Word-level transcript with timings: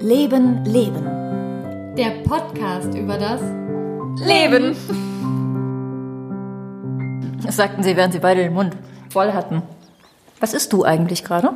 Leben, 0.00 0.64
Leben. 0.66 1.94
Der 1.96 2.10
Podcast 2.28 2.94
über 2.94 3.16
das 3.16 3.40
Leben. 4.26 4.76
Das 7.44 7.56
sagten 7.56 7.82
sie, 7.82 7.96
während 7.96 8.12
sie 8.12 8.18
beide 8.18 8.42
den 8.42 8.52
Mund 8.52 8.76
voll 9.08 9.32
hatten. 9.32 9.62
Was 10.40 10.52
isst 10.52 10.72
du 10.74 10.84
eigentlich 10.84 11.24
gerade? 11.24 11.52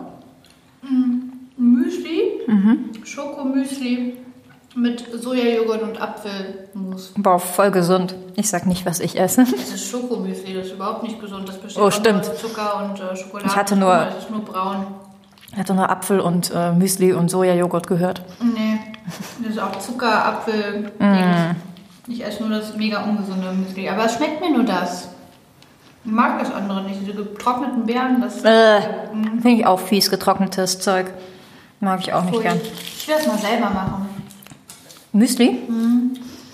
Müsli, 1.58 2.40
Schokomüsli 3.04 4.16
mit 4.74 5.04
Sojajoghurt 5.12 5.82
und 5.82 6.00
Apfelmus. 6.00 7.12
Boah, 7.18 7.38
voll 7.38 7.70
gesund. 7.70 8.14
Ich 8.36 8.48
sag 8.48 8.66
nicht, 8.66 8.86
was 8.86 8.98
ich 9.00 9.20
esse. 9.20 9.42
Das 9.44 9.52
ist 9.74 9.90
Schokomüsli, 9.90 10.54
das 10.54 10.68
ist 10.68 10.72
überhaupt 10.72 11.02
nicht 11.02 11.20
gesund. 11.20 11.46
Das 11.46 11.58
besteht 11.58 11.82
Oh, 11.82 11.86
aus 11.88 12.00
Zucker 12.40 12.82
und 12.88 12.98
äh, 12.98 13.14
Schokolade. 13.14 13.48
Ich 13.50 13.56
hatte 13.56 13.76
nur- 13.76 13.94
Das 13.94 14.18
ist 14.24 14.30
nur 14.30 14.40
braun. 14.40 14.86
Ich 15.52 15.58
hatte 15.58 15.74
nur 15.74 15.88
Apfel 15.90 16.20
und 16.20 16.50
äh, 16.54 16.72
Müsli 16.72 17.12
und 17.12 17.30
Sojajoghurt 17.30 17.86
gehört. 17.86 18.22
Nee, 18.40 18.78
das 19.42 19.50
ist 19.52 19.58
auch 19.58 19.78
Zucker, 19.78 20.24
Apfel. 20.26 20.90
Mm. 20.98 21.56
Ich 22.10 22.24
esse 22.24 22.42
nur 22.42 22.58
das 22.58 22.74
mega 22.76 23.02
ungesunde 23.04 23.52
Müsli. 23.52 23.88
Aber 23.88 24.06
es 24.06 24.14
schmeckt 24.14 24.40
mir 24.40 24.50
nur 24.50 24.64
das. 24.64 25.08
Ich 26.04 26.10
mag 26.10 26.38
das 26.40 26.52
andere 26.52 26.82
nicht. 26.84 27.00
Diese 27.02 27.12
getrockneten 27.12 27.84
Beeren, 27.86 28.20
das 28.20 28.42
Äh, 28.44 28.80
Finde 29.12 29.50
ich 29.50 29.66
auch 29.66 29.78
fies, 29.78 30.10
getrocknetes 30.10 30.80
Zeug. 30.80 31.06
Mag 31.80 32.00
ich 32.00 32.12
auch 32.12 32.22
nicht 32.24 32.34
Pfui. 32.34 32.42
gern. 32.42 32.60
Ich 32.96 33.06
will 33.08 33.14
das 33.16 33.26
mal 33.26 33.38
selber 33.38 33.70
machen. 33.70 34.06
Müsli? 35.12 35.58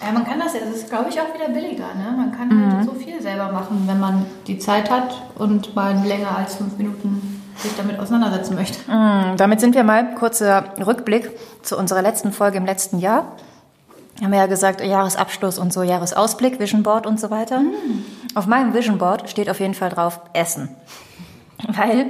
Ja, 0.05 0.13
man 0.13 0.25
kann 0.25 0.39
das 0.41 0.53
das 0.55 0.63
ist 0.77 0.91
glaube 0.91 1.07
ich 1.11 1.21
auch 1.21 1.33
wieder 1.35 1.49
billiger, 1.49 1.87
ne? 1.95 2.15
Man 2.17 2.33
kann 2.33 2.49
Mhm. 2.49 2.73
halt 2.77 2.85
so 2.85 2.93
viel 2.95 3.21
selber 3.23 3.53
machen, 3.53 3.85
wenn 3.87 4.01
man 4.01 4.27
die 4.47 4.59
Zeit 4.59 4.91
hat 4.91 5.23
und 5.37 5.75
mal 5.77 5.95
länger 6.07 6.37
als 6.37 6.57
fünf 6.57 6.77
Minuten 6.79 7.38
sich 7.59 7.77
damit 7.77 7.99
auseinandersetzen 7.99 8.55
möchte. 8.55 8.79
Mm, 8.91 9.37
Damit 9.37 9.61
sind 9.61 9.75
wir 9.75 9.85
mal, 9.85 10.15
kurzer 10.15 10.65
Rückblick 10.85 11.31
zu 11.63 11.77
unserer 11.77 12.03
letzten 12.03 12.33
Folge 12.33 12.59
im 12.59 12.67
letzten 12.67 12.99
Jahr. 12.99 13.33
Haben 14.23 14.33
wir 14.33 14.39
ja 14.39 14.47
gesagt, 14.47 14.81
Jahresabschluss 14.85 15.59
und 15.59 15.73
so, 15.73 15.83
Jahresausblick, 15.83 16.59
Vision 16.59 16.83
Board 16.83 17.07
und 17.07 17.21
so 17.21 17.31
weiter. 17.31 17.63
Auf 18.35 18.47
meinem 18.47 18.75
Vision 18.75 18.99
Board 18.99 19.29
steht 19.31 19.49
auf 19.49 19.61
jeden 19.61 19.75
Fall 19.75 19.91
drauf 19.91 20.21
Essen. 20.33 20.69
Weil, 21.69 22.07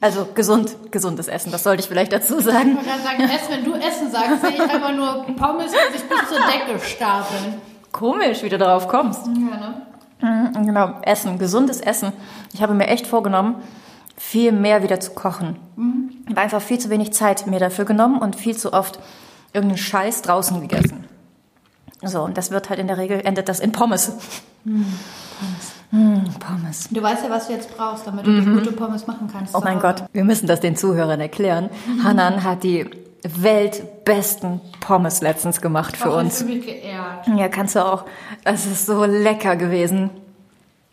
also 0.00 0.26
gesund, 0.34 0.76
gesundes 0.90 1.28
Essen, 1.28 1.50
das 1.52 1.62
sollte 1.64 1.82
ich 1.82 1.88
vielleicht 1.88 2.12
dazu 2.12 2.40
sagen. 2.40 2.70
Ich 2.80 2.86
würde 2.86 2.88
dann 2.88 3.02
sagen, 3.02 3.22
Essen, 3.24 3.48
wenn 3.50 3.64
du 3.64 3.74
Essen 3.74 4.10
sagst, 4.10 4.40
sehe 4.40 4.50
ich 4.50 4.60
einfach 4.60 4.92
nur 4.94 5.24
Pommes, 5.36 5.72
die 5.72 5.98
sich 5.98 6.08
bis 6.08 6.18
zur 6.28 6.38
Decke 6.38 6.78
stapeln. 6.84 7.54
Komisch, 7.92 8.42
wie 8.42 8.48
du 8.48 8.58
darauf 8.58 8.88
kommst. 8.88 9.26
Ja, 9.26 9.32
ne? 9.32 9.82
Mhm, 10.54 10.66
Genau, 10.66 10.94
Essen, 11.02 11.38
gesundes 11.38 11.80
Essen. 11.80 12.12
Ich 12.52 12.62
habe 12.62 12.74
mir 12.74 12.86
echt 12.86 13.06
vorgenommen, 13.08 13.56
viel 14.16 14.52
mehr 14.52 14.82
wieder 14.82 15.00
zu 15.00 15.12
kochen. 15.12 15.56
Ich 16.24 16.30
habe 16.30 16.40
einfach 16.40 16.62
viel 16.62 16.78
zu 16.78 16.90
wenig 16.90 17.12
Zeit 17.12 17.46
mir 17.46 17.60
dafür 17.60 17.84
genommen 17.84 18.18
und 18.18 18.36
viel 18.36 18.56
zu 18.56 18.72
oft 18.72 18.98
irgendeinen 19.52 19.78
Scheiß 19.78 20.22
draußen 20.22 20.60
gegessen. 20.60 21.04
So, 22.02 22.22
und 22.22 22.36
das 22.36 22.50
wird 22.50 22.68
halt 22.68 22.80
in 22.80 22.88
der 22.88 22.98
Regel, 22.98 23.20
endet 23.24 23.48
das 23.48 23.60
in 23.60 23.72
Pommes. 23.72 24.12
Mm, 24.64 26.24
Pommes. 26.40 26.88
Du 26.90 27.02
weißt 27.02 27.24
ja, 27.24 27.30
was 27.30 27.48
du 27.48 27.52
jetzt 27.52 27.76
brauchst, 27.76 28.06
damit 28.06 28.26
du 28.26 28.40
dir 28.40 28.50
gute 28.50 28.72
Pommes 28.72 29.06
machen 29.06 29.28
kannst. 29.30 29.54
Oh 29.54 29.60
mein. 29.62 29.78
Gott, 29.78 30.04
wir 30.12 30.24
müssen 30.24 30.46
das 30.46 30.60
den 30.60 30.74
Zuhörern 30.74 31.20
erklären. 31.20 31.68
Hanan 32.02 32.42
hat 32.44 32.64
die 32.64 32.88
weltbesten 33.22 34.60
Pommes 34.80 35.20
letztens 35.20 35.60
gemacht 35.60 35.96
für 35.96 36.08
ich 36.08 36.14
uns. 36.14 36.44
mich 36.44 36.66
geehrt. 36.66 37.26
Ja, 37.36 37.48
kannst 37.48 37.76
du 37.76 37.84
auch. 37.84 38.04
Es 38.44 38.66
ist 38.66 38.86
so 38.86 39.04
lecker 39.04 39.56
gewesen. 39.56 40.10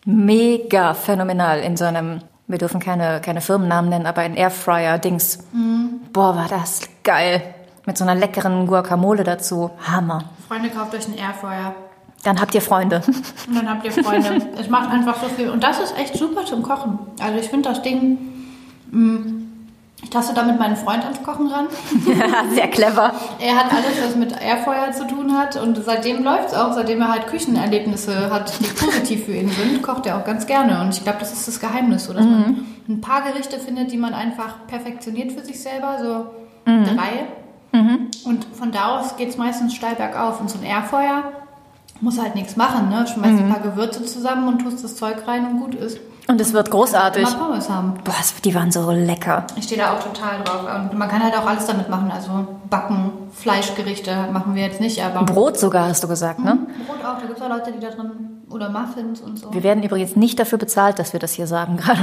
Mega 0.06 0.94
phänomenal 0.94 1.60
in 1.60 1.78
so 1.78 1.86
einem, 1.86 2.22
wir 2.50 2.58
dürfen 2.58 2.80
keine, 2.80 3.22
keine 3.22 3.42
Firmennamen 3.42 3.90
nennen, 3.90 4.06
aber 4.08 4.22
ein 4.22 4.36
Airfryer-Dings. 4.36 5.40
Boah, 6.12 6.36
war 6.36 6.48
das 6.50 6.82
geil. 7.04 7.42
Mit 7.86 7.98
so 7.98 8.04
einer 8.04 8.16
leckeren 8.16 8.68
Guacamole 8.68 9.24
dazu. 9.24 9.70
Hammer. 9.88 10.26
Freunde, 10.48 10.70
kauft 10.70 10.94
euch 10.96 11.06
einen 11.06 11.18
Airfryer. 11.18 11.76
Dann 12.24 12.42
habt 12.42 12.54
ihr 12.54 12.62
Freunde. 12.62 13.02
Und 13.48 13.56
dann 13.56 13.70
habt 13.70 13.86
ihr 13.86 13.92
Freunde. 13.92 14.42
es 14.60 14.68
macht 14.68 14.92
einfach 14.92 15.22
so 15.22 15.30
viel. 15.30 15.50
Und 15.50 15.64
das 15.64 15.80
ist 15.80 15.98
echt 15.98 16.16
super 16.18 16.44
zum 16.46 16.64
Kochen. 16.64 17.00
Also 17.22 17.40
ich 17.40 17.48
finde 17.50 17.70
das 17.70 17.82
Ding. 17.82 18.18
mm, 18.92 19.39
Ich 20.02 20.10
taste 20.10 20.34
da 20.34 20.44
mit 20.44 20.58
meinem 20.58 20.76
Freund 20.76 21.04
ans 21.04 21.22
Kochen 21.24 21.48
ran. 21.48 21.68
Sehr 22.54 22.68
clever. 22.70 23.14
Er 23.40 23.56
hat 23.56 23.72
alles, 23.72 24.02
was 24.04 24.16
mit 24.16 24.32
Airfryer 24.32 24.92
zu 24.92 25.06
tun 25.06 25.38
hat. 25.38 25.56
Und 25.58 25.78
seitdem 25.84 26.24
läuft 26.24 26.50
es 26.50 26.54
auch. 26.54 26.74
Seitdem 26.74 27.02
er 27.02 27.10
halt 27.12 27.28
Küchenerlebnisse 27.28 28.32
hat, 28.32 28.52
die 28.60 28.66
positiv 28.66 29.26
für 29.26 29.34
ihn 29.34 29.50
sind, 29.50 29.84
kocht 29.84 30.06
er 30.06 30.18
auch 30.18 30.24
ganz 30.24 30.48
gerne. 30.48 30.82
Und 30.82 30.94
ich 30.94 31.04
glaube, 31.04 31.20
das 31.20 31.34
ist 31.34 31.48
das 31.48 31.60
Geheimnis. 31.60 32.06
So, 32.06 32.14
dass 32.14 32.24
man 32.26 32.66
ein 32.88 33.02
paar 33.02 33.22
Gerichte 33.24 33.60
findet, 33.60 33.92
die 33.92 33.98
man 33.98 34.14
einfach 34.14 34.66
perfektioniert 34.68 35.34
für 35.34 35.44
sich 35.46 35.62
selber. 35.62 35.98
So 36.02 36.26
drei. 36.66 37.28
Und 38.24 38.46
von 38.54 38.72
da 38.72 39.00
aus 39.00 39.18
geht 39.18 39.30
es 39.30 39.38
meistens 39.38 39.76
steil 39.76 39.96
bergauf. 39.96 40.40
Und 40.40 40.50
so 40.50 40.58
ein 40.58 40.66
Airfeuer 40.66 41.24
muss 42.02 42.20
halt 42.20 42.36
nichts 42.36 42.56
machen. 42.56 42.90
Ne? 42.90 43.06
Schmeißt 43.06 43.40
ein 43.40 43.50
paar 43.50 43.62
Gewürze 43.62 44.06
zusammen 44.06 44.48
und 44.48 44.60
tust 44.60 44.84
das 44.84 44.96
Zeug 44.96 45.28
rein 45.28 45.46
und 45.46 45.60
gut 45.60 45.76
ist. 45.76 46.00
Und 46.30 46.40
es 46.40 46.54
wird 46.54 46.70
großartig. 46.70 47.28
Immer 47.28 47.48
Pommes 47.48 47.70
haben. 47.72 47.96
Boah, 48.04 48.14
die 48.44 48.54
waren 48.54 48.72
so 48.72 48.92
lecker. 48.92 49.48
Ich 49.56 49.64
stehe 49.64 49.82
da 49.82 49.96
auch 49.96 50.04
total 50.04 50.44
drauf. 50.44 50.62
Und 50.92 50.96
man 50.96 51.10
kann 51.10 51.24
halt 51.24 51.36
auch 51.36 51.48
alles 51.48 51.66
damit 51.66 51.90
machen. 51.90 52.12
Also 52.12 52.48
backen, 52.70 53.12
Fleischgerichte 53.34 54.28
machen 54.32 54.54
wir 54.54 54.62
jetzt 54.62 54.80
nicht, 54.80 55.04
aber 55.04 55.26
Brot 55.26 55.58
sogar, 55.58 55.88
hast 55.88 56.04
du 56.04 56.08
gesagt, 56.08 56.38
ne? 56.40 56.68
Brot 56.86 57.04
auch. 57.04 57.20
Da 57.20 57.26
gibt 57.26 57.36
es 57.36 57.44
auch 57.44 57.50
Leute, 57.50 57.72
die 57.72 57.80
da 57.80 57.90
drin 57.90 58.44
oder 58.52 58.70
Muffins 58.70 59.22
und 59.22 59.40
so. 59.40 59.52
Wir 59.52 59.64
werden 59.64 59.82
übrigens 59.82 60.16
nicht 60.16 60.38
dafür 60.40 60.60
bezahlt, 60.60 61.00
dass 61.00 61.14
wir 61.14 61.20
das 61.20 61.34
hier 61.34 61.48
sagen 61.48 61.78
gerade. 61.78 62.00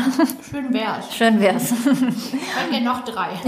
Schön 0.50 0.74
wär's. 0.74 1.14
Schön 1.14 1.40
wär's. 1.40 1.68
Können 1.84 2.70
wir 2.70 2.80
noch 2.80 3.04
drei. 3.04 3.28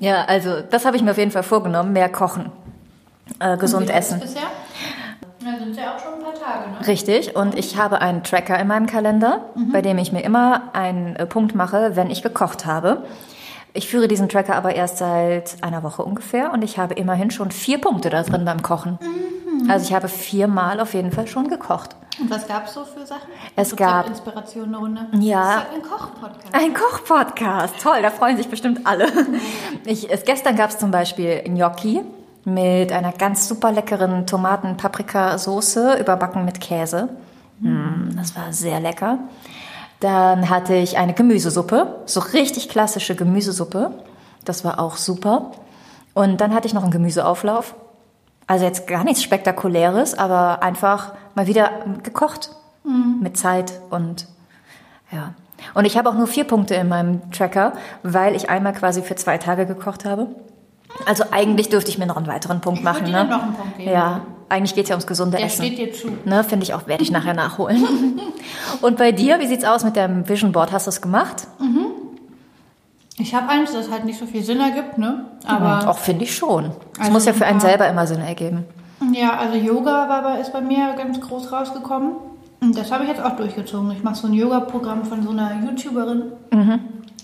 Ja, 0.00 0.24
also 0.24 0.60
das 0.60 0.84
habe 0.84 0.96
ich 0.96 1.02
mir 1.02 1.10
auf 1.10 1.18
jeden 1.18 1.30
Fall 1.30 1.42
vorgenommen, 1.42 1.92
mehr 1.92 2.08
kochen, 2.08 2.50
äh, 3.38 3.56
gesund 3.56 3.88
Wie 3.88 3.92
essen. 3.92 4.20
Bisher? 4.20 4.42
Da 5.44 5.58
sind 5.58 5.76
ja 5.76 5.94
auch 5.94 5.98
schon 5.98 6.14
ein 6.14 6.20
paar 6.22 6.34
Tage, 6.34 6.70
ne? 6.70 6.86
Richtig, 6.86 7.36
und 7.36 7.54
ich 7.58 7.76
habe 7.76 8.00
einen 8.00 8.22
Tracker 8.22 8.58
in 8.58 8.66
meinem 8.66 8.86
Kalender, 8.86 9.46
bei 9.72 9.82
dem 9.82 9.98
ich 9.98 10.10
mir 10.12 10.22
immer 10.22 10.70
einen 10.72 11.16
äh, 11.16 11.26
Punkt 11.26 11.54
mache, 11.54 11.96
wenn 11.96 12.10
ich 12.10 12.22
gekocht 12.22 12.64
habe. 12.66 13.04
Ich 13.74 13.88
führe 13.88 14.06
diesen 14.08 14.28
Tracker 14.28 14.54
aber 14.54 14.74
erst 14.74 14.98
seit 14.98 15.56
einer 15.62 15.82
Woche 15.82 16.02
ungefähr 16.04 16.52
und 16.52 16.62
ich 16.62 16.78
habe 16.78 16.94
immerhin 16.94 17.30
schon 17.32 17.50
vier 17.50 17.80
Punkte 17.80 18.08
da 18.08 18.22
drin 18.22 18.44
beim 18.44 18.62
Kochen. 18.62 18.98
Also 19.68 19.86
ich 19.86 19.94
habe 19.94 20.08
viermal 20.08 20.78
auf 20.80 20.94
jeden 20.94 21.10
Fall 21.10 21.26
schon 21.26 21.48
gekocht. 21.48 21.90
Und 22.20 22.30
was 22.30 22.46
gab's 22.46 22.72
so 22.74 22.84
für 22.84 23.04
Sachen? 23.04 23.28
Es 23.56 23.74
gab- 23.74 24.06
Inspiration 24.06 24.66
eine 24.68 24.76
Runde. 24.76 25.00
Ja. 25.18 25.64
Ein 25.74 25.82
Kochpodcast. 25.82 26.54
Ein 26.54 26.72
Kochpodcast, 26.74 27.74
toll, 27.82 28.00
da 28.02 28.10
freuen 28.10 28.36
sich 28.36 28.48
bestimmt 28.48 28.86
alle. 28.86 29.06
Ich, 29.86 30.10
es, 30.10 30.24
gestern 30.24 30.56
gab 30.56 30.70
es 30.70 30.78
zum 30.78 30.90
Beispiel 30.90 31.42
Gnocchi 31.44 32.02
mit 32.44 32.92
einer 32.92 33.12
ganz 33.12 33.48
super 33.48 33.72
leckeren 33.72 34.26
Tomaten-Paprika-Soße, 34.26 35.98
überbacken 35.98 36.44
mit 36.44 36.60
Käse. 36.60 37.08
Mm, 37.60 38.16
das 38.16 38.36
war 38.36 38.52
sehr 38.52 38.80
lecker. 38.80 39.18
Dann 40.00 40.50
hatte 40.50 40.74
ich 40.74 40.98
eine 40.98 41.14
Gemüsesuppe, 41.14 42.02
so 42.06 42.20
richtig 42.20 42.68
klassische 42.68 43.14
Gemüsesuppe. 43.14 43.92
Das 44.44 44.64
war 44.64 44.78
auch 44.78 44.96
super. 44.96 45.52
Und 46.12 46.40
dann 46.40 46.54
hatte 46.54 46.66
ich 46.66 46.74
noch 46.74 46.82
einen 46.82 46.92
Gemüseauflauf. 46.92 47.74
Also 48.46 48.66
jetzt 48.66 48.86
gar 48.86 49.04
nichts 49.04 49.22
Spektakuläres, 49.22 50.18
aber 50.18 50.62
einfach 50.62 51.14
mal 51.34 51.46
wieder 51.46 51.70
gekocht. 52.02 52.50
Mit 53.22 53.38
Zeit 53.38 53.80
und 53.88 54.26
ja. 55.10 55.32
Und 55.72 55.86
ich 55.86 55.96
habe 55.96 56.10
auch 56.10 56.14
nur 56.14 56.26
vier 56.26 56.44
Punkte 56.44 56.74
in 56.74 56.88
meinem 56.88 57.30
Tracker, 57.30 57.72
weil 58.02 58.36
ich 58.36 58.50
einmal 58.50 58.74
quasi 58.74 59.00
für 59.00 59.14
zwei 59.14 59.38
Tage 59.38 59.64
gekocht 59.64 60.04
habe. 60.04 60.26
Also 61.06 61.24
eigentlich 61.30 61.68
dürfte 61.68 61.90
ich 61.90 61.98
mir 61.98 62.06
noch 62.06 62.16
einen 62.16 62.26
weiteren 62.26 62.60
Punkt 62.60 62.78
Ich 62.80 62.84
machen. 62.84 63.10
Ne? 63.10 63.24
noch 63.24 63.42
einen 63.42 63.54
Punkt 63.54 63.76
geben. 63.78 63.90
Ja, 63.90 64.20
eigentlich 64.48 64.74
geht 64.74 64.84
es 64.84 64.90
ja 64.90 64.94
ums 64.94 65.06
gesunde 65.06 65.36
Der 65.38 65.46
Essen. 65.46 65.64
steht 65.66 65.78
dir 65.78 65.92
zu. 65.92 66.08
Ne, 66.24 66.44
finde 66.44 66.64
ich 66.64 66.74
auch, 66.74 66.86
werde 66.86 67.02
ich 67.02 67.10
nachher 67.10 67.34
nachholen. 67.34 68.20
Und 68.80 68.96
bei 68.98 69.10
dir, 69.12 69.40
wie 69.40 69.46
sieht's 69.46 69.64
aus 69.64 69.84
mit 69.84 69.96
deinem 69.96 70.28
Vision 70.28 70.52
Board? 70.52 70.70
Hast 70.72 70.86
du 70.86 70.90
es 70.90 71.00
gemacht? 71.02 71.46
Ich 73.16 73.34
habe 73.34 73.48
eins, 73.48 73.72
das 73.72 73.90
halt 73.90 74.04
nicht 74.04 74.18
so 74.18 74.26
viel 74.26 74.42
Sinn 74.42 74.60
ergibt, 74.60 74.98
ne? 74.98 75.24
Aber 75.46 75.88
auch 75.88 75.98
finde 75.98 76.24
ich 76.24 76.34
schon. 76.34 76.66
Es 76.94 77.00
Also 77.00 77.12
muss 77.12 77.24
ja 77.26 77.32
für 77.32 77.44
ein 77.44 77.52
einen 77.52 77.60
selber 77.60 77.88
immer 77.88 78.06
Sinn 78.06 78.20
ergeben. 78.20 78.64
ja, 79.12 79.36
also 79.36 79.56
Yoga 79.56 80.08
war 80.08 80.22
bei, 80.22 80.40
ist 80.40 80.52
bei 80.52 80.60
mir 80.60 80.94
ganz 80.96 81.20
groß 81.20 81.52
rausgekommen. 81.52 82.12
Und 82.60 82.76
das 82.76 82.90
habe 82.90 83.04
ich 83.04 83.10
jetzt 83.10 83.22
auch 83.22 83.36
durchgezogen. 83.36 83.90
Ich 83.92 84.02
mache 84.02 84.16
so 84.16 84.26
ein 84.26 84.32
Yoga-Programm 84.34 85.04
von 85.04 85.22
so 85.22 85.30
einer 85.30 85.52
YouTuberin. 85.64 86.32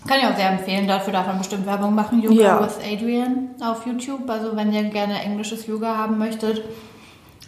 Kann 0.07 0.19
ich 0.21 0.27
auch 0.27 0.37
sehr 0.37 0.51
empfehlen. 0.51 0.89
Dafür 0.89 1.13
darf 1.13 1.27
man 1.27 1.39
bestimmt 1.39 1.67
Werbung 1.67 1.95
machen. 1.95 2.23
Yoga 2.23 2.35
Ja. 2.43 2.61
with 2.63 2.79
Adrian 2.91 3.51
auf 3.61 3.87
YouTube. 3.87 4.29
Also 4.29 4.57
wenn 4.57 4.73
ihr 4.73 4.85
gerne 4.85 5.21
englisches 5.23 5.67
Yoga 5.67 5.97
haben 5.97 6.17
möchtet, 6.19 6.63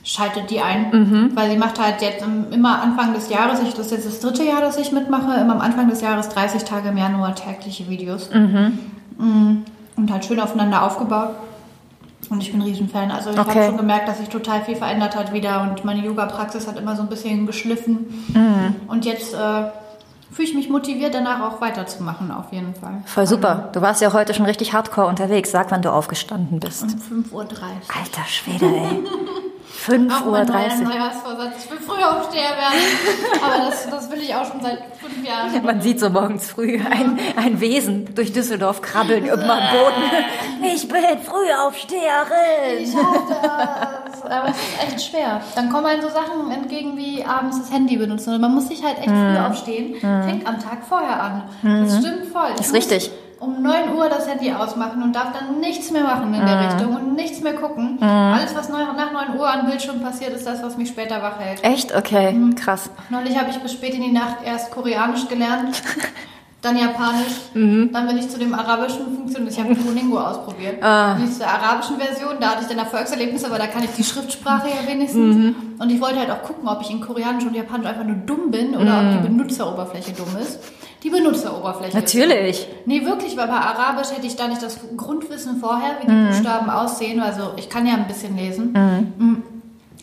schaltet 0.04 0.50
die 0.50 0.60
ein. 0.60 1.30
Weil 1.34 1.50
sie 1.50 1.56
macht 1.56 1.80
halt 1.80 2.02
jetzt 2.02 2.22
im- 2.22 2.52
immer 2.52 2.82
Anfang 2.82 3.14
des 3.14 3.30
Jahres, 3.30 3.60
ich, 3.62 3.72
das 3.74 3.86
ist 3.86 3.92
jetzt 3.92 4.06
das 4.06 4.20
dritte 4.20 4.44
Jahr, 4.44 4.60
dass 4.60 4.76
ich 4.76 4.92
mitmache, 4.92 5.40
immer 5.40 5.54
am 5.54 5.60
Anfang 5.60 5.88
des 5.88 6.00
Jahres 6.02 6.28
30 6.28 6.64
Tage 6.64 6.88
im 6.90 6.96
Januar 6.98 7.34
tägliche 7.34 7.88
Videos. 7.88 8.28
Mm. 8.32 9.62
Und 9.96 10.10
halt 10.10 10.24
schön 10.24 10.40
aufeinander 10.40 10.82
aufgebaut. 10.82 11.30
Und 12.30 12.42
ich 12.42 12.50
bin 12.50 12.60
ein 12.60 12.66
Riesenfan. 12.66 13.10
Also 13.10 13.30
ich 13.30 13.38
Okay. 13.38 13.50
habe 13.50 13.64
schon 13.66 13.76
gemerkt, 13.76 14.08
dass 14.08 14.18
sich 14.18 14.28
total 14.28 14.62
viel 14.62 14.76
verändert 14.76 15.16
hat 15.16 15.32
wieder 15.32 15.62
und 15.62 15.84
meine 15.84 16.04
Yoga-Praxis 16.04 16.66
hat 16.66 16.78
immer 16.78 16.96
so 16.96 17.02
ein 17.02 17.08
bisschen 17.08 17.46
geschliffen. 17.46 18.06
Und 18.88 19.04
jetzt 19.04 19.34
äh, 19.34 19.38
fühle 20.32 20.48
ich 20.48 20.54
mich 20.54 20.68
motiviert, 20.68 21.14
danach 21.14 21.40
auch 21.40 21.60
weiterzumachen, 21.60 22.30
auf 22.30 22.52
jeden 22.52 22.74
Fall. 22.74 23.02
Voll 23.06 23.26
super. 23.26 23.70
Du 23.72 23.80
warst 23.80 24.00
ja 24.02 24.12
heute 24.12 24.34
schon 24.34 24.46
richtig 24.46 24.72
hardcore 24.72 25.06
unterwegs. 25.06 25.50
Sag, 25.50 25.70
wann 25.70 25.82
du 25.82 25.92
aufgestanden 25.92 26.58
bist. 26.60 26.82
Um 26.82 27.24
5.30 27.24 27.32
Uhr. 27.32 27.44
Alter 27.44 28.24
Schwede, 28.26 28.66
ey. 28.66 29.04
Auch 29.88 29.92
5.30 29.92 30.30
mein 30.30 30.46
neuer 30.46 30.66
Uhr. 30.66 30.84
Neujahrsvorsatz. 30.84 31.64
Ich 31.64 31.70
will 31.70 31.78
früher 31.80 32.16
aufsteher 32.16 32.50
werden. 32.56 33.42
Aber 33.44 33.70
das, 33.70 33.90
das 33.90 34.10
will 34.10 34.20
ich 34.20 34.34
auch 34.34 34.44
schon 34.44 34.60
seit 34.60 34.78
fünf 35.00 35.26
Jahren. 35.26 35.64
Man 35.64 35.80
sieht 35.80 36.00
so 36.00 36.10
morgens 36.10 36.50
früh 36.50 36.78
ein, 36.78 37.18
ein 37.36 37.60
Wesen 37.60 38.14
durch 38.14 38.32
Düsseldorf 38.32 38.80
krabbeln 38.82 39.24
über 39.24 39.36
den 39.36 39.46
Boden. 39.46 40.72
Ich 40.74 40.86
bin 40.88 41.00
Frühaufsteherin. 41.22 42.78
Ich 42.80 42.92
schaff 42.92 43.22
das. 43.28 44.22
Aber 44.30 44.48
es 44.50 44.56
ist 44.56 44.84
echt 44.94 45.10
schwer. 45.10 45.40
Dann 45.54 45.70
kommen 45.70 45.86
einem 45.86 46.02
so 46.02 46.08
Sachen 46.08 46.50
entgegen 46.50 46.96
wie 46.96 47.24
abends 47.24 47.58
das 47.60 47.72
Handy 47.72 47.96
benutzen. 47.96 48.34
Und 48.34 48.40
man 48.40 48.54
muss 48.54 48.68
sich 48.68 48.82
halt 48.84 48.98
echt 48.98 49.08
früh 49.08 49.36
aufstehen. 49.38 49.94
Fängt 50.00 50.46
am 50.46 50.60
Tag 50.60 50.78
vorher 50.88 51.20
an. 51.22 51.42
Das 51.62 51.98
stimmt 51.98 52.26
voll. 52.32 52.50
Ich 52.54 52.60
Ist 52.60 52.74
richtig. 52.74 53.10
Um 53.42 53.60
9 53.60 53.92
Uhr 53.96 54.08
das 54.08 54.28
Handy 54.28 54.52
ausmachen 54.52 55.02
und 55.02 55.16
darf 55.16 55.32
dann 55.32 55.58
nichts 55.58 55.90
mehr 55.90 56.04
machen 56.04 56.32
in 56.32 56.46
der 56.46 56.60
Richtung 56.60 56.94
und 56.94 57.14
nichts 57.16 57.40
mehr 57.40 57.54
gucken. 57.54 58.00
Alles, 58.00 58.54
was 58.54 58.68
nach 58.68 58.94
9 58.94 59.36
Uhr 59.36 59.52
am 59.52 59.66
Bildschirm 59.66 60.00
passiert, 60.00 60.32
ist 60.32 60.46
das, 60.46 60.62
was 60.62 60.76
mich 60.76 60.88
später 60.90 61.20
wach 61.20 61.40
hält. 61.40 61.64
Echt? 61.64 61.92
Okay, 61.92 62.36
krass. 62.54 62.88
Neulich 63.10 63.36
habe 63.36 63.50
ich 63.50 63.58
bis 63.58 63.72
spät 63.72 63.94
in 63.94 64.02
die 64.02 64.12
Nacht 64.12 64.36
erst 64.44 64.70
Koreanisch 64.70 65.26
gelernt, 65.26 65.82
dann 66.62 66.78
Japanisch, 66.78 67.50
dann 67.92 68.06
bin 68.06 68.16
ich 68.18 68.28
zu 68.28 68.38
dem 68.38 68.54
arabischen 68.54 69.12
Funktion. 69.16 69.48
Ich 69.48 69.58
habe 69.58 69.74
Duolingo 69.74 70.20
ausprobiert. 70.20 70.76
Die 71.20 71.28
zur 71.32 71.46
arabischen 71.48 71.96
Version, 71.98 72.36
da 72.38 72.50
hatte 72.50 72.62
ich 72.62 72.68
dann 72.68 72.78
Erfolgserlebnisse, 72.78 73.46
aber 73.46 73.58
da 73.58 73.66
kann 73.66 73.82
ich 73.82 73.90
die 73.90 74.04
Schriftsprache 74.04 74.68
ja 74.68 74.88
wenigstens. 74.88 75.56
Und 75.80 75.90
ich 75.90 76.00
wollte 76.00 76.20
halt 76.20 76.30
auch 76.30 76.42
gucken, 76.44 76.68
ob 76.68 76.80
ich 76.82 76.90
in 76.92 77.00
Koreanisch 77.00 77.44
und 77.44 77.56
Japanisch 77.56 77.88
einfach 77.88 78.04
nur 78.04 78.14
dumm 78.18 78.52
bin 78.52 78.76
oder 78.76 79.00
ob 79.00 79.10
die 79.22 79.28
Benutzeroberfläche 79.28 80.12
dumm 80.12 80.36
ist. 80.40 80.60
Die 81.02 81.10
Benutzeroberfläche. 81.10 81.88
ist 81.88 81.94
Natürlich. 81.94 82.68
Nee, 82.86 83.04
wirklich, 83.04 83.36
weil 83.36 83.48
bei 83.48 83.54
Arabisch 83.54 84.10
hätte 84.10 84.26
ich 84.26 84.36
da 84.36 84.46
nicht 84.48 84.62
das 84.62 84.78
Grundwissen 84.96 85.56
vorher, 85.56 85.96
wie 86.00 86.06
die 86.06 86.26
Buchstaben 86.28 86.70
aussehen. 86.70 87.20
Also 87.20 87.52
ich 87.56 87.68
kann 87.68 87.86
ja 87.86 87.94
ein 87.94 88.06
bisschen 88.06 88.36
lesen. 88.36 88.72
Mhm. 88.72 89.42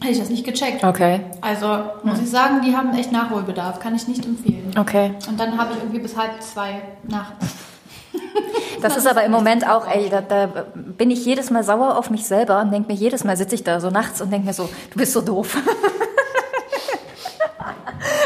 Hätte 0.01 0.13
ich 0.13 0.19
das 0.19 0.30
nicht 0.30 0.46
gecheckt. 0.46 0.84
Okay, 0.84 1.22
Also 1.42 1.68
muss 2.04 2.19
ich 2.19 2.30
sagen, 2.30 2.62
die 2.66 2.75
haben 2.75 2.94
echt 2.98 3.12
Nachholbedarf. 3.12 3.80
Kann 3.80 3.96
ich 3.96 4.07
nicht 4.07 4.25
empfehlen. 4.25 4.72
okay. 4.78 5.13
Und 5.28 5.40
dann 5.40 5.57
habe 5.57 5.74
ich 5.74 5.80
irgendwie 5.80 6.00
bis 6.00 6.16
halb 6.18 6.42
zwei 6.42 6.81
nach. 7.07 7.31
Das 8.81 8.96
ist 8.96 9.07
aber 9.07 9.24
im 9.25 9.31
Moment 9.34 9.68
auch, 9.68 9.86
ey, 9.88 10.10
da, 10.10 10.22
da 10.22 10.48
bin 10.75 11.12
ich 11.12 11.25
jedes 11.25 11.50
Mal 11.50 11.66
sauer 11.66 11.98
auf 11.98 12.10
mich 12.10 12.25
selber 12.25 12.62
und 12.62 12.72
denke 12.72 12.94
mir, 12.94 12.98
jedes 12.98 13.25
Mal 13.25 13.36
sitze 13.36 13.56
ich 13.56 13.63
da 13.66 13.81
so 13.81 13.90
nachts 13.90 14.22
und 14.22 14.31
denke 14.31 14.48
mir 14.48 14.54
so, 14.54 14.69
du 14.92 14.98
bist 14.98 15.12
so 15.12 15.19
doof. 15.19 15.57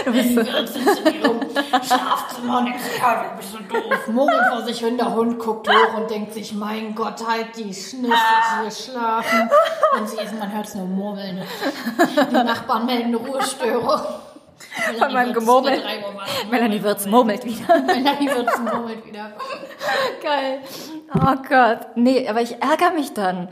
du 0.06 0.12
bist 0.12 0.36
so, 0.36 0.44
Schlafzimmer 0.44 2.60
und 2.60 2.66
denkst, 2.66 2.84
ja, 3.00 3.24
du 3.24 3.38
bist 3.38 3.52
so 3.52 3.58
doof. 3.60 4.08
Murmelt 4.08 4.46
vor 4.50 4.62
sich 4.62 4.80
hin, 4.80 4.98
der 4.98 5.14
Hund 5.14 5.40
guckt 5.40 5.70
hoch 5.70 5.98
und 5.98 6.10
denkt 6.10 6.34
sich, 6.34 6.54
mein 6.54 6.96
Gott, 6.96 7.26
halt 7.28 7.56
die 7.56 7.74
Schnüsse, 7.74 8.14
wir 8.62 8.72
schlafen. 8.72 9.50
Und 9.98 10.10
sie 10.10 10.18
ist, 10.18 10.38
man 10.38 10.54
hört 10.54 10.68
es 10.68 10.76
nur 10.76 10.88
murmeln. 10.88 11.42
Die 12.30 12.34
Nachbarn 12.34 12.86
melden 12.86 13.08
eine 13.08 13.18
Ruhestörung. 13.18 14.02
Von 14.98 15.14
meinem 15.14 15.34
Gemurmel. 15.34 15.84
Melanie 16.50 16.82
Wirtz 16.82 17.06
murmelt 17.06 17.46
wieder. 17.46 17.80
Melanie 17.82 18.30
Wirtz 18.30 18.58
murmelt 18.60 19.06
wieder. 19.06 19.34
Geil. 20.22 20.62
Oh 21.14 21.36
Gott. 21.48 21.88
Nee, 21.96 22.28
aber 22.28 22.42
ich 22.42 22.60
ärgere 22.62 22.92
mich 22.92 23.14
dann. 23.14 23.50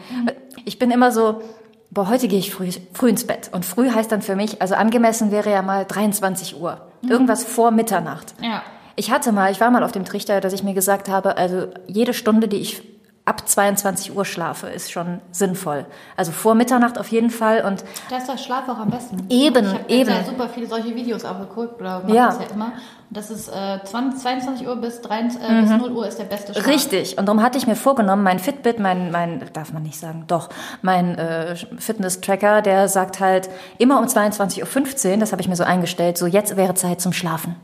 Ich 0.66 0.80
bin 0.80 0.90
immer 0.90 1.12
so, 1.12 1.42
boah, 1.92 2.10
heute 2.10 2.28
gehe 2.28 2.40
ich 2.40 2.54
früh, 2.54 2.70
früh 2.94 3.10
ins 3.10 3.28
Bett. 3.28 3.50
Und 3.52 3.66
früh 3.66 3.92
heißt 3.92 4.12
dann 4.12 4.22
für 4.22 4.36
mich, 4.36 4.62
also 4.62 4.76
angemessen 4.76 5.32
wäre 5.32 5.52
ja 5.52 5.62
mal 5.62 5.86
23 5.86 6.60
Uhr. 6.60 6.82
Irgendwas 7.08 7.44
vor 7.44 7.72
Mitternacht. 7.72 8.34
Ja. 8.42 8.64
Ich 8.96 9.12
hatte 9.12 9.32
mal, 9.32 9.52
ich 9.52 9.60
war 9.62 9.72
mal 9.72 9.84
auf 9.84 9.92
dem 9.92 10.06
Trichter, 10.06 10.42
dass 10.42 10.54
ich 10.54 10.64
mir 10.64 10.74
gesagt 10.74 11.10
habe, 11.10 11.38
also 11.38 11.68
jede 11.88 12.14
Stunde, 12.14 12.48
die 12.48 12.58
ich 12.58 12.82
ab 13.26 13.48
22 13.48 14.16
Uhr 14.16 14.26
schlafe, 14.26 14.68
ist 14.68 14.92
schon 14.92 15.22
sinnvoll. 15.32 15.86
Also 16.18 16.32
vor 16.32 16.56
Mitternacht 16.56 16.98
auf 16.98 17.08
jeden 17.10 17.30
Fall 17.30 17.64
und 17.64 17.84
Da 18.10 18.18
ist 18.18 18.28
der 18.28 18.38
Schlaf 18.38 18.68
auch 18.68 18.80
am 18.80 18.90
besten. 18.90 19.18
Eben, 19.30 19.66
ich 19.66 19.74
habe 19.74 19.90
eben. 19.90 20.10
ja 20.10 20.24
super 20.24 20.50
viele 20.50 20.68
solche 20.68 20.96
Videos 20.96 21.24
auch 21.24 21.40
geguckt 21.40 21.80
oder 21.80 22.00
mache 22.00 22.16
Ja. 22.16 22.26
das 22.28 22.40
ja 22.40 22.56
immer. 22.56 22.66
Und 22.66 23.18
das 23.18 23.30
ist 23.30 23.50
äh, 23.50 23.80
20, 23.84 24.22
22 24.22 24.68
Uhr 24.68 24.76
bis, 24.78 25.02
23, 25.02 25.50
äh, 25.50 25.62
bis 25.62 25.70
0 25.70 25.92
Uhr 25.92 26.08
ist 26.08 26.18
der 26.18 26.24
beste 26.24 26.54
Schlaf. 26.54 26.66
Mhm. 26.66 26.72
Richtig. 26.72 27.18
Und 27.18 27.28
darum 27.28 27.44
hatte 27.44 27.58
ich 27.58 27.68
mir 27.68 27.76
vorgenommen, 27.76 28.24
mein 28.24 28.40
Fitbit, 28.40 28.80
mein, 28.80 29.12
mein, 29.12 29.44
darf 29.54 29.72
man 29.72 29.84
nicht 29.84 30.00
sagen, 30.00 30.24
doch, 30.28 30.50
mein 30.82 31.16
äh, 31.18 31.56
Fitness-Tracker, 31.78 32.62
der 32.62 32.88
sagt 32.88 33.20
halt 33.20 33.50
immer 33.78 34.00
um 34.00 34.06
22.15 34.06 35.12
Uhr, 35.12 35.18
das 35.18 35.32
habe 35.32 35.42
ich 35.42 35.48
mir 35.48 35.56
so 35.56 35.64
eingestellt, 35.64 36.18
so 36.18 36.26
jetzt 36.26 36.58
wäre 36.58 36.74
Zeit 36.74 37.02
zum 37.02 37.14
Schlafen. 37.14 37.56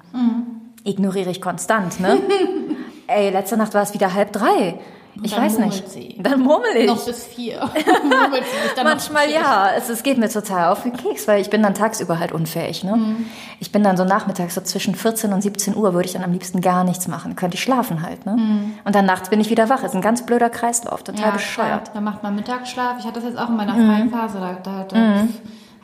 Ignoriere 0.83 1.29
ich 1.31 1.41
konstant, 1.41 1.99
ne? 1.99 2.19
Ey, 3.07 3.29
letzte 3.29 3.57
Nacht 3.57 3.73
war 3.73 3.81
es 3.81 3.93
wieder 3.93 4.13
halb 4.13 4.33
drei. 4.33 4.79
Ich 5.23 5.31
dann 5.31 5.43
weiß 5.45 5.57
nicht. 5.59 5.89
sie. 5.89 6.15
Dann 6.19 6.41
murmel 6.41 6.75
ich. 6.77 6.87
Noch 6.87 7.03
bis 7.05 7.25
4. 7.25 7.59
Murmelt 8.03 8.43
sie 8.45 8.63
sich 8.63 8.73
dann 8.75 8.85
noch 8.85 8.91
Manchmal 8.93 9.25
vier. 9.25 9.35
ja, 9.35 9.69
es, 9.75 9.89
es 9.89 10.03
geht 10.03 10.17
mir 10.17 10.29
total 10.29 10.71
auf 10.71 10.83
den 10.83 10.93
Keks, 10.95 11.27
weil 11.27 11.41
ich 11.41 11.49
bin 11.49 11.63
dann 11.63 11.73
tagsüber 11.73 12.19
halt 12.19 12.31
unfähig. 12.31 12.83
Ne? 12.83 13.15
Ich 13.59 13.71
bin 13.71 13.83
dann 13.83 13.97
so 13.97 14.03
nachmittags, 14.05 14.55
so 14.55 14.61
zwischen 14.61 14.95
14 14.95 15.33
und 15.33 15.41
17 15.41 15.75
Uhr 15.75 15.93
würde 15.93 16.05
ich 16.07 16.13
dann 16.13 16.23
am 16.23 16.31
liebsten 16.31 16.61
gar 16.61 16.83
nichts 16.83 17.07
machen. 17.07 17.35
Könnte 17.35 17.55
ich 17.55 17.63
schlafen 17.63 18.01
halt. 18.03 18.25
Ne? 18.25 18.37
Und 18.85 18.95
dann 18.95 19.05
nachts 19.05 19.29
bin 19.29 19.39
ich 19.39 19.49
wieder 19.49 19.69
wach. 19.69 19.83
Ist 19.83 19.95
ein 19.95 20.01
ganz 20.01 20.25
blöder 20.25 20.49
Kreislauf, 20.49 21.03
total 21.03 21.21
Ja, 21.25 21.31
bescheuert. 21.31 21.67
klar. 21.85 21.91
Da 21.95 22.01
macht 22.01 22.21
man 22.23 22.35
Mittagsschlaf. 22.35 22.97
Ich 22.99 23.05
hatte 23.05 23.15
das 23.19 23.23
jetzt 23.29 23.37
auch 23.39 23.49
in 23.49 23.55
meiner 23.57 23.73
freien 23.73 24.09
Phase. 24.11 24.39
Da, 24.39 24.53
da, 24.63 24.83
da 24.87 25.27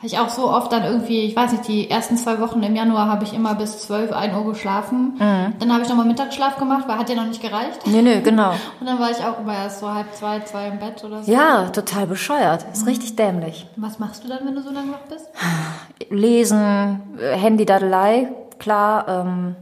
habe 0.04 0.12
ich 0.12 0.18
auch 0.18 0.28
so 0.28 0.50
oft 0.50 0.70
dann 0.70 0.84
irgendwie, 0.84 1.20
ich 1.20 1.34
weiß 1.34 1.52
nicht, 1.52 1.66
die 1.66 1.88
ersten 1.88 2.18
zwei 2.18 2.38
Wochen 2.38 2.62
im 2.62 2.76
Januar 2.76 3.08
habe 3.08 3.24
ich 3.24 3.32
immer 3.32 3.54
bis 3.54 3.78
12, 3.86 4.12
1 4.12 4.34
Uhr 4.36 4.44
geschlafen. 4.52 5.14
Dann 5.18 5.72
habe 5.72 5.82
ich 5.82 5.88
nochmal 5.88 6.04
Mittagsschlaf 6.04 6.58
gemacht, 6.58 6.84
weil 6.86 6.98
hat 6.98 7.08
ja 7.08 7.14
noch 7.14 7.24
nicht 7.24 7.40
gereicht. 7.40 7.86
Nee, 7.86 8.02
nee, 8.02 8.20
genau. 8.20 8.50
Und 8.80 8.86
dann 8.86 9.00
war 9.00 9.10
ich 9.10 9.16
auch 9.24 9.40
immer 9.40 9.54
erst 9.54 9.80
so 9.80 9.90
halb 9.90 10.14
zwei, 10.14 10.40
zwei 10.40 10.68
im 10.68 10.78
Bett 10.78 11.02
oder 11.04 11.22
so. 11.22 11.32
Ja, 11.32 11.70
total 11.70 12.06
bescheuert. 12.06 12.66
Ist 12.70 12.86
richtig 12.86 13.16
dämlich. 13.16 13.66
Was 13.76 13.98
machst 13.98 14.24
du 14.24 14.28
dann, 14.28 14.40
wenn 14.44 14.54
du 14.54 14.60
so 14.60 14.70
lange 14.70 14.92
wach 14.92 15.08
bist? 15.08 15.26
Lesen, 16.10 17.00
äh, 17.18 17.36
Handy-Dadelei, 17.38 18.28
klar. 18.58 19.08
Ähm, 19.08 19.56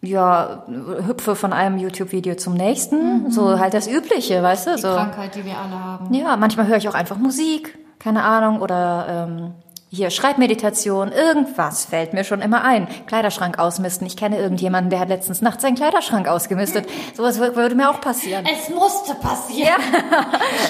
ja, 0.00 0.64
hüpfe 1.06 1.36
von 1.36 1.52
einem 1.52 1.78
YouTube-Video 1.78 2.34
zum 2.34 2.54
nächsten. 2.54 3.30
So 3.30 3.60
halt 3.60 3.74
das 3.74 3.86
Übliche, 3.86 4.42
weißt 4.42 4.66
du? 4.66 4.74
Die 4.74 4.82
so. 4.82 4.88
Krankheit, 4.88 5.36
die 5.36 5.44
wir 5.44 5.56
alle 5.56 5.78
haben. 5.78 6.12
Ja, 6.12 6.36
manchmal 6.36 6.66
höre 6.66 6.78
ich 6.78 6.88
auch 6.88 6.94
einfach 6.94 7.16
Musik, 7.16 7.78
keine 7.98 8.22
Ahnung, 8.24 8.60
oder 8.60 9.26
ähm, 9.28 9.54
hier 9.88 10.10
Schreibmeditation, 10.10 11.12
irgendwas 11.12 11.84
fällt 11.86 12.12
mir 12.12 12.24
schon 12.24 12.42
immer 12.42 12.64
ein. 12.64 12.88
Kleiderschrank 13.06 13.58
ausmisten. 13.58 14.06
Ich 14.06 14.16
kenne 14.16 14.36
irgendjemanden, 14.38 14.90
der 14.90 14.98
hat 14.98 15.08
letztens 15.08 15.40
nachts 15.42 15.62
seinen 15.62 15.76
Kleiderschrank 15.76 16.26
ausgemistet. 16.28 16.86
Sowas 17.14 17.40
wür- 17.40 17.54
würde 17.54 17.74
mir 17.76 17.88
auch 17.88 18.00
passieren. 18.00 18.44
Es 18.52 18.68
musste 18.68 19.14
passieren. 19.14 19.80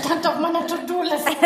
Stand 0.05 0.27
auf 0.29 0.39
meiner 0.39 0.67
To-Do-Liste. 0.67 1.31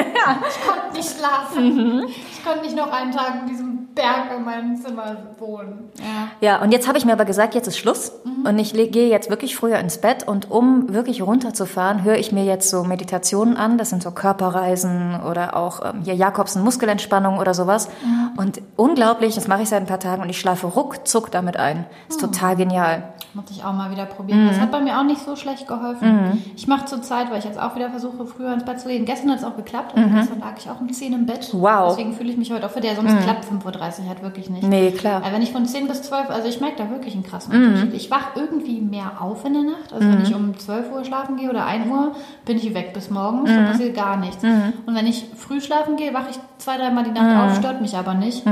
Ich 0.51 0.67
konnte 0.67 0.97
nicht 0.97 1.11
schlafen. 1.17 2.05
Ich 2.09 2.45
konnte 2.45 2.65
nicht 2.65 2.77
noch 2.77 2.93
einen 2.93 3.13
Tag 3.13 3.35
in 3.43 3.47
diesem 3.49 3.70
Berg 3.95 4.37
in 4.37 4.45
meinem 4.45 4.77
Zimmer 4.77 5.17
wohnen. 5.39 5.91
Ja. 5.99 6.29
Ja, 6.41 6.63
und 6.63 6.73
jetzt 6.73 6.89
habe 6.89 6.99
ich 6.99 7.05
mir 7.05 7.13
aber 7.13 7.25
gesagt, 7.25 7.55
jetzt 7.55 7.67
ist 7.67 7.79
Schluss 7.79 8.13
und 8.45 8.59
ich 8.59 8.73
gehe 8.73 9.09
jetzt 9.09 9.31
wirklich 9.31 9.57
früher 9.57 9.79
ins 9.79 9.99
Bett 9.99 10.27
und 10.27 10.51
um 10.51 10.93
wirklich 10.93 11.23
runterzufahren, 11.23 12.05
höre 12.05 12.17
ich 12.17 12.33
mir 12.33 12.45
jetzt 12.45 12.71
so 12.71 12.85
Meditationen 12.85 13.57
an. 13.57 13.79
Das 13.79 13.91
sind 13.91 14.03
so 14.03 14.11
Körperreisen 14.11 15.21
oder 15.23 15.57
auch 15.57 15.85
ähm, 15.85 16.03
hier 16.03 16.15
Jakobsen 16.15 16.63
Muskelentspannung 16.63 17.39
oder 17.39 17.55
sowas. 17.55 17.89
Und 18.37 18.61
unglaublich, 18.77 19.35
das 19.35 19.49
mache 19.49 19.63
ich 19.63 19.69
seit 19.69 19.81
ein 19.81 19.87
paar 19.87 20.01
Tagen 20.01 20.23
und 20.23 20.29
ich 20.31 20.39
schlafe 20.41 20.67
ruckzuck 20.67 21.31
damit 21.31 21.57
ein. 21.57 21.85
Ist 22.09 22.21
total 22.21 22.57
genial. 22.57 23.03
Muss 23.33 23.45
ich 23.51 23.63
auch 23.65 23.73
mal 23.73 23.93
wieder 23.93 24.07
probieren. 24.07 24.49
Das 24.49 24.59
hat 24.59 24.73
bei 24.73 24.81
mir 24.81 24.99
auch 24.99 25.05
nicht 25.05 25.25
so 25.25 25.37
schlecht 25.37 25.69
geholfen. 25.69 26.43
Ich 26.57 26.67
mache 26.67 26.87
zurzeit, 26.87 27.31
weil 27.31 27.39
ich 27.39 27.45
jetzt 27.45 27.61
auch 27.61 27.77
wieder 27.77 27.91
versuche, 27.91 28.27
früher 28.27 28.53
ins 28.53 28.65
Bett 28.65 28.81
zu 28.81 28.89
gehen. 28.89 29.05
Gestern 29.05 29.31
hat 29.31 29.39
es 29.39 29.45
auch 29.45 29.57
geklappt. 29.57 29.97
Also 29.97 30.09
Gestern 30.15 30.41
lag 30.41 30.55
ich 30.59 30.69
auch 30.69 30.81
um 30.81 30.93
10 30.93 31.13
im 31.13 31.27
Bett. 31.27 31.49
Wow. 31.53 31.91
Deswegen 31.91 32.13
fühle 32.15 32.31
ich 32.31 32.37
mich 32.37 32.51
heute 32.51 32.67
auch 32.67 32.71
für 32.71 32.81
der. 32.81 32.97
Sonst 32.97 33.17
klappt 33.23 33.45
5.30 33.45 33.65
Uhr 33.65 33.73
halt 33.81 34.23
wirklich 34.23 34.51
nicht. 34.51 34.63
Nee, 34.63 34.91
klar. 34.93 35.23
Aber 35.23 35.33
wenn 35.33 35.43
ich 35.43 35.53
von 35.53 35.67
10 35.67 35.89
bis 35.89 36.03
12, 36.03 36.31
also 36.31 36.49
ich 36.49 36.61
merke 36.61 36.77
da 36.77 36.91
wirklich 36.91 37.15
einen 37.15 37.23
krassen 37.23 37.55
Unterschied. 37.55 37.95
Ich 37.95 38.11
wach 38.11 38.37
irgendwie 38.37 38.81
mehr 38.81 39.21
auf 39.21 39.45
in 39.45 39.55
der 39.55 39.63
Nacht. 39.63 39.93
Also 39.93 40.07
wenn 40.07 40.23
ich 40.23 40.35
um 40.35 40.59
12 40.59 40.93
Uhr 40.93 41.05
schlafen 41.05 41.37
gehe 41.37 41.51
oder 41.51 41.65
1 41.67 41.87
Uhr, 41.87 42.13
bin 42.45 42.57
ich 42.59 42.75
weg 42.75 42.93
bis 42.93 43.11
morgens. 43.11 43.51
Da 43.51 43.71
passiert 43.71 43.97
gar 43.97 44.17
nichts. 44.17 44.43
Und 44.45 44.95
wenn 44.95 45.07
ich 45.07 45.25
früh 45.37 45.61
schlafen 45.61 45.97
gehe, 45.97 46.13
wache 46.15 46.31
ich 46.31 46.39
zwei, 46.59 46.77
dreimal 46.77 47.05
die 47.05 47.11
Nacht 47.11 47.51
auf, 47.51 47.57
stört 47.57 47.81
mich 47.81 47.97
aber 47.97 48.15
nicht. 48.15 48.45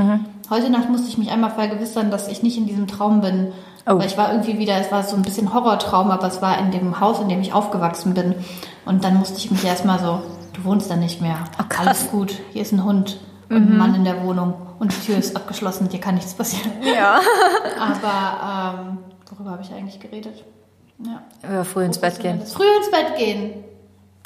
Heute 0.49 0.69
Nacht 0.69 0.89
musste 0.89 1.07
ich 1.07 1.17
mich 1.17 1.29
einmal 1.29 1.51
vergewissern, 1.51 2.09
dass 2.09 2.27
ich 2.27 2.41
nicht 2.41 2.57
in 2.57 2.65
diesem 2.65 2.87
Traum 2.87 3.21
bin. 3.21 3.51
Oh. 3.85 3.97
Weil 3.97 4.07
ich 4.07 4.17
war 4.17 4.31
irgendwie 4.31 4.59
wieder, 4.59 4.75
es 4.77 4.91
war 4.91 5.03
so 5.03 5.15
ein 5.15 5.21
bisschen 5.21 5.53
Horrortraum, 5.53 6.11
aber 6.11 6.27
es 6.27 6.41
war 6.41 6.59
in 6.59 6.71
dem 6.71 6.99
Haus, 6.99 7.19
in 7.21 7.29
dem 7.29 7.41
ich 7.41 7.53
aufgewachsen 7.53 8.13
bin. 8.13 8.35
Und 8.85 9.03
dann 9.03 9.17
musste 9.17 9.37
ich 9.37 9.49
mich 9.51 9.63
erstmal 9.63 9.99
so, 9.99 10.21
du 10.53 10.63
wohnst 10.63 10.91
da 10.91 10.95
nicht 10.95 11.21
mehr. 11.21 11.37
krass. 11.69 11.87
Alles 11.87 12.11
gut, 12.11 12.33
hier 12.51 12.61
ist 12.63 12.71
ein 12.71 12.83
Hund 12.83 13.19
und 13.49 13.71
ein 13.71 13.77
Mann 13.77 13.95
in 13.95 14.03
der 14.03 14.23
Wohnung 14.23 14.53
und 14.79 14.93
die 14.93 15.05
Tür 15.07 15.17
ist 15.17 15.35
abgeschlossen, 15.35 15.89
dir 15.89 15.99
kann 15.99 16.15
nichts 16.15 16.33
passieren. 16.33 16.71
Ja. 16.83 17.19
Aber 17.79 18.79
ähm, 18.79 18.97
worüber 19.31 19.51
habe 19.51 19.61
ich 19.63 19.71
eigentlich 19.73 19.99
geredet? 19.99 20.43
Ja. 21.03 21.21
Über 21.47 21.65
früh 21.65 21.83
ins 21.83 21.99
Bett 21.99 22.19
gehen. 22.19 22.41
Früh 22.45 22.67
ins 22.77 22.91
Bett 22.91 23.17
gehen. 23.17 23.63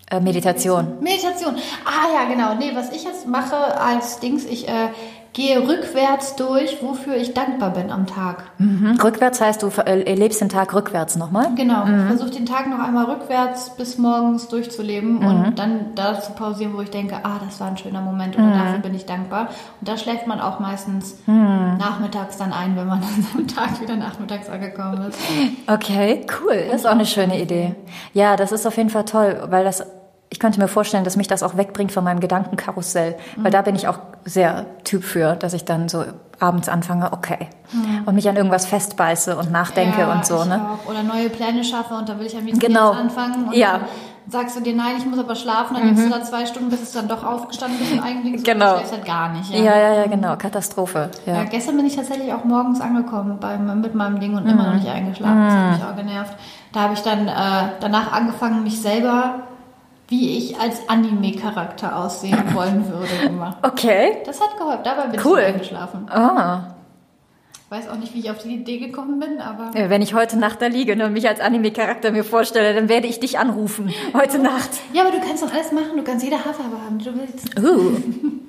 Äh, 0.09 0.19
Meditation. 0.19 0.99
Meditation. 1.01 1.55
Ah 1.85 2.13
ja, 2.13 2.29
genau. 2.29 2.55
Nee, 2.55 2.75
was 2.75 2.91
ich 2.91 3.03
jetzt 3.03 3.27
mache 3.27 3.55
als 3.79 4.19
Dings, 4.19 4.45
ich 4.45 4.67
äh, 4.67 4.89
gehe 5.33 5.67
rückwärts 5.67 6.35
durch, 6.35 6.81
wofür 6.81 7.15
ich 7.15 7.33
dankbar 7.33 7.71
bin 7.71 7.91
am 7.91 8.05
Tag. 8.05 8.43
Mhm. 8.59 8.99
Rückwärts 9.03 9.41
heißt, 9.41 9.63
du 9.63 9.69
äh, 9.83 10.13
lebst 10.13 10.41
den 10.41 10.49
Tag 10.49 10.73
rückwärts 10.73 11.15
nochmal? 11.15 11.49
Genau. 11.55 11.83
Ich 11.85 12.07
versuche 12.07 12.29
den 12.29 12.45
Tag 12.45 12.67
noch 12.67 12.79
einmal 12.79 13.05
rückwärts 13.05 13.75
bis 13.75 13.97
morgens 13.97 14.47
durchzuleben 14.47 15.17
und 15.17 15.55
dann 15.57 15.95
da 15.95 16.21
zu 16.21 16.33
pausieren, 16.33 16.73
wo 16.75 16.81
ich 16.81 16.91
denke, 16.91 17.17
ah, 17.23 17.39
das 17.43 17.59
war 17.59 17.67
ein 17.67 17.77
schöner 17.77 18.01
Moment 18.01 18.37
oder 18.37 18.51
dafür 18.51 18.79
bin 18.79 18.93
ich 18.93 19.05
dankbar. 19.05 19.49
Und 19.81 19.89
da 19.89 19.97
schläft 19.97 20.27
man 20.27 20.39
auch 20.39 20.59
meistens 20.59 21.17
nachmittags 21.25 22.37
dann 22.37 22.53
ein, 22.53 22.75
wenn 22.75 22.87
man 22.87 22.99
an 22.99 23.25
seinem 23.33 23.47
Tag 23.47 23.81
wieder 23.81 23.95
nachmittags 23.95 24.49
angekommen 24.49 25.09
ist. 25.09 25.19
Okay, 25.67 26.25
cool. 26.41 26.65
Das 26.67 26.81
ist 26.81 26.85
auch 26.85 26.91
eine 26.91 27.05
schöne 27.05 27.41
Idee. 27.41 27.75
Ja, 28.13 28.35
das 28.35 28.51
ist 28.51 28.67
auf 28.67 28.77
jeden 28.77 28.89
Fall 28.89 29.05
toll, 29.05 29.41
weil 29.49 29.63
das, 29.63 29.85
ich 30.33 30.39
könnte 30.39 30.59
mir 30.59 30.67
vorstellen, 30.67 31.03
dass 31.03 31.15
mich 31.15 31.27
das 31.27 31.43
auch 31.43 31.57
wegbringt 31.57 31.91
von 31.91 32.03
meinem 32.03 32.19
Gedankenkarussell. 32.19 33.15
Weil 33.37 33.51
da 33.51 33.61
bin 33.61 33.75
ich 33.75 33.87
auch 33.87 33.99
sehr 34.25 34.65
Typ 34.83 35.03
für, 35.03 35.35
dass 35.35 35.53
ich 35.53 35.63
dann 35.63 35.87
so 35.89 36.03
abends 36.39 36.69
anfange, 36.69 37.13
okay. 37.13 37.49
Und 38.07 38.15
mich 38.15 38.27
an 38.27 38.35
irgendwas 38.35 38.65
festbeiße 38.65 39.37
und 39.37 39.51
nachdenke 39.51 40.01
Ja, 40.01 40.11
und 40.11 40.25
so, 40.25 40.43
ne? 40.43 40.59
Auch. 40.83 40.89
Oder 40.89 41.03
neue 41.03 41.29
Pläne 41.29 41.63
schaffe 41.63 41.93
und 41.93 42.09
da 42.09 42.17
will 42.17 42.25
ich 42.25 42.35
am 42.35 42.45
liebsten 42.47 42.65
Genau. 42.65 42.93
anfangen. 42.93 43.45
Und 43.49 43.53
Ja. 43.53 43.73
dann 43.73 43.81
sagst 44.27 44.55
du 44.57 44.61
dir, 44.61 44.75
nein, 44.75 44.95
ich 44.97 45.05
muss 45.05 45.19
aber 45.19 45.35
schlafen, 45.35 45.75
dann 45.75 45.91
mhm. 45.91 45.95
du 45.95 46.09
da 46.09 46.23
zwei 46.23 46.47
Stunden, 46.47 46.71
bis 46.71 46.81
es 46.81 46.93
dann 46.93 47.07
doch 47.07 47.23
aufgestanden 47.23 47.77
bist 47.77 47.91
und 47.93 47.99
eigentlich 47.99 48.39
so, 48.39 48.43
Genau. 48.43 48.77
schläfst 48.77 48.93
halt 48.93 49.05
gar 49.05 49.29
nicht. 49.33 49.51
Ja, 49.51 49.59
ja, 49.77 49.93
ja, 49.93 50.07
genau. 50.07 50.35
Katastrophe. 50.35 51.11
Ja, 51.27 51.33
Ja. 51.35 51.43
gestern 51.43 51.77
bin 51.77 51.85
ich 51.85 51.95
tatsächlich 51.95 52.33
auch 52.33 52.43
morgens 52.43 52.81
angekommen 52.81 53.37
beim, 53.39 53.81
mit 53.81 53.93
meinem 53.93 54.19
Ding 54.19 54.35
und 54.35 54.47
immer 54.47 54.65
noch 54.65 54.73
nicht 54.73 54.89
eingeschlafen. 54.89 55.43
Das 55.45 55.53
hat 55.53 55.71
mich 55.79 55.83
auch 55.91 55.95
genervt. 55.95 56.33
Da 56.73 56.79
habe 56.81 56.93
ich 56.95 57.01
dann 57.01 57.27
äh, 57.27 57.31
danach 57.81 58.11
angefangen, 58.11 58.63
mich 58.63 58.81
selber, 58.81 59.35
wie 60.13 60.37
ich 60.37 60.59
als 60.59 60.87
Anime-Charakter 60.87 61.97
aussehen 61.97 62.43
wollen 62.53 62.87
würde, 62.87 63.27
gemacht. 63.29 63.57
Okay. 63.63 64.17
Das 64.25 64.39
hat 64.39 64.55
geholfen. 64.57 64.81
Dabei 64.83 65.07
bin 65.07 65.19
Cool. 65.25 65.39
ich 65.39 65.45
eingeschlafen. 65.47 66.07
Ah. 66.09 66.75
Ich 67.65 67.71
weiß 67.71 67.89
auch 67.89 67.97
nicht, 67.97 68.13
wie 68.13 68.19
ich 68.19 68.29
auf 68.29 68.37
die 68.37 68.53
Idee 68.53 68.77
gekommen 68.77 69.19
bin, 69.19 69.39
aber 69.41 69.71
Wenn 69.73 70.03
ich 70.03 70.13
heute 70.13 70.37
Nacht 70.37 70.61
da 70.61 70.67
liege 70.67 70.95
ne, 70.95 71.07
und 71.07 71.13
mich 71.13 71.27
als 71.27 71.39
Anime-Charakter 71.39 72.11
mir 72.11 72.23
vorstelle, 72.23 72.75
dann 72.75 72.87
werde 72.89 73.07
ich 73.07 73.19
dich 73.19 73.39
anrufen. 73.39 73.91
Heute 74.13 74.37
Nacht. 74.37 74.69
ja, 74.93 75.01
aber 75.01 75.11
du 75.11 75.19
kannst 75.19 75.41
doch 75.41 75.51
alles 75.51 75.71
machen. 75.71 75.97
Du 75.97 76.03
kannst 76.03 76.23
jede 76.23 76.37
Haarfarbe 76.37 76.77
haben, 76.85 76.99
die 76.99 77.05
du 77.05 77.15
willst. 77.15 77.59
Uh. 77.59 77.97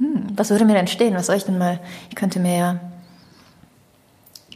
Hm, 0.00 0.28
was 0.36 0.50
würde 0.50 0.64
mir 0.64 0.74
denn 0.74 0.86
stehen? 0.86 1.16
Was 1.16 1.26
soll 1.26 1.34
ich 1.34 1.44
denn 1.44 1.58
mal? 1.58 1.80
Ich 2.08 2.14
könnte 2.14 2.38
mir 2.38 2.56
ja. 2.56 2.76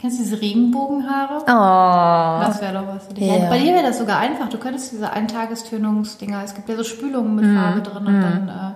Kennst 0.02 0.18
du 0.18 0.24
diese 0.24 0.40
Regenbogenhaare? 0.42 1.42
Oh. 1.42 2.44
Das 2.44 2.60
wäre 2.60 2.74
doch 2.74 2.88
was 2.92 3.06
für 3.06 3.14
dich. 3.14 3.24
Ja. 3.24 3.48
Bei 3.48 3.56
dir 3.60 3.72
wäre 3.72 3.84
das 3.86 3.98
sogar 3.98 4.18
einfach. 4.18 4.48
Du 4.48 4.58
könntest 4.58 4.90
diese 4.90 5.12
Eintagestönungsdinger, 5.12 6.42
es 6.44 6.56
gibt 6.56 6.68
ja 6.68 6.74
so 6.76 6.82
Spülungen 6.82 7.36
Mhm. 7.36 7.40
mit 7.40 7.56
Farbe 7.56 7.80
drin 7.82 8.06
und 8.06 8.20
dann 8.20 8.48
äh, 8.48 8.72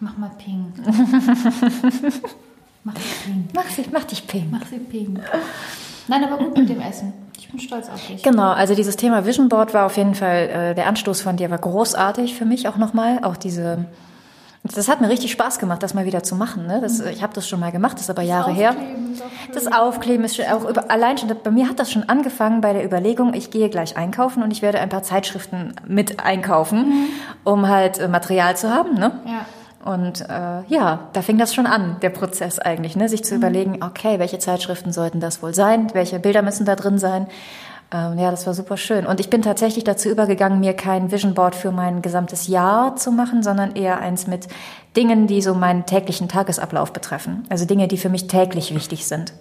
mach 0.00 0.16
mal 0.16 0.30
pink. 0.38 0.72
mach 2.84 2.94
sie 2.96 3.24
pink. 3.26 3.50
Mach, 3.54 3.64
sie, 3.66 3.84
mach 3.92 4.04
dich 4.04 4.26
pink. 4.26 4.46
Mach 4.50 4.66
sie 4.66 4.78
pink. 4.78 5.20
Nein, 6.08 6.24
aber 6.24 6.42
gut 6.42 6.56
mit 6.56 6.70
dem 6.70 6.80
Essen. 6.80 7.12
Ich 7.38 7.50
bin 7.50 7.60
stolz 7.60 7.90
auf 7.90 8.06
dich. 8.06 8.22
Genau, 8.22 8.50
also 8.52 8.74
dieses 8.74 8.96
Thema 8.96 9.26
Vision 9.26 9.50
Board 9.50 9.74
war 9.74 9.84
auf 9.84 9.98
jeden 9.98 10.14
Fall, 10.14 10.48
äh, 10.48 10.74
der 10.74 10.86
Anstoß 10.86 11.20
von 11.20 11.36
dir 11.36 11.50
war 11.50 11.58
großartig 11.58 12.34
für 12.34 12.46
mich 12.46 12.66
auch 12.66 12.78
nochmal. 12.78 13.18
Auch 13.24 13.36
diese, 13.36 13.84
das 14.74 14.88
hat 14.88 15.00
mir 15.00 15.08
richtig 15.08 15.32
Spaß 15.32 15.58
gemacht, 15.58 15.82
das 15.82 15.92
mal 15.92 16.06
wieder 16.06 16.22
zu 16.22 16.34
machen. 16.34 16.66
Ne? 16.66 16.80
Das, 16.80 17.00
ich 17.00 17.22
habe 17.22 17.34
das 17.34 17.48
schon 17.48 17.60
mal 17.60 17.72
gemacht, 17.72 17.94
das 17.94 18.02
ist 18.02 18.10
aber 18.10 18.22
Jahre 18.22 18.52
her. 18.52 18.70
Aufkleben 18.70 19.06
auch 19.20 19.44
schön. 19.44 19.54
Das 19.54 19.72
Aufkleben 19.72 20.24
ist 20.24 20.36
schon 20.36 20.46
auch 20.46 20.68
über, 20.68 20.90
allein 20.90 21.18
schon, 21.18 21.30
bei 21.42 21.50
mir 21.50 21.68
hat 21.68 21.78
das 21.78 21.90
schon 21.92 22.08
angefangen 22.08 22.60
bei 22.60 22.72
der 22.72 22.84
Überlegung, 22.84 23.34
ich 23.34 23.50
gehe 23.50 23.68
gleich 23.68 23.96
einkaufen 23.96 24.42
und 24.42 24.50
ich 24.50 24.62
werde 24.62 24.80
ein 24.80 24.88
paar 24.88 25.02
Zeitschriften 25.02 25.74
mit 25.86 26.24
einkaufen, 26.24 27.08
um 27.44 27.68
halt 27.68 27.98
äh, 27.98 28.08
Material 28.08 28.56
zu 28.56 28.70
haben. 28.70 28.94
Ne? 28.94 29.12
Ja. 29.26 29.92
Und 29.92 30.22
äh, 30.22 30.62
ja, 30.66 31.08
da 31.12 31.22
fing 31.22 31.38
das 31.38 31.54
schon 31.54 31.66
an, 31.66 31.96
der 32.02 32.10
Prozess 32.10 32.58
eigentlich, 32.58 32.96
ne? 32.96 33.08
sich 33.08 33.24
zu 33.24 33.36
überlegen, 33.36 33.84
okay, 33.84 34.18
welche 34.18 34.38
Zeitschriften 34.38 34.92
sollten 34.92 35.20
das 35.20 35.42
wohl 35.42 35.54
sein, 35.54 35.94
welche 35.94 36.18
Bilder 36.18 36.42
müssen 36.42 36.66
da 36.66 36.74
drin 36.74 36.98
sein. 36.98 37.28
Ähm, 37.92 38.18
ja, 38.18 38.30
das 38.30 38.46
war 38.46 38.54
super 38.54 38.76
schön. 38.76 39.06
Und 39.06 39.20
ich 39.20 39.30
bin 39.30 39.42
tatsächlich 39.42 39.84
dazu 39.84 40.08
übergegangen, 40.08 40.60
mir 40.60 40.74
kein 40.74 41.12
Vision 41.12 41.34
Board 41.34 41.54
für 41.54 41.70
mein 41.70 42.02
gesamtes 42.02 42.48
Jahr 42.48 42.96
zu 42.96 43.12
machen, 43.12 43.42
sondern 43.42 43.76
eher 43.76 44.00
eins 44.00 44.26
mit 44.26 44.48
Dingen, 44.96 45.26
die 45.26 45.40
so 45.40 45.54
meinen 45.54 45.86
täglichen 45.86 46.28
Tagesablauf 46.28 46.92
betreffen. 46.92 47.44
Also 47.48 47.64
Dinge, 47.64 47.86
die 47.86 47.96
für 47.96 48.08
mich 48.08 48.26
täglich 48.26 48.74
wichtig 48.74 49.06
sind. 49.06 49.32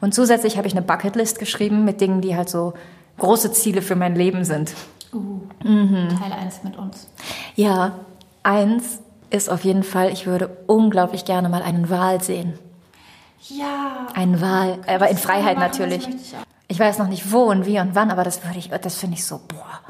Und 0.00 0.14
zusätzlich 0.14 0.56
habe 0.56 0.66
ich 0.66 0.74
eine 0.74 0.82
Bucketlist 0.82 1.38
geschrieben 1.38 1.84
mit 1.84 2.00
Dingen, 2.00 2.20
die 2.20 2.36
halt 2.36 2.48
so 2.48 2.74
große 3.18 3.52
Ziele 3.52 3.82
für 3.82 3.96
mein 3.96 4.14
Leben 4.14 4.44
sind. 4.44 4.74
Uh, 5.12 5.40
Mhm. 5.64 6.08
Teil 6.20 6.32
1 6.32 6.62
mit 6.64 6.76
uns. 6.76 7.08
Ja, 7.54 7.92
eins 8.42 9.00
ist 9.30 9.50
auf 9.50 9.64
jeden 9.64 9.82
Fall, 9.82 10.12
ich 10.12 10.26
würde 10.26 10.56
unglaublich 10.66 11.24
gerne 11.24 11.48
mal 11.48 11.62
einen 11.62 11.90
Wal 11.90 12.22
sehen. 12.22 12.58
Ja. 13.48 14.06
Einen 14.14 14.40
Wal, 14.40 14.78
aber 14.86 15.08
in 15.08 15.16
Freiheit 15.16 15.56
machen, 15.56 15.68
natürlich. 15.68 16.08
Ich 16.68 16.78
weiß 16.80 16.98
noch 16.98 17.08
nicht 17.08 17.32
wo 17.32 17.44
und 17.44 17.64
wie 17.66 17.78
und 17.78 17.94
wann, 17.94 18.10
aber 18.10 18.24
das 18.24 18.44
würde 18.44 18.58
ich, 18.58 18.70
das 18.70 18.96
finde 18.96 19.14
ich 19.16 19.24
so, 19.24 19.40
boah, 19.46 19.80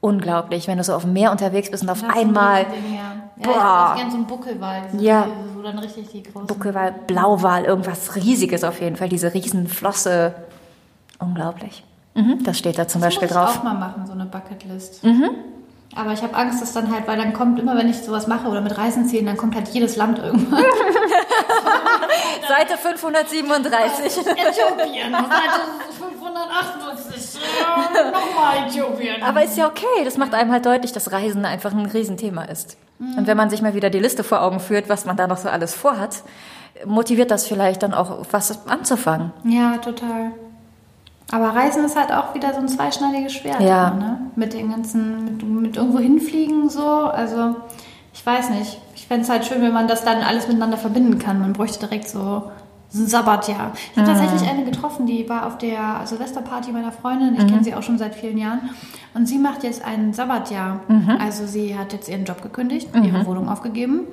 unglaublich, 0.00 0.68
wenn 0.68 0.76
du 0.78 0.84
so 0.84 0.94
auf 0.94 1.02
dem 1.02 1.12
Meer 1.14 1.30
unterwegs 1.32 1.70
bist 1.70 1.82
und 1.82 1.88
auf 1.88 2.02
einmal 2.04 2.66
ein 2.66 2.72
Ding, 2.72 2.94
ja. 2.94 3.12
Ich 3.38 3.42
Boah. 3.42 3.92
gerne 3.96 4.10
so 4.10 4.16
einen 4.18 4.26
Buckelwald. 4.26 4.90
So 4.92 4.98
Ja. 4.98 5.24
die- 5.26 5.56
Wo 5.56 5.62
dann 5.62 5.78
richtig 5.78 6.08
die 6.10 6.22
großen... 6.22 6.46
Buckelwal, 6.46 6.94
Blauwal, 7.06 7.64
irgendwas 7.64 8.14
Riesiges 8.16 8.64
auf 8.64 8.80
jeden 8.80 8.96
Fall, 8.96 9.08
diese 9.08 9.32
Riesenflosse, 9.34 10.34
unglaublich. 11.18 11.84
Mhm, 12.14 12.44
das 12.44 12.58
steht 12.58 12.78
da 12.78 12.86
zum 12.88 13.00
Das 13.00 13.08
Beispiel 13.14 13.28
muss 13.28 13.36
ich 13.36 13.42
drauf. 13.42 13.58
auch 13.58 13.62
mal 13.64 13.74
machen, 13.74 14.06
so 14.06 14.12
eine 14.12 14.26
Bucketlist. 14.26 15.02
Aber 15.96 16.12
ich 16.12 16.22
habe 16.22 16.34
Angst, 16.34 16.60
dass 16.60 16.74
dann 16.74 16.92
halt, 16.92 17.06
weil 17.08 17.16
dann 17.16 17.32
kommt 17.32 17.58
immer, 17.58 17.76
wenn 17.76 17.88
ich 17.88 17.98
sowas 18.02 18.26
mache 18.26 18.48
oder 18.48 18.60
mit 18.60 18.76
Reisen 18.76 19.08
zählen, 19.08 19.24
dann 19.24 19.38
kommt 19.38 19.54
halt 19.54 19.68
jedes 19.68 19.96
Land 19.96 20.18
irgendwann. 20.18 20.62
Seite 22.48 22.76
537. 22.76 24.18
Äthiopien, 24.18 25.12
Seite 25.12 25.60
558. 25.98 27.40
Ja, 27.60 28.10
Nochmal 28.10 28.66
Äthiopien. 28.68 29.22
Aber 29.22 29.42
ist 29.42 29.56
ja 29.56 29.66
okay, 29.66 30.04
das 30.04 30.18
macht 30.18 30.34
einem 30.34 30.52
halt 30.52 30.66
deutlich, 30.66 30.92
dass 30.92 31.12
Reisen 31.12 31.44
einfach 31.44 31.72
ein 31.72 31.86
Riesenthema 31.86 32.42
ist. 32.44 32.76
Und 32.98 33.26
wenn 33.26 33.36
man 33.36 33.50
sich 33.50 33.60
mal 33.62 33.74
wieder 33.74 33.90
die 33.90 33.98
Liste 33.98 34.24
vor 34.24 34.42
Augen 34.42 34.60
führt, 34.60 34.88
was 34.88 35.04
man 35.04 35.16
da 35.16 35.26
noch 35.26 35.36
so 35.36 35.48
alles 35.48 35.74
vorhat, 35.74 36.22
motiviert 36.84 37.30
das 37.30 37.46
vielleicht 37.46 37.82
dann 37.82 37.94
auch, 37.94 38.26
was 38.30 38.66
anzufangen. 38.68 39.32
Ja, 39.44 39.78
total. 39.78 40.32
Aber 41.32 41.48
Reisen 41.48 41.84
ist 41.84 41.96
halt 41.96 42.12
auch 42.12 42.34
wieder 42.34 42.52
so 42.54 42.60
ein 42.60 42.68
zweischneidiges 42.68 43.32
Schwert. 43.32 43.60
Ja. 43.60 43.90
Ne? 43.90 44.20
Mit 44.36 44.52
den 44.52 44.70
ganzen, 44.70 45.24
mit, 45.24 45.42
mit 45.42 45.76
irgendwo 45.76 45.98
hinfliegen 45.98 46.68
so. 46.68 46.86
Also, 46.86 47.56
ich 48.14 48.24
weiß 48.24 48.50
nicht. 48.50 48.80
Ich 48.94 49.06
fände 49.06 49.24
es 49.24 49.30
halt 49.30 49.44
schön, 49.44 49.60
wenn 49.60 49.72
man 49.72 49.88
das 49.88 50.04
dann 50.04 50.22
alles 50.22 50.46
miteinander 50.46 50.76
verbinden 50.76 51.18
kann. 51.18 51.40
Man 51.40 51.52
bräuchte 51.52 51.80
direkt 51.80 52.08
so, 52.08 52.50
so 52.88 53.02
ein 53.02 53.06
Sabbatjahr. 53.06 53.72
Ich 53.92 53.98
habe 53.98 54.06
tatsächlich 54.08 54.48
eine 54.48 54.64
getroffen, 54.64 55.06
die 55.06 55.28
war 55.28 55.46
auf 55.46 55.58
der 55.58 56.02
Silvesterparty 56.04 56.72
meiner 56.72 56.92
Freundin. 56.92 57.34
Ich 57.34 57.46
kenne 57.46 57.64
sie 57.64 57.74
auch 57.74 57.82
schon 57.82 57.98
seit 57.98 58.14
vielen 58.14 58.38
Jahren. 58.38 58.70
Und 59.14 59.26
sie 59.26 59.38
macht 59.38 59.64
jetzt 59.64 59.84
ein 59.84 60.12
Sabbatjahr. 60.12 60.80
Also 61.18 61.46
sie 61.46 61.76
hat 61.76 61.92
jetzt 61.92 62.08
ihren 62.08 62.24
Job 62.24 62.42
gekündigt, 62.42 62.88
ihre 62.94 63.26
Wohnung 63.26 63.48
aufgegeben. 63.48 64.06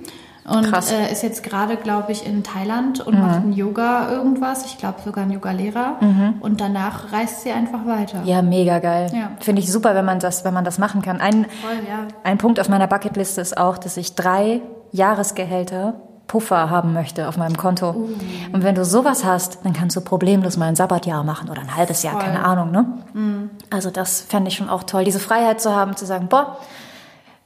Und 0.45 0.91
äh, 0.91 1.11
ist 1.11 1.23
jetzt 1.23 1.43
gerade, 1.43 1.77
glaube 1.77 2.11
ich, 2.11 2.25
in 2.25 2.43
Thailand 2.43 2.99
und 2.99 3.19
macht 3.19 3.41
ein 3.43 3.53
Yoga 3.53 4.09
irgendwas. 4.11 4.65
Ich 4.65 4.77
glaube 4.77 4.99
sogar 5.03 5.23
ein 5.23 5.31
Yoga-Lehrer. 5.31 5.97
Und 6.41 6.59
danach 6.59 7.13
reist 7.13 7.41
sie 7.41 7.51
einfach 7.51 7.85
weiter. 7.85 8.23
Ja, 8.25 8.41
mega 8.41 8.79
geil. 8.79 9.09
Ja. 9.13 9.31
Finde 9.39 9.61
ich 9.61 9.71
super, 9.71 9.95
wenn 9.95 10.05
man 10.05 10.19
das, 10.19 10.43
wenn 10.43 10.53
man 10.53 10.65
das 10.65 10.79
machen 10.79 11.01
kann. 11.01 11.21
Ein, 11.21 11.45
Voll, 11.45 11.79
ja. 11.87 12.07
ein 12.23 12.37
Punkt 12.37 12.59
auf 12.59 12.67
meiner 12.67 12.87
Bucketliste 12.87 13.41
ist 13.41 13.57
auch, 13.57 13.77
dass 13.77 13.97
ich 13.97 14.15
drei 14.15 14.61
Jahresgehälter 14.91 15.95
Puffer 16.27 16.69
haben 16.69 16.93
möchte 16.93 17.27
auf 17.27 17.37
meinem 17.37 17.57
Konto. 17.57 17.91
Uh. 17.91 18.09
Und 18.53 18.63
wenn 18.63 18.75
du 18.75 18.85
sowas 18.85 19.23
hast, 19.23 19.59
dann 19.63 19.73
kannst 19.73 19.95
du 19.95 20.01
problemlos 20.01 20.57
mal 20.57 20.67
ein 20.67 20.75
Sabbatjahr 20.75 21.23
machen 21.23 21.49
oder 21.49 21.61
ein 21.61 21.75
halbes 21.75 22.01
Jahr, 22.03 22.13
Voll. 22.13 22.23
keine 22.23 22.43
Ahnung, 22.43 22.71
ne? 22.71 22.85
Mhm. 23.13 23.49
Also 23.69 23.91
das 23.91 24.21
fände 24.21 24.47
ich 24.47 24.55
schon 24.55 24.69
auch 24.69 24.83
toll, 24.83 25.03
diese 25.03 25.19
Freiheit 25.19 25.61
zu 25.61 25.75
haben, 25.75 25.95
zu 25.95 26.05
sagen, 26.05 26.27
boah, 26.29 26.57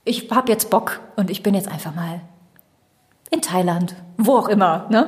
ich 0.04 0.30
habe 0.32 0.52
jetzt 0.52 0.70
Bock 0.70 1.00
und 1.16 1.30
ich 1.30 1.44
bin 1.44 1.54
jetzt 1.54 1.70
einfach 1.70 1.94
mal 1.94 2.22
in 3.30 3.42
Thailand, 3.42 3.96
wo 4.18 4.38
auch 4.38 4.50
immer, 4.50 4.88
ne? 4.90 5.08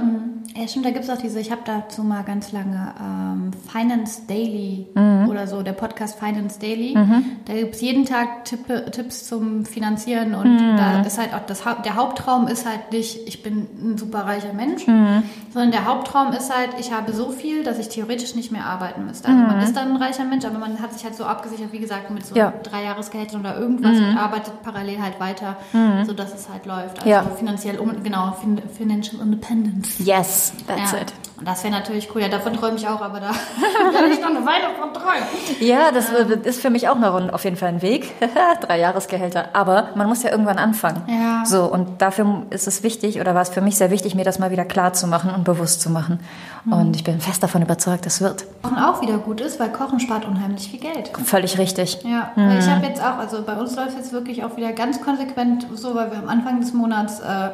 Ja, 0.55 0.67
stimmt, 0.67 0.85
da 0.85 0.89
gibt 0.91 1.03
es 1.05 1.09
auch 1.09 1.17
diese, 1.17 1.39
ich 1.39 1.51
habe 1.51 1.61
dazu 1.63 2.03
mal 2.03 2.23
ganz 2.23 2.51
lange 2.51 2.93
ähm, 2.99 3.51
Finance 3.71 4.21
Daily 4.27 4.87
Mhm. 4.95 5.29
oder 5.29 5.47
so, 5.47 5.61
der 5.61 5.73
Podcast 5.73 6.17
Finance 6.19 6.59
Daily. 6.59 6.97
Da 7.45 7.53
gibt 7.53 7.75
es 7.75 7.81
jeden 7.81 8.05
Tag 8.05 8.45
Tippe, 8.45 8.85
Tipps 8.91 9.27
zum 9.27 9.63
Finanzieren 9.65 10.33
und 10.35 10.55
Mhm. 10.55 10.77
da 10.77 11.01
ist 11.01 11.17
halt 11.17 11.33
auch 11.33 11.45
das 11.45 11.65
Haupt, 11.65 11.85
der 11.85 11.95
Haupttraum 11.95 12.47
ist 12.47 12.65
halt 12.67 12.91
nicht, 12.91 13.27
ich 13.27 13.41
bin 13.43 13.67
ein 13.81 13.97
super 13.97 14.19
reicher 14.25 14.53
Mensch, 14.53 14.85
Mhm. 14.87 15.23
sondern 15.53 15.71
der 15.71 15.85
Haupttraum 15.85 16.31
ist 16.33 16.53
halt, 16.53 16.71
ich 16.79 16.91
habe 16.91 17.13
so 17.13 17.29
viel, 17.31 17.63
dass 17.63 17.77
ich 17.79 17.89
theoretisch 17.89 18.35
nicht 18.35 18.51
mehr 18.51 18.65
arbeiten 18.65 19.05
müsste. 19.05 19.27
Also 19.29 19.39
man 19.39 19.59
ist 19.61 19.75
dann 19.77 19.91
ein 19.91 19.97
reicher 19.97 20.25
Mensch, 20.25 20.45
aber 20.45 20.57
man 20.57 20.79
hat 20.81 20.93
sich 20.93 21.03
halt 21.05 21.15
so 21.15 21.23
abgesichert, 21.25 21.71
wie 21.71 21.79
gesagt, 21.79 22.09
mit 22.11 22.25
so 22.25 22.33
Mhm. 22.33 22.37
Ja. 22.39 22.53
drei 22.63 22.83
Jahresgehältern 22.83 23.41
oder 23.41 23.57
irgendwas 23.57 23.97
und 23.97 24.17
arbeitet 24.17 24.61
parallel 24.63 25.01
halt 25.01 25.19
weiter, 25.19 25.57
sodass 26.05 26.33
es 26.33 26.49
halt 26.49 26.65
läuft. 26.65 26.97
Also 26.99 27.09
Ja. 27.09 27.21
finanziell, 27.37 27.77
um, 27.79 28.03
genau, 28.03 28.31
fin 28.41 28.59
Financial 28.77 29.21
Independence. 29.21 29.99
Yes. 29.99 30.38
Das, 30.39 30.53
that's 30.67 30.91
ja. 30.93 30.99
it. 30.99 31.13
Und 31.39 31.47
das 31.47 31.63
wäre 31.63 31.73
natürlich 31.73 32.13
cool. 32.13 32.21
Ja, 32.21 32.27
davon 32.27 32.53
träume 32.53 32.75
ich 32.75 32.85
auch, 32.85 33.01
aber 33.01 33.21
da 33.21 33.29
werde 33.93 34.13
ich 34.13 34.19
noch 34.19 34.29
eine 34.29 34.45
Weile 34.45 34.75
von 34.77 34.93
träumen. 34.93 35.23
Ja, 35.61 35.91
das 35.91 36.09
ähm. 36.09 36.41
ist 36.43 36.61
für 36.61 36.69
mich 36.69 36.89
auch 36.89 36.99
noch 36.99 37.31
auf 37.31 37.45
jeden 37.45 37.55
Fall 37.55 37.69
ein 37.69 37.81
Weg. 37.81 38.13
Drei 38.61 38.77
Jahresgehälter. 38.77 39.49
Aber 39.53 39.89
man 39.95 40.07
muss 40.07 40.21
ja 40.23 40.31
irgendwann 40.31 40.57
anfangen. 40.57 41.01
Ja. 41.07 41.45
So, 41.45 41.63
und 41.63 42.01
dafür 42.01 42.43
ist 42.49 42.67
es 42.67 42.83
wichtig, 42.83 43.21
oder 43.21 43.35
war 43.35 43.41
es 43.41 43.49
für 43.49 43.61
mich 43.61 43.77
sehr 43.77 43.89
wichtig, 43.89 44.15
mir 44.15 44.25
das 44.25 44.37
mal 44.37 44.51
wieder 44.51 44.65
klar 44.65 44.91
zu 44.91 45.07
machen 45.07 45.33
und 45.33 45.45
bewusst 45.45 45.79
zu 45.79 45.89
machen. 45.89 46.19
Mhm. 46.65 46.73
Und 46.73 46.95
ich 46.97 47.05
bin 47.05 47.21
fest 47.21 47.41
davon 47.41 47.61
überzeugt, 47.61 48.05
das 48.05 48.19
wird. 48.19 48.45
Kochen 48.61 48.77
auch 48.77 49.01
wieder 49.01 49.17
gut 49.17 49.39
ist, 49.39 49.61
weil 49.61 49.69
Kochen 49.69 50.01
spart 50.01 50.25
unheimlich 50.25 50.69
viel 50.69 50.81
Geld. 50.81 51.11
Völlig 51.23 51.57
richtig. 51.57 51.99
Ja, 52.03 52.31
mhm. 52.35 52.59
ich 52.59 52.67
habe 52.67 52.85
jetzt 52.85 53.01
auch, 53.01 53.17
also 53.17 53.43
bei 53.43 53.53
uns 53.53 53.77
läuft 53.77 53.97
jetzt 53.97 54.11
wirklich 54.11 54.43
auch 54.43 54.57
wieder 54.57 54.73
ganz 54.73 55.01
konsequent 55.01 55.67
so, 55.73 55.95
weil 55.95 56.11
wir 56.11 56.17
am 56.17 56.27
Anfang 56.27 56.59
des 56.59 56.73
Monats 56.73 57.21
äh, 57.21 57.51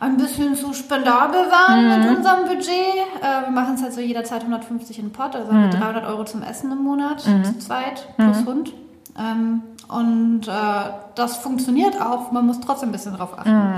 ein 0.00 0.16
bisschen 0.16 0.56
zu 0.56 0.72
spendabel 0.72 1.40
waren 1.50 1.84
mhm. 1.84 2.08
mit 2.08 2.16
unserem 2.16 2.46
Budget. 2.46 2.68
Äh, 3.20 3.46
wir 3.46 3.50
machen 3.52 3.74
es 3.74 3.82
halt 3.82 3.92
so 3.92 4.00
jederzeit 4.00 4.40
150 4.40 4.98
in 4.98 5.06
den 5.06 5.12
Pot, 5.12 5.36
also 5.36 5.52
mhm. 5.52 5.70
300 5.70 6.06
Euro 6.06 6.24
zum 6.24 6.42
Essen 6.42 6.72
im 6.72 6.82
Monat, 6.82 7.26
mhm. 7.26 7.44
zu 7.44 7.58
zweit, 7.58 8.08
plus 8.16 8.40
mhm. 8.40 8.46
Hund. 8.46 8.72
Ähm, 9.18 9.62
und 9.88 10.48
äh, 10.48 10.90
das 11.14 11.36
funktioniert 11.36 12.00
auch, 12.00 12.32
man 12.32 12.46
muss 12.46 12.60
trotzdem 12.60 12.88
ein 12.88 12.92
bisschen 12.92 13.16
drauf 13.16 13.38
achten. 13.38 13.50
Mhm. 13.50 13.74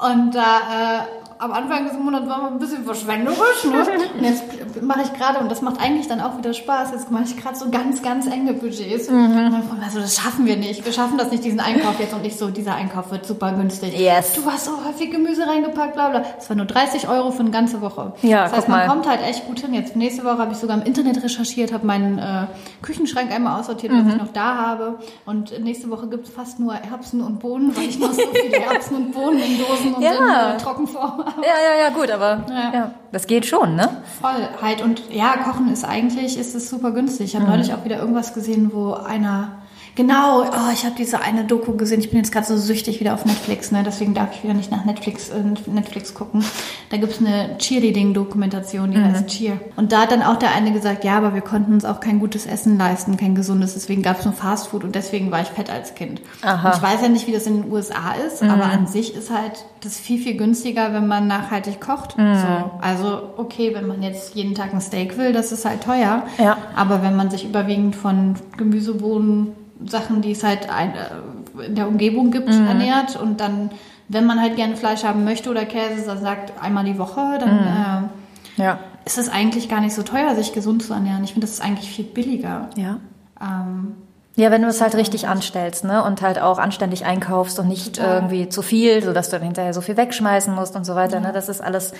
Und 0.00 0.34
da 0.34 0.40
äh, 0.40 1.17
am 1.38 1.52
Anfang 1.52 1.86
des 1.86 1.96
Monats 1.98 2.28
waren 2.28 2.42
wir 2.42 2.48
ein 2.48 2.58
bisschen 2.58 2.84
verschwenderisch. 2.84 3.64
Ne? 3.64 3.86
Und 4.16 4.22
jetzt 4.24 4.82
mache 4.82 5.02
ich 5.02 5.12
gerade, 5.12 5.38
und 5.38 5.50
das 5.50 5.62
macht 5.62 5.80
eigentlich 5.80 6.08
dann 6.08 6.20
auch 6.20 6.36
wieder 6.36 6.52
Spaß, 6.52 6.92
jetzt 6.92 7.10
mache 7.10 7.24
ich 7.24 7.36
gerade 7.36 7.56
so 7.56 7.70
ganz, 7.70 8.02
ganz 8.02 8.26
enge 8.26 8.54
Budgets. 8.54 9.08
Mhm. 9.08 9.62
Und 9.70 9.82
also 9.82 10.00
das 10.00 10.16
schaffen 10.16 10.46
wir 10.46 10.56
nicht. 10.56 10.84
Wir 10.84 10.92
schaffen 10.92 11.16
das 11.18 11.30
nicht, 11.30 11.44
diesen 11.44 11.60
Einkauf 11.60 12.00
jetzt. 12.00 12.14
Und 12.14 12.24
ich 12.24 12.36
so, 12.36 12.50
dieser 12.50 12.74
Einkauf 12.74 13.10
wird 13.10 13.26
super 13.26 13.52
günstig. 13.52 13.98
Yes. 13.98 14.34
Du 14.34 14.44
hast 14.50 14.64
so 14.64 14.72
häufig 14.84 15.10
Gemüse 15.10 15.46
reingepackt, 15.46 15.94
bla 15.94 16.08
bla. 16.08 16.24
Das 16.36 16.48
war 16.48 16.56
nur 16.56 16.66
30 16.66 17.08
Euro 17.08 17.30
für 17.30 17.40
eine 17.40 17.50
ganze 17.50 17.80
Woche. 17.80 18.12
Ja, 18.22 18.44
das 18.44 18.52
heißt, 18.52 18.68
man 18.68 18.80
mal. 18.80 18.88
kommt 18.88 19.08
halt 19.08 19.22
echt 19.22 19.46
gut 19.46 19.60
hin. 19.60 19.74
Jetzt 19.74 19.96
nächste 19.96 20.24
Woche 20.24 20.38
habe 20.38 20.52
ich 20.52 20.58
sogar 20.58 20.76
im 20.76 20.82
Internet 20.82 21.22
recherchiert, 21.22 21.72
habe 21.72 21.86
meinen 21.86 22.18
äh, 22.18 22.46
Küchenschrank 22.82 23.30
einmal 23.30 23.60
aussortiert, 23.60 23.92
mhm. 23.92 24.06
was 24.06 24.14
ich 24.14 24.20
noch 24.20 24.32
da 24.32 24.56
habe. 24.56 24.98
Und 25.24 25.58
nächste 25.62 25.90
Woche 25.90 26.08
gibt 26.08 26.26
es 26.26 26.34
fast 26.34 26.58
nur 26.58 26.74
Erbsen 26.74 27.22
und 27.22 27.38
Bohnen, 27.38 27.76
weil 27.76 27.88
ich 27.88 27.98
noch 27.98 28.12
so 28.12 28.22
viele 28.32 28.56
Erbsen 28.72 28.96
und 28.96 29.12
Bohnen 29.12 29.38
in 29.38 29.58
Dosen 29.58 29.94
und 29.94 30.02
ja. 30.02 30.50
in 30.50 30.56
äh, 30.56 30.58
Trockenform. 30.58 31.27
Ja, 31.36 31.42
ja, 31.42 31.84
ja, 31.84 31.90
gut 31.90 32.10
aber 32.10 32.44
ja. 32.48 32.72
ja. 32.72 32.90
das 33.12 33.26
geht 33.26 33.46
schon, 33.46 33.76
ne? 33.76 34.02
Voll 34.20 34.48
halt. 34.60 34.82
Und 34.82 35.10
ja, 35.10 35.36
Kochen 35.36 35.72
ist 35.72 35.84
eigentlich, 35.84 36.38
ist 36.38 36.54
es 36.54 36.68
super 36.68 36.90
günstig. 36.92 37.26
Ich 37.26 37.34
habe 37.34 37.44
mhm. 37.44 37.52
neulich 37.52 37.72
auch 37.72 37.84
wieder 37.84 37.98
irgendwas 37.98 38.34
gesehen, 38.34 38.70
wo 38.72 38.94
einer 38.94 39.57
Genau, 39.98 40.42
oh, 40.42 40.72
ich 40.72 40.84
habe 40.84 40.94
diese 40.96 41.22
eine 41.22 41.42
Doku 41.42 41.72
gesehen. 41.72 41.98
Ich 41.98 42.10
bin 42.10 42.20
jetzt 42.20 42.30
gerade 42.30 42.46
so 42.46 42.56
süchtig 42.56 43.00
wieder 43.00 43.14
auf 43.14 43.24
Netflix, 43.24 43.72
ne? 43.72 43.82
deswegen 43.84 44.14
darf 44.14 44.28
ich 44.32 44.44
wieder 44.44 44.54
nicht 44.54 44.70
nach 44.70 44.84
Netflix, 44.84 45.28
äh, 45.28 45.42
Netflix 45.68 46.14
gucken. 46.14 46.44
Da 46.90 46.98
gibt's 46.98 47.18
eine 47.18 47.58
Cheerleading-Dokumentation, 47.58 48.92
die 48.92 48.98
mhm. 48.98 49.04
heißt 49.06 49.26
Cheer. 49.26 49.60
Und 49.74 49.90
da 49.90 50.02
hat 50.02 50.12
dann 50.12 50.22
auch 50.22 50.36
der 50.36 50.52
eine 50.52 50.70
gesagt, 50.70 51.02
ja, 51.02 51.16
aber 51.16 51.34
wir 51.34 51.40
konnten 51.40 51.72
uns 51.72 51.84
auch 51.84 51.98
kein 51.98 52.20
gutes 52.20 52.46
Essen 52.46 52.78
leisten, 52.78 53.16
kein 53.16 53.34
gesundes, 53.34 53.74
deswegen 53.74 54.02
gab's 54.02 54.24
nur 54.24 54.34
Fastfood 54.34 54.84
und 54.84 54.94
deswegen 54.94 55.32
war 55.32 55.40
ich 55.40 55.48
fett 55.48 55.68
als 55.68 55.96
Kind. 55.96 56.20
Aha. 56.42 56.74
ich 56.76 56.80
weiß 56.80 57.02
ja 57.02 57.08
nicht, 57.08 57.26
wie 57.26 57.32
das 57.32 57.48
in 57.48 57.62
den 57.62 57.72
USA 57.72 58.12
ist, 58.24 58.40
mhm. 58.44 58.50
aber 58.50 58.66
an 58.66 58.86
sich 58.86 59.16
ist 59.16 59.32
halt 59.32 59.64
das 59.82 59.96
viel, 59.96 60.22
viel 60.22 60.36
günstiger, 60.36 60.92
wenn 60.92 61.08
man 61.08 61.26
nachhaltig 61.26 61.80
kocht. 61.80 62.16
Mhm. 62.16 62.36
So. 62.36 62.70
Also 62.80 63.22
okay, 63.36 63.74
wenn 63.74 63.88
man 63.88 64.04
jetzt 64.04 64.36
jeden 64.36 64.54
Tag 64.54 64.72
ein 64.72 64.80
Steak 64.80 65.18
will, 65.18 65.32
das 65.32 65.50
ist 65.50 65.64
halt 65.64 65.82
teuer. 65.82 66.22
Ja. 66.38 66.56
Aber 66.76 67.02
wenn 67.02 67.16
man 67.16 67.30
sich 67.30 67.44
überwiegend 67.44 67.96
von 67.96 68.36
Gemüsebohnen 68.56 69.54
Sachen, 69.86 70.22
die 70.22 70.32
es 70.32 70.44
halt 70.44 70.70
ein, 70.70 70.94
äh, 70.94 71.66
in 71.66 71.74
der 71.74 71.88
Umgebung 71.88 72.30
gibt, 72.30 72.48
mhm. 72.48 72.66
ernährt 72.66 73.16
und 73.16 73.40
dann, 73.40 73.70
wenn 74.08 74.26
man 74.26 74.40
halt 74.40 74.56
gerne 74.56 74.76
Fleisch 74.76 75.04
haben 75.04 75.24
möchte 75.24 75.50
oder 75.50 75.64
Käse, 75.64 76.06
dann 76.06 76.20
sagt 76.20 76.52
einmal 76.62 76.84
die 76.84 76.98
Woche, 76.98 77.38
dann 77.38 77.54
mhm. 77.54 78.10
äh, 78.58 78.62
ja. 78.62 78.78
ist 79.04 79.18
es 79.18 79.28
eigentlich 79.28 79.68
gar 79.68 79.80
nicht 79.80 79.94
so 79.94 80.02
teuer, 80.02 80.34
sich 80.34 80.52
gesund 80.52 80.82
zu 80.82 80.92
ernähren. 80.92 81.22
Ich 81.24 81.32
finde, 81.32 81.46
das 81.46 81.54
ist 81.54 81.64
eigentlich 81.64 81.90
viel 81.90 82.04
billiger. 82.04 82.70
Ja. 82.76 82.98
Ähm, 83.40 83.94
ja, 84.38 84.52
wenn 84.52 84.62
du 84.62 84.68
es 84.68 84.80
halt 84.80 84.94
richtig 84.94 85.26
anstellst, 85.26 85.82
ne? 85.82 86.04
Und 86.04 86.22
halt 86.22 86.40
auch 86.40 86.60
anständig 86.60 87.04
einkaufst 87.04 87.58
und 87.58 87.66
nicht 87.66 87.96
Total. 87.96 88.14
irgendwie 88.14 88.48
zu 88.48 88.62
viel, 88.62 89.02
sodass 89.02 89.30
du 89.30 89.36
dann 89.36 89.44
hinterher 89.44 89.74
so 89.74 89.80
viel 89.80 89.96
wegschmeißen 89.96 90.54
musst 90.54 90.76
und 90.76 90.84
so 90.84 90.94
weiter. 90.94 91.16
Ja. 91.16 91.20
Ne? 91.20 91.32
Das 91.32 91.48
ist 91.48 91.60
alles 91.60 91.92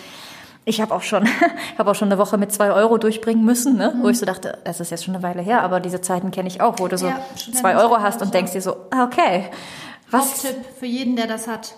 ich 0.68 0.80
habe 0.80 0.94
auch 0.94 1.02
schon, 1.02 1.26
habe 1.78 1.90
auch 1.90 1.94
schon 1.94 2.08
eine 2.08 2.18
Woche 2.18 2.38
mit 2.38 2.52
zwei 2.52 2.70
Euro 2.70 2.98
durchbringen 2.98 3.44
müssen, 3.44 3.76
ne? 3.76 3.94
Mhm. 3.94 4.02
wo 4.02 4.08
ich 4.08 4.18
so 4.18 4.26
dachte, 4.26 4.58
das 4.64 4.80
ist 4.80 4.90
jetzt 4.90 5.04
schon 5.04 5.14
eine 5.14 5.22
Weile 5.22 5.42
her, 5.42 5.62
aber 5.62 5.80
diese 5.80 6.00
Zeiten 6.00 6.30
kenne 6.30 6.48
ich 6.48 6.60
auch, 6.60 6.78
wo 6.78 6.88
du 6.88 6.98
so 6.98 7.06
ja, 7.06 7.20
zwei 7.52 7.76
Euro 7.76 8.00
hast 8.00 8.22
und 8.22 8.34
denkst 8.34 8.52
dir 8.52 8.62
so, 8.62 8.76
ah, 8.90 9.04
okay, 9.04 9.46
was? 10.10 10.42
Tipp 10.42 10.56
für 10.78 10.86
jeden, 10.86 11.16
der 11.16 11.26
das 11.26 11.48
hat. 11.48 11.74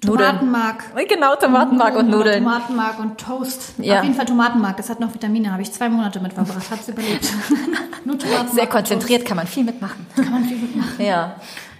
Tomatenmark. 0.00 0.88
Nudeln. 0.90 1.08
Genau, 1.08 1.36
Tomatenmark 1.36 1.96
und 1.96 2.10
Nudeln. 2.10 2.42
Tomatenmark 2.42 2.98
und 2.98 3.18
Toast. 3.18 3.74
Ja. 3.78 3.98
Auf 3.98 4.04
jeden 4.04 4.16
Fall 4.16 4.26
Tomatenmark. 4.26 4.76
Das 4.76 4.90
hat 4.90 4.98
noch 4.98 5.14
Vitamine. 5.14 5.52
Habe 5.52 5.62
ich 5.62 5.72
zwei 5.72 5.88
Monate 5.88 6.18
mit 6.18 6.32
verbracht. 6.32 6.70
Hat's 6.70 6.88
überlebt. 6.88 7.32
Nur 8.04 8.18
Tomatenmark. 8.18 8.52
Sehr 8.52 8.66
konzentriert, 8.66 9.24
kann 9.24 9.36
man 9.36 9.46
viel 9.46 9.62
mitmachen. 9.62 10.04
Kann 10.16 10.32
man 10.32 10.44
viel 10.44 10.56
mitmachen. 10.56 10.94
Ja. 10.98 11.36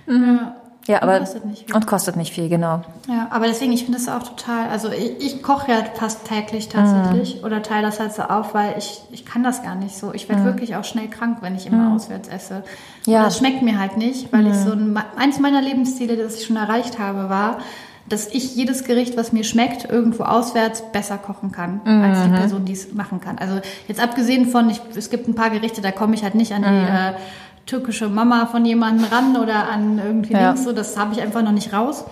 Mhm. 0.06 0.38
ja. 0.40 0.61
Ja, 0.86 1.02
aber 1.02 1.14
und 1.14 1.20
kostet 1.20 1.44
nicht 1.44 1.66
viel. 1.66 1.76
Und 1.76 1.86
kostet 1.86 2.16
nicht 2.16 2.34
viel, 2.34 2.48
genau. 2.48 2.82
Ja, 3.08 3.28
aber 3.30 3.46
deswegen, 3.46 3.72
ich 3.72 3.84
finde 3.84 3.98
das 3.98 4.08
auch 4.08 4.22
total, 4.22 4.68
also 4.68 4.90
ich, 4.90 5.20
ich 5.20 5.42
koche 5.42 5.70
ja 5.70 5.78
fast 5.94 6.24
täglich 6.26 6.68
tatsächlich 6.68 7.40
mm. 7.40 7.44
oder 7.44 7.62
teile 7.62 7.82
das 7.82 8.00
halt 8.00 8.12
so 8.12 8.22
auf, 8.22 8.54
weil 8.54 8.74
ich, 8.78 9.02
ich 9.12 9.24
kann 9.24 9.44
das 9.44 9.62
gar 9.62 9.76
nicht 9.76 9.96
so. 9.96 10.12
Ich 10.12 10.28
werde 10.28 10.42
mm. 10.42 10.46
wirklich 10.46 10.76
auch 10.76 10.84
schnell 10.84 11.08
krank, 11.08 11.38
wenn 11.40 11.54
ich 11.54 11.66
immer 11.66 11.90
mm. 11.90 11.94
auswärts 11.94 12.28
esse. 12.28 12.64
Ja. 13.06 13.18
Und 13.18 13.26
das 13.26 13.38
schmeckt 13.38 13.62
mir 13.62 13.78
halt 13.78 13.96
nicht, 13.96 14.32
weil 14.32 14.46
ich 14.48 14.56
so 14.56 14.72
ein, 14.72 14.98
eins 15.16 15.38
meiner 15.38 15.62
Lebensziele, 15.62 16.16
das 16.16 16.36
ich 16.36 16.46
schon 16.46 16.56
erreicht 16.56 16.98
habe, 16.98 17.28
war, 17.28 17.58
dass 18.08 18.26
ich 18.26 18.56
jedes 18.56 18.82
Gericht, 18.84 19.16
was 19.16 19.32
mir 19.32 19.44
schmeckt, 19.44 19.88
irgendwo 19.88 20.24
auswärts 20.24 20.82
besser 20.92 21.16
kochen 21.18 21.52
kann, 21.52 21.80
mhm. 21.84 22.02
als 22.02 22.22
die 22.24 22.28
mhm. 22.28 22.34
Person, 22.34 22.64
die 22.64 22.72
es 22.72 22.92
machen 22.92 23.20
kann. 23.20 23.38
Also 23.38 23.60
jetzt 23.86 24.02
abgesehen 24.02 24.46
von, 24.46 24.68
ich, 24.68 24.80
es 24.96 25.10
gibt 25.10 25.28
ein 25.28 25.36
paar 25.36 25.50
Gerichte, 25.50 25.80
da 25.80 25.92
komme 25.92 26.14
ich 26.14 26.24
halt 26.24 26.34
nicht 26.34 26.52
an 26.52 26.62
die 26.62 26.68
mhm. 26.68 26.86
äh, 26.86 27.12
türkische 27.66 28.08
Mama 28.08 28.46
von 28.46 28.64
jemandem 28.64 29.06
ran 29.06 29.36
oder 29.36 29.68
an 29.68 29.98
irgendwie 29.98 30.32
ja. 30.32 30.48
links 30.48 30.64
so, 30.64 30.72
das 30.72 30.96
habe 30.96 31.14
ich 31.14 31.20
einfach 31.20 31.42
noch 31.42 31.52
nicht 31.52 31.72
raus. 31.72 32.04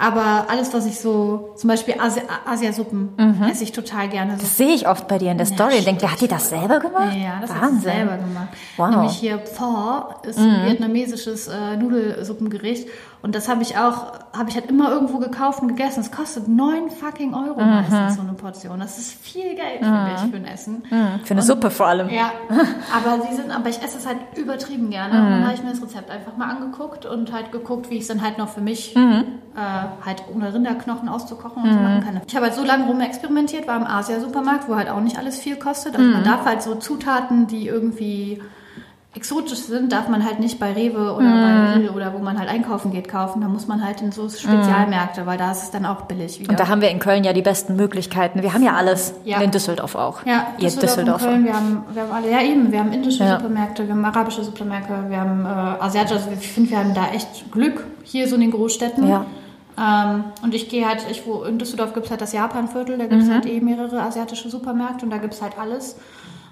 Aber 0.00 0.46
alles, 0.48 0.72
was 0.72 0.86
ich 0.86 1.00
so, 1.00 1.54
zum 1.56 1.68
Beispiel 1.68 1.94
Asi 1.98 2.20
Asiasuppen, 2.46 3.08
mhm. 3.16 3.42
esse 3.50 3.64
ich 3.64 3.72
total 3.72 4.08
gerne. 4.08 4.36
Das 4.38 4.56
sehe 4.56 4.72
ich 4.72 4.86
oft 4.86 5.08
bei 5.08 5.18
dir 5.18 5.32
in 5.32 5.38
der 5.38 5.46
Story. 5.46 5.78
Ja, 5.78 5.82
Denkt, 5.82 6.08
hat 6.08 6.20
die 6.20 6.28
das 6.28 6.50
selber 6.50 6.78
gemacht? 6.78 7.16
Ja, 7.16 7.40
das 7.40 7.50
Wahnsinn. 7.50 7.62
hat 7.62 7.74
sie 7.74 7.80
selber 7.80 8.16
gemacht. 8.16 8.48
Wow. 8.76 8.90
Nämlich 8.90 9.12
hier 9.14 9.40
Pho 9.40 10.04
ist 10.22 10.38
ein 10.38 10.62
mhm. 10.62 10.66
vietnamesisches 10.66 11.48
äh, 11.48 11.76
Nudelsuppengericht. 11.76 12.88
Und 13.20 13.34
das 13.34 13.48
habe 13.48 13.62
ich 13.62 13.76
auch, 13.76 14.12
habe 14.32 14.48
ich 14.48 14.54
halt 14.54 14.66
immer 14.66 14.90
irgendwo 14.90 15.18
gekauft 15.18 15.60
und 15.60 15.68
gegessen. 15.68 16.00
Es 16.00 16.12
kostet 16.12 16.46
neun 16.46 16.88
fucking 16.90 17.34
Euro 17.34 17.60
mhm. 17.60 17.68
meistens 17.68 18.14
so 18.14 18.22
eine 18.22 18.34
Portion. 18.34 18.78
Das 18.78 18.98
ist 18.98 19.12
viel 19.12 19.56
Geld, 19.56 19.82
mhm. 19.82 19.86
finde 19.86 20.10
ich, 20.14 20.30
für 20.30 20.36
ein 20.36 20.44
Essen. 20.44 20.82
Mhm. 20.88 21.24
Für 21.24 21.32
eine 21.32 21.40
und, 21.40 21.46
Suppe 21.46 21.70
vor 21.70 21.86
allem. 21.86 22.08
Ja, 22.10 22.30
aber 22.94 23.26
sie 23.26 23.34
sind, 23.34 23.50
aber 23.50 23.68
ich 23.68 23.82
esse 23.82 23.98
es 23.98 24.06
halt 24.06 24.18
übertrieben 24.36 24.90
gerne. 24.90 25.18
Und 25.20 25.30
dann 25.30 25.40
mhm. 25.40 25.44
habe 25.44 25.54
ich 25.54 25.62
mir 25.64 25.70
das 25.70 25.82
Rezept 25.82 26.10
einfach 26.10 26.36
mal 26.36 26.48
angeguckt 26.48 27.06
und 27.06 27.32
halt 27.32 27.50
geguckt, 27.50 27.90
wie 27.90 27.96
ich 27.96 28.02
es 28.02 28.08
dann 28.08 28.22
halt 28.22 28.38
noch 28.38 28.48
für 28.48 28.60
mich 28.60 28.94
mhm. 28.94 29.24
äh, 29.56 30.04
halt 30.06 30.22
ohne 30.32 30.54
Rinderknochen 30.54 31.08
auszukochen 31.08 31.64
und 31.64 31.72
so 31.72 31.78
machen 31.78 32.04
kann. 32.04 32.20
Ich 32.26 32.36
habe 32.36 32.46
halt 32.46 32.54
so 32.54 32.64
lange 32.64 32.86
rum 32.86 33.00
experimentiert, 33.00 33.66
war 33.66 33.76
im 33.76 33.86
Asia-Supermarkt, 33.86 34.68
wo 34.68 34.76
halt 34.76 34.88
auch 34.88 35.00
nicht 35.00 35.18
alles 35.18 35.38
viel 35.38 35.56
kostet. 35.56 35.96
Also 35.96 36.08
man 36.08 36.22
darf 36.22 36.44
halt 36.44 36.62
so 36.62 36.76
Zutaten, 36.76 37.48
die 37.48 37.66
irgendwie 37.66 38.40
exotisch 39.14 39.60
sind, 39.60 39.90
darf 39.90 40.08
man 40.08 40.24
halt 40.24 40.38
nicht 40.38 40.60
bei 40.60 40.72
Rewe 40.72 41.14
oder 41.14 41.24
mm. 41.24 41.40
bei 41.40 41.74
Lidl 41.78 41.90
oder 41.94 42.12
wo 42.12 42.18
man 42.18 42.38
halt 42.38 42.48
einkaufen 42.48 42.92
geht 42.92 43.08
kaufen. 43.08 43.40
Da 43.40 43.48
muss 43.48 43.66
man 43.66 43.84
halt 43.84 44.02
in 44.02 44.12
so 44.12 44.28
Spezialmärkte, 44.28 45.22
mm. 45.22 45.26
weil 45.26 45.38
da 45.38 45.50
ist 45.50 45.62
es 45.62 45.70
dann 45.70 45.86
auch 45.86 46.02
billig 46.02 46.38
wieder. 46.38 46.50
Und 46.50 46.60
da 46.60 46.68
haben 46.68 46.82
wir 46.82 46.90
in 46.90 46.98
Köln 46.98 47.24
ja 47.24 47.32
die 47.32 47.42
besten 47.42 47.74
Möglichkeiten. 47.76 48.42
Wir 48.42 48.52
haben 48.52 48.62
ja 48.62 48.74
alles. 48.74 49.14
Ja. 49.24 49.40
In 49.40 49.50
Düsseldorf 49.50 49.94
auch. 49.94 50.24
Ja, 50.26 50.48
Ihr 50.58 50.66
Düsseldorf, 50.66 50.94
Düsseldorf. 50.94 51.22
Köln, 51.22 51.44
wir 51.44 51.54
haben, 51.54 51.84
wir 51.90 52.02
haben 52.02 52.12
alle, 52.12 52.30
ja 52.30 52.42
eben, 52.42 52.70
wir 52.70 52.80
haben 52.80 52.92
indische 52.92 53.24
ja. 53.24 53.36
Supermärkte, 53.36 53.86
wir 53.86 53.94
haben 53.94 54.04
arabische 54.04 54.44
Supermärkte, 54.44 54.92
wir 55.08 55.20
haben 55.20 55.44
äh, 55.44 55.82
asiatische, 55.82 56.16
also 56.16 56.30
ich 56.38 56.48
finde, 56.48 56.70
wir 56.70 56.78
haben 56.78 56.94
da 56.94 57.08
echt 57.14 57.50
Glück 57.50 57.86
hier 58.04 58.28
so 58.28 58.34
in 58.34 58.42
den 58.42 58.50
Großstädten. 58.50 59.08
Ja. 59.08 59.24
Ähm, 59.78 60.24
und 60.42 60.54
ich 60.54 60.68
gehe 60.68 60.86
halt, 60.86 61.06
ich, 61.10 61.26
wo, 61.26 61.44
in 61.44 61.58
Düsseldorf 61.58 61.94
gibt 61.94 62.06
es 62.06 62.10
halt 62.10 62.20
das 62.20 62.32
Japanviertel, 62.32 62.98
da 62.98 63.06
gibt 63.06 63.22
es 63.22 63.28
mhm. 63.28 63.34
halt 63.34 63.46
eh 63.46 63.60
mehrere 63.60 64.02
asiatische 64.02 64.50
Supermärkte 64.50 65.04
und 65.04 65.10
da 65.10 65.18
gibt 65.18 65.34
es 65.34 65.42
halt 65.42 65.58
alles. 65.58 65.96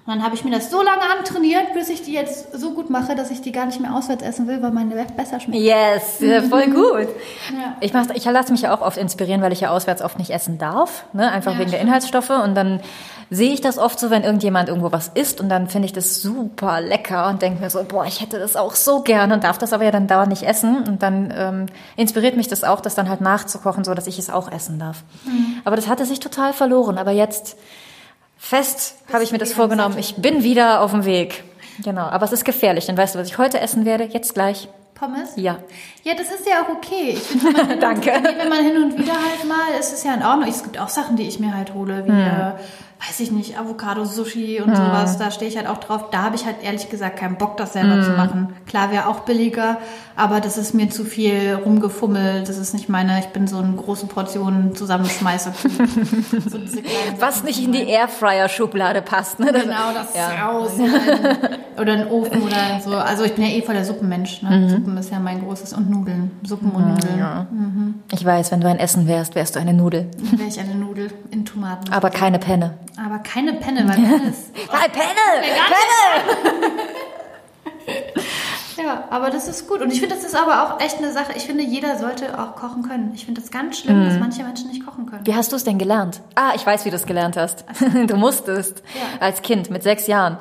Und 0.07 0.15
dann 0.15 0.23
habe 0.23 0.37
ich 0.37 0.45
mir 0.45 0.53
das 0.53 0.71
so 0.71 0.83
lange 0.83 1.03
antrainiert, 1.19 1.75
bis 1.75 1.89
ich 1.89 2.01
die 2.01 2.13
jetzt 2.13 2.53
so 2.53 2.75
gut 2.75 2.91
mache, 2.91 3.17
dass 3.17 3.33
ich 3.33 3.41
die 3.41 3.51
gar 3.51 3.67
nicht 3.67 3.81
mehr 3.81 3.93
auswärts 3.93 4.23
essen 4.23 4.47
will, 4.47 4.63
weil 4.63 4.71
meine 4.71 4.95
besser 5.17 5.41
schmeckt. 5.41 5.61
Yes, 5.61 6.23
voll 6.49 6.71
gut. 6.71 7.09
ja. 7.53 7.77
Ich, 7.81 7.93
mach, 7.93 8.09
ich 8.15 8.25
lasse 8.25 8.53
mich 8.53 8.63
ja 8.63 8.73
auch 8.73 8.83
oft 8.83 8.99
inspirieren, 8.99 9.43
weil 9.43 9.53
ich 9.53 9.63
ja 9.63 9.71
auswärts 9.71 10.03
oft 10.03 10.19
nicht 10.21 10.31
essen 10.31 10.59
darf, 10.59 11.07
ne? 11.13 11.29
einfach 11.29 11.55
ja, 11.55 11.59
wegen 11.59 11.71
stimmt. 11.71 11.83
der 11.83 11.89
Inhaltsstoffe. 11.89 12.31
Und 12.31 12.55
dann 12.55 12.81
sehe 13.31 13.53
ich 13.53 13.61
das 13.61 13.79
oft 13.79 13.99
so, 13.99 14.09
wenn 14.11 14.23
irgendjemand 14.23 14.69
irgendwo 14.69 14.93
was 14.93 15.09
isst 15.09 15.41
und 15.41 15.49
dann 15.49 15.67
finde 15.67 15.87
ich 15.87 15.93
das 15.93 16.23
super 16.23 16.81
lecker 16.81 17.29
und 17.29 17.43
denke 17.43 17.61
mir 17.61 17.71
so, 17.71 17.83
boah, 17.83 18.07
ich 18.07 18.21
hätte 18.21 18.39
das 18.39 18.55
auch 18.55 18.77
so 18.77 19.01
gerne 19.01 19.35
und 19.35 19.43
darf 19.43 19.59
das 19.59 19.73
aber 19.73 19.85
ja 19.85 19.91
dann 19.91 20.07
dauernd 20.07 20.31
nicht 20.31 20.45
essen. 20.45 20.85
Und 20.87 21.03
dann 21.03 21.35
ähm, 21.37 21.67
inspiriert 21.97 22.37
mich 22.37 22.47
das 22.47 22.63
auch, 22.63 22.81
das 22.81 22.95
dann 22.95 23.09
halt 23.09 23.21
nachzukochen, 23.21 23.83
so 23.83 23.95
dass 23.95 24.07
ich 24.07 24.21
es 24.21 24.31
auch 24.31 24.53
essen 24.53 24.79
darf. 24.79 25.03
Mhm. 25.25 25.63
Aber 25.65 25.75
das 25.75 25.89
hatte 25.89 26.05
sich 26.05 26.21
total 26.21 26.53
verloren. 26.53 26.97
Aber 26.97 27.11
jetzt 27.11 27.57
Fest 28.37 28.97
habe 29.13 29.25
ich 29.25 29.33
mir 29.33 29.39
das 29.39 29.53
vorgenommen. 29.53 29.99
Ich 29.99 30.17
bin 30.17 30.43
wieder 30.43 30.81
auf 30.81 30.91
dem 30.93 31.05
Weg. 31.05 31.45
Genau, 31.83 32.03
aber 32.03 32.25
es 32.25 32.33
ist 32.33 32.45
gefährlich. 32.45 32.87
Dann 32.87 32.97
weißt 32.97 33.15
du, 33.15 33.19
was 33.19 33.29
ich 33.29 33.39
heute 33.39 33.61
essen 33.61 33.85
werde? 33.85 34.05
Jetzt 34.05 34.35
gleich 34.35 34.69
Pommes? 34.95 35.33
Ja. 35.37 35.59
Ja, 36.05 36.15
das 36.15 36.31
ist 36.31 36.49
ja 36.49 36.63
auch 36.63 36.69
okay. 36.71 37.11
Ich 37.11 37.19
finde, 37.19 37.77
Danke. 37.81 38.13
Und, 38.13 38.25
wenn 38.25 38.49
man 38.49 38.65
hin 38.65 38.83
und 38.83 38.99
wieder 38.99 39.13
halt 39.13 39.47
mal, 39.47 39.79
ist 39.79 39.93
es 39.93 40.03
ja 40.03 40.15
in 40.15 40.23
Ordnung. 40.23 40.49
Es 40.49 40.63
gibt 40.63 40.79
auch 40.79 40.89
Sachen, 40.89 41.17
die 41.17 41.29
ich 41.29 41.39
mir 41.39 41.55
halt 41.55 41.75
hole, 41.75 42.05
wie, 42.07 42.11
äh, 42.11 42.53
weiß 43.07 43.21
ich 43.21 43.31
nicht, 43.31 43.59
Avocado-Sushi 43.59 44.61
und 44.63 44.75
sowas. 44.75 45.19
Da 45.19 45.31
stehe 45.31 45.51
ich 45.51 45.57
halt 45.57 45.67
auch 45.69 45.79
drauf. 45.79 46.07
Da 46.11 46.23
habe 46.23 46.35
ich 46.37 46.47
halt 46.47 46.57
ehrlich 46.63 46.89
gesagt 46.89 47.19
keinen 47.19 47.37
Bock, 47.37 47.57
das 47.57 47.75
selber 47.75 48.03
zu 48.03 48.11
machen. 48.13 48.55
Klar, 48.67 48.91
wäre 48.91 49.07
auch 49.09 49.21
billiger, 49.21 49.79
aber 50.17 50.41
das 50.41 50.57
ist 50.57 50.73
mir 50.75 50.89
zu 50.89 51.05
viel 51.05 51.59
rumgefummelt. 51.65 52.49
Das 52.49 52.57
ist 52.59 52.73
nicht 52.73 52.89
meine, 52.89 53.19
ich 53.21 53.27
bin 53.27 53.47
so 53.47 53.59
eine 53.59 53.75
große 53.75 54.07
Portion 54.07 54.75
Zusammenschmeißer. 54.75 55.53
so 56.49 56.59
Was 57.21 57.35
Sachen. 57.37 57.47
nicht 57.47 57.63
in 57.63 57.73
die 57.73 57.85
Airfryer-Schublade 57.85 59.03
passt. 59.03 59.39
Ne? 59.41 59.53
Genau, 59.53 59.93
das 59.95 60.15
Ja. 60.15 60.47
raus. 60.49 60.71
Oder 61.79 61.93
ein 61.93 62.09
Ofen 62.09 62.41
oder 62.43 62.81
so. 62.83 62.97
Also 62.97 63.25
ich 63.25 63.35
bin 63.35 63.45
ja 63.45 63.51
eh 63.51 63.61
voll 63.61 63.75
der 63.75 63.85
Suppenmensch. 63.85 64.41
Ne? 64.43 64.71
Suppen 64.71 64.97
ist 64.97 65.11
ja 65.11 65.19
mein 65.19 65.45
großes. 65.45 65.75
Und 65.75 65.91
Nudeln. 65.91 66.31
Suppen 66.43 66.71
und 66.71 66.89
Nudeln. 66.89 67.95
Ich 68.13 68.25
weiß, 68.25 68.51
wenn 68.51 68.63
du 68.63 68.69
ein 68.69 68.79
Essen 68.79 69.07
wärst, 69.07 69.35
wärst 69.35 69.57
du 69.57 69.61
eine 69.61 69.75
Nudel. 69.75 70.07
Dann 70.31 70.39
wäre 70.39 70.49
ich 70.49 70.59
eine 70.59 70.75
Nudel 70.75 71.11
in 71.31 71.45
Tomaten. 71.45 71.93
Aber 71.93 72.09
keine 72.09 72.39
Penne. 72.39 72.79
Aber 72.97 73.19
keine 73.19 73.55
Penne, 73.55 73.89
weil 73.89 73.97
Penne 73.97 74.29
ist... 74.29 74.53
Nein, 74.73 74.91
Penne! 74.93 76.73
Ja, 78.77 79.05
aber 79.11 79.31
das 79.31 79.49
ist 79.49 79.67
gut. 79.69 79.81
Und 79.81 79.91
ich 79.93 80.01
finde, 80.01 80.15
das 80.15 80.25
ist 80.25 80.37
aber 80.37 80.63
auch 80.63 80.81
echt 80.81 80.99
eine 80.99 81.11
Sache. 81.13 81.33
Ich 81.35 81.45
finde, 81.45 81.63
jeder 81.65 81.99
sollte 81.99 82.39
auch 82.39 82.57
kochen 82.57 82.83
können. 82.83 83.13
Ich 83.15 83.25
finde 83.25 83.41
das 83.41 83.51
ganz 83.51 83.79
schlimm, 83.79 84.05
dass 84.05 84.19
manche 84.19 84.45
Menschen 84.45 84.69
nicht 84.69 84.85
kochen 84.85 85.07
können. 85.07 85.27
Wie 85.27 85.35
hast 85.35 85.53
du 85.53 85.57
es 85.57 85.65
denn 85.65 85.79
gelernt? 85.79 86.21
Ah, 86.35 86.53
ich 86.55 86.67
weiß, 86.67 86.85
wie 86.85 86.91
du 86.91 86.97
es 86.97 87.07
gelernt 87.07 87.37
hast. 87.37 87.65
Du 88.07 88.17
musstest. 88.17 88.83
Ja. 88.95 89.21
Als 89.27 89.43
Kind 89.43 89.71
mit 89.71 89.83
sechs 89.83 90.07
Jahren. 90.07 90.39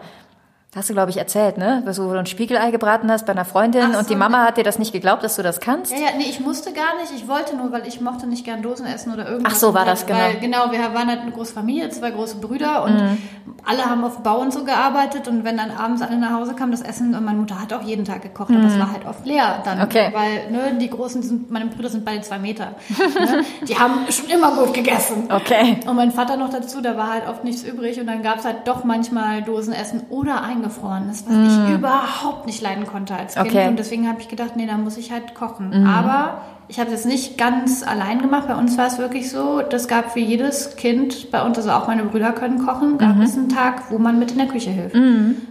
Hast 0.75 0.89
du, 0.89 0.93
glaube 0.93 1.09
ich, 1.09 1.17
erzählt, 1.17 1.57
ne? 1.57 1.81
Dass 1.85 1.95
du 1.95 2.09
ein 2.11 2.25
Spiegelei 2.25 2.69
gebraten 2.69 3.09
hast 3.09 3.25
bei 3.25 3.31
einer 3.31 3.45
Freundin 3.45 3.91
Ach 3.93 3.99
und 3.99 4.09
die 4.09 4.13
so, 4.13 4.19
Mama 4.19 4.43
hat 4.45 4.57
dir 4.57 4.63
das 4.65 4.77
nicht 4.77 4.91
geglaubt, 4.91 5.23
dass 5.23 5.37
du 5.37 5.41
das 5.43 5.61
kannst? 5.61 5.91
Ja, 5.93 5.97
ja, 5.97 6.05
nee, 6.17 6.25
ich 6.29 6.41
musste 6.41 6.73
gar 6.73 6.97
nicht. 6.99 7.13
Ich 7.15 7.27
wollte 7.29 7.55
nur, 7.55 7.71
weil 7.71 7.87
ich 7.87 8.01
mochte 8.01 8.27
nicht 8.27 8.43
gern 8.43 8.61
Dosen 8.61 8.85
essen 8.85 9.13
oder 9.13 9.25
irgendwas. 9.29 9.53
Ach 9.53 9.57
so, 9.57 9.73
war 9.73 9.85
das, 9.85 10.07
weil, 10.09 10.35
genau. 10.39 10.65
Genau, 10.67 10.71
wir 10.71 10.93
waren 10.93 11.07
halt 11.07 11.21
eine 11.21 11.31
große 11.31 11.53
Familie, 11.53 11.89
zwei 11.89 12.11
große 12.11 12.37
Brüder 12.37 12.83
und 12.83 12.93
Mhm. 12.95 13.17
alle 13.65 13.85
haben 13.85 14.03
auf 14.03 14.19
Bau 14.21 14.39
und 14.39 14.51
so 14.53 14.63
gearbeitet 14.63 15.27
und 15.27 15.43
wenn 15.43 15.57
dann 15.57 15.71
abends 15.71 16.01
alle 16.01 16.17
nach 16.17 16.31
Hause 16.31 16.53
kamen, 16.55 16.71
das 16.71 16.81
Essen 16.81 17.15
und 17.15 17.23
meine 17.23 17.37
Mutter 17.37 17.59
hat 17.61 17.71
auch 17.73 17.81
jeden 17.81 18.03
Tag 18.05 18.21
gekocht 18.21 18.49
und 18.49 18.61
das 18.63 18.77
war 18.77 18.91
halt 18.91 19.05
oft 19.05 19.25
leer 19.25 19.61
dann. 19.63 19.77
Mhm. 19.77 19.83
Okay. 19.85 20.09
Weil, 20.13 20.51
ne, 20.51 20.77
die 20.79 20.89
Großen, 20.89 21.21
sind, 21.23 21.51
meine 21.51 21.67
Brüder 21.67 21.89
sind 21.89 22.03
beide 22.05 22.21
zwei 22.21 22.37
Meter. 22.39 22.75
ne? 22.99 23.43
Die 23.67 23.77
haben 23.77 24.05
schon 24.09 24.27
immer 24.29 24.51
gut 24.55 24.73
gegessen. 24.73 25.29
Okay. 25.29 25.77
Und 25.87 25.95
mein 25.95 26.11
Vater 26.11 26.35
noch 26.37 26.49
dazu, 26.49 26.81
da 26.81 26.97
war 26.97 27.11
halt 27.13 27.27
oft 27.27 27.43
nichts 27.43 27.63
übrig 27.63 27.99
und 27.99 28.07
dann 28.07 28.21
gab 28.23 28.39
es 28.39 28.45
halt 28.45 28.67
doch 28.67 28.83
manchmal 28.83 29.41
Dosenessen 29.41 30.03
oder 30.09 30.43
eingefrorenes, 30.65 31.25
was 31.27 31.67
ich 31.67 31.75
überhaupt 31.75 32.45
nicht 32.45 32.61
leiden 32.61 32.85
konnte 32.85 33.15
als 33.15 33.35
Kind. 33.35 33.47
Okay. 33.47 33.67
Und 33.67 33.79
deswegen 33.79 34.07
habe 34.07 34.19
ich 34.21 34.27
gedacht, 34.27 34.55
nee, 34.55 34.67
da 34.67 34.77
muss 34.77 34.97
ich 34.97 35.11
halt 35.11 35.35
kochen. 35.35 35.85
Aber 35.87 36.41
ich 36.67 36.79
habe 36.79 36.89
das 36.89 37.05
nicht 37.05 37.37
ganz 37.37 37.83
allein 37.83 38.21
gemacht. 38.21 38.47
Bei 38.47 38.55
uns 38.55 38.77
war 38.77 38.87
es 38.87 38.97
wirklich 38.97 39.29
so, 39.29 39.61
das 39.61 39.87
gab 39.87 40.11
für 40.11 40.19
jedes 40.19 40.75
Kind, 40.75 41.29
bei 41.31 41.43
uns, 41.43 41.57
also 41.57 41.71
auch 41.71 41.87
meine 41.87 42.03
Brüder 42.03 42.31
können 42.31 42.65
kochen, 42.65 42.97
gab 42.97 43.19
es 43.21 43.37
einen 43.37 43.49
Tag, 43.49 43.91
wo 43.91 43.99
man 43.99 44.17
mit 44.19 44.31
in 44.31 44.39
der 44.39 44.47
Küche 44.47 44.71
hilft. 44.71 44.95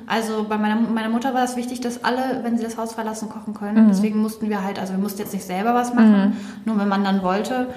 Also 0.06 0.46
bei 0.48 0.58
meiner, 0.58 0.76
meiner 0.76 1.08
Mutter 1.08 1.34
war 1.34 1.44
es 1.44 1.56
wichtig, 1.56 1.80
dass 1.80 2.04
alle, 2.04 2.40
wenn 2.42 2.58
sie 2.58 2.64
das 2.64 2.76
Haus 2.76 2.94
verlassen, 2.94 3.28
kochen 3.28 3.54
können. 3.54 3.88
Deswegen 3.88 4.20
mussten 4.20 4.50
wir 4.50 4.62
halt, 4.64 4.78
also 4.78 4.92
wir 4.94 5.00
mussten 5.00 5.20
jetzt 5.20 5.32
nicht 5.32 5.46
selber 5.46 5.74
was 5.74 5.94
machen, 5.94 6.36
nur 6.64 6.78
wenn 6.78 6.88
man 6.88 7.04
dann 7.04 7.22
wollte. 7.22 7.68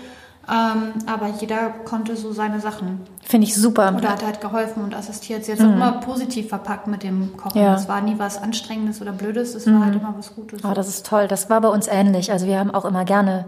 Ähm, 0.49 0.93
aber 1.05 1.27
jeder 1.39 1.69
konnte 1.83 2.15
so 2.15 2.31
seine 2.31 2.61
Sachen. 2.61 3.01
Finde 3.21 3.47
ich 3.47 3.55
super. 3.55 3.93
Oder 3.95 4.09
hat 4.09 4.25
halt 4.25 4.39
geholfen 4.39 4.81
und 4.81 4.95
assistiert. 4.95 5.43
Sie 5.43 5.51
hat 5.51 5.59
es 5.59 5.65
auch 5.65 5.69
immer 5.71 5.91
positiv 5.93 6.47
verpackt 6.47 6.87
mit 6.87 7.03
dem 7.03 7.35
Kochen. 7.35 7.61
Ja. 7.61 7.75
Es 7.75 7.89
war 7.89 7.99
nie 7.99 8.17
was 8.17 8.41
Anstrengendes 8.41 9.01
oder 9.01 9.11
Blödes, 9.11 9.55
es 9.55 9.67
war 9.67 9.83
halt 9.83 9.95
immer 9.95 10.13
was 10.17 10.33
Gutes. 10.35 10.63
Oh, 10.63 10.73
das 10.73 10.87
ist 10.87 11.05
toll. 11.05 11.27
Das 11.27 11.49
war 11.49 11.59
bei 11.59 11.67
uns 11.67 11.87
ähnlich. 11.87 12.31
Also 12.31 12.45
wir 12.45 12.59
haben 12.59 12.71
auch 12.71 12.85
immer 12.85 13.03
gerne 13.03 13.45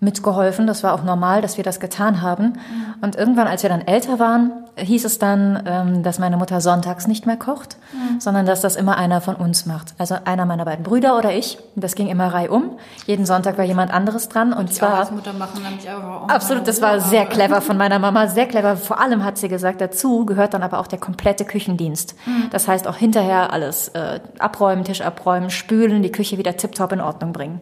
mitgeholfen. 0.00 0.66
Das 0.66 0.84
war 0.84 0.94
auch 0.94 1.02
normal, 1.02 1.42
dass 1.42 1.56
wir 1.56 1.64
das 1.64 1.80
getan 1.80 2.22
haben. 2.22 2.54
Und 3.00 3.16
irgendwann, 3.16 3.48
als 3.48 3.62
wir 3.62 3.70
dann 3.70 3.80
älter 3.80 4.18
waren, 4.18 4.52
hieß 4.76 5.04
es 5.04 5.18
dann, 5.18 5.62
ähm, 5.66 6.02
dass 6.04 6.18
meine 6.20 6.36
Mutter 6.36 6.60
sonntags 6.60 7.08
nicht 7.08 7.26
mehr 7.26 7.36
kocht, 7.36 7.76
sondern 8.20 8.46
dass 8.46 8.60
das 8.60 8.76
immer 8.76 8.96
einer 8.96 9.20
von 9.20 9.34
uns 9.34 9.66
macht. 9.66 9.94
Also 9.98 10.16
einer 10.24 10.46
meiner 10.46 10.64
beiden 10.64 10.84
Brüder 10.84 11.18
oder 11.18 11.32
ich. 11.32 11.58
Das 11.74 11.96
ging 11.96 12.08
immer 12.08 12.32
reihum. 12.32 12.78
Jeden 13.06 13.26
Sonntag 13.26 13.58
war 13.58 13.64
jemand 13.64 13.92
anderes 13.92 14.28
dran. 14.28 14.52
Und 14.52 14.68
Die 14.70 14.74
zwar 14.74 14.90
Arbeitsmutter 14.90 15.32
machen 15.32 15.62
nämlich 15.62 15.88
auch. 15.90 16.22
auch 16.22 16.28
Absolut, 16.28 16.68
das 16.68 16.80
war 16.80 17.00
sehr 17.00 17.26
clever 17.26 17.60
von 17.60 17.76
meiner 17.76 17.98
Mama, 17.98 18.28
sehr 18.28 18.46
clever. 18.46 18.76
Vor 18.76 19.00
allem 19.00 19.24
hat 19.24 19.36
sie 19.36 19.48
gesagt, 19.48 19.80
dazu 19.80 20.24
gehört 20.24 20.54
dann 20.54 20.62
aber 20.62 20.78
auch 20.78 20.86
der 20.86 21.00
komplette 21.00 21.44
Küchendienst. 21.44 22.14
Das 22.50 22.68
heißt 22.68 22.86
auch 22.86 22.96
hinterher 22.96 23.52
alles 23.52 23.88
äh, 23.88 24.20
abräumen, 24.38 24.84
Tisch 24.84 25.00
abräumen, 25.00 25.50
spülen, 25.50 26.02
die 26.02 26.12
Küche 26.12 26.38
wieder 26.38 26.56
tiptop 26.56 26.92
in 26.92 27.00
Ordnung 27.00 27.32
bringen. 27.32 27.60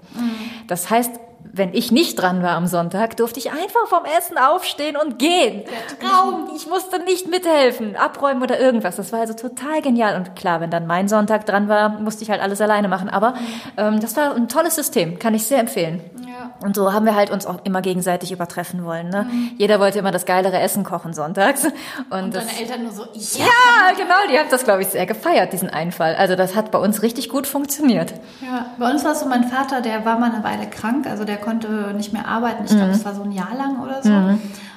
Das 0.67 0.91
heißt, 0.91 1.13
wenn 1.57 1.75
ich 1.75 1.91
nicht 1.91 2.21
dran 2.21 2.43
war 2.43 2.57
am 2.57 2.67
Sonntag, 2.67 3.17
durfte 3.17 3.39
ich 3.39 3.51
einfach 3.51 3.87
vom 3.89 4.05
Essen 4.19 4.39
aufstehen 4.39 4.97
und 4.97 5.19
gehen. 5.19 5.65
Traum! 6.01 6.51
Ich 6.55 6.67
musste 6.67 6.99
nicht 7.01 7.29
mithelfen, 7.29 7.97
abräumen 7.97 8.43
oder 8.43 8.61
irgendwas. 8.61 8.97
Das 8.97 9.13
war 9.13 9.21
also 9.21 9.35
total 9.35 9.83
genial. 9.83 10.17
Und 10.17 10.37
klar, 10.37 10.61
wenn 10.61 10.71
dann 10.71 10.87
mein 10.87 11.09
Sonntag 11.09 11.47
dran 11.47 11.69
war, 11.69 11.89
musste 11.89 12.25
ich 12.25 12.31
halt 12.31 12.43
alles 12.43 12.61
alleine 12.61 12.89
machen. 12.89 13.09
Aber 13.09 13.35
ähm, 13.77 14.01
das 14.01 14.17
war 14.17 14.35
ein 14.35 14.49
tolles 14.49 14.75
System, 14.75 15.19
kann 15.19 15.35
ich 15.35 15.47
sehr 15.47 15.59
empfehlen. 15.59 16.01
Ja. 16.47 16.67
Und 16.67 16.77
so 16.77 16.93
haben 16.93 17.07
wir 17.07 17.15
halt 17.15 17.31
uns 17.31 17.47
auch 17.47 17.65
immer 17.65 17.83
gegenseitig 17.83 18.33
übertreffen 18.33 18.85
wollen. 18.85 19.09
Ne? 19.09 19.27
Jeder 19.57 19.81
wollte 19.81 19.99
immer 19.99 20.11
das 20.11 20.27
geilere 20.27 20.59
Essen 20.59 20.85
kochen 20.85 21.15
sonntags. 21.15 21.65
Und, 21.65 21.73
Und 22.11 22.35
das, 22.35 22.47
deine 22.47 22.61
Eltern 22.61 22.83
nur 22.83 22.93
so, 22.93 23.03
ja. 23.13 23.45
ja, 23.45 23.93
genau, 23.97 24.15
die 24.31 24.39
haben 24.39 24.49
das, 24.51 24.65
glaube 24.65 24.83
ich, 24.83 24.89
sehr 24.89 25.07
gefeiert, 25.07 25.53
diesen 25.53 25.71
Einfall. 25.71 26.15
Also 26.17 26.37
das 26.37 26.55
hat 26.55 26.71
bei 26.71 26.79
uns 26.79 27.03
richtig 27.03 27.29
gut 27.29 27.47
funktioniert. 27.47 28.15
Ja, 28.41 28.67
bei 28.79 28.91
uns 28.91 29.05
war 29.05 29.13
es 29.13 29.21
so, 29.21 29.27
mein 29.27 29.45
Vater, 29.45 29.81
der 29.81 30.05
war 30.05 30.19
mal 30.19 30.33
eine 30.33 30.45
Weile 30.45 30.69
krank, 30.69 31.07
also 31.07 31.25
der 31.25 31.37
konnte 31.37 31.93
nicht 31.95 32.13
mehr 32.13 32.27
arbeiten. 32.27 32.65
Ich 32.65 32.71
glaube, 32.71 32.93
es 32.93 33.05
war 33.05 33.15
so 33.15 33.23
ein 33.23 33.33
Jahr 33.33 33.55
lang 33.57 33.81
oder 33.83 34.03
so. 34.03 34.11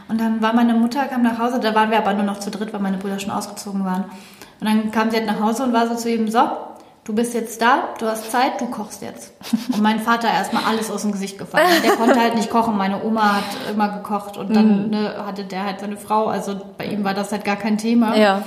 Und 0.10 0.20
dann 0.20 0.42
war 0.42 0.54
meine 0.54 0.74
Mutter, 0.74 1.06
kam 1.06 1.22
nach 1.22 1.38
Hause, 1.38 1.60
da 1.60 1.76
waren 1.76 1.92
wir 1.92 2.00
aber 2.00 2.14
nur 2.14 2.24
noch 2.24 2.40
zu 2.40 2.50
dritt, 2.50 2.74
weil 2.74 2.80
meine 2.80 2.98
Brüder 2.98 3.20
schon 3.20 3.32
ausgezogen 3.32 3.86
waren. 3.86 4.06
Und 4.60 4.68
dann 4.68 4.92
kam 4.92 5.12
sie 5.12 5.18
halt 5.18 5.28
nach 5.28 5.40
Hause 5.40 5.64
und 5.64 5.74
war 5.74 5.88
so 5.88 5.96
zu 5.96 6.10
ihm, 6.10 6.30
so, 6.30 6.40
du 7.10 7.16
bist 7.16 7.34
jetzt 7.34 7.60
da, 7.60 7.90
du 7.98 8.06
hast 8.06 8.32
Zeit, 8.32 8.62
du 8.62 8.68
kochst 8.68 9.02
jetzt. 9.02 9.34
Und 9.74 9.82
mein 9.82 10.00
Vater 10.00 10.28
erstmal 10.28 10.64
alles 10.66 10.92
aus 10.92 11.02
dem 11.02 11.12
Gesicht 11.12 11.40
gefallen. 11.40 11.66
Der 11.84 11.94
konnte 11.94 12.20
halt 12.20 12.36
nicht 12.36 12.52
kochen, 12.52 12.78
meine 12.78 13.04
Oma 13.04 13.38
hat 13.38 13.74
immer 13.74 13.90
gekocht 13.90 14.38
und 14.38 14.56
dann 14.56 14.92
ne, 14.92 15.16
hatte 15.26 15.44
der 15.44 15.66
halt 15.66 15.80
seine 15.80 15.98
Frau, 15.98 16.28
also 16.28 16.62
bei 16.78 16.86
ihm 16.86 17.04
war 17.04 17.16
das 17.16 17.32
halt 17.32 17.44
gar 17.44 17.56
kein 17.56 17.80
Thema. 17.80 18.16
Ja. 18.16 18.44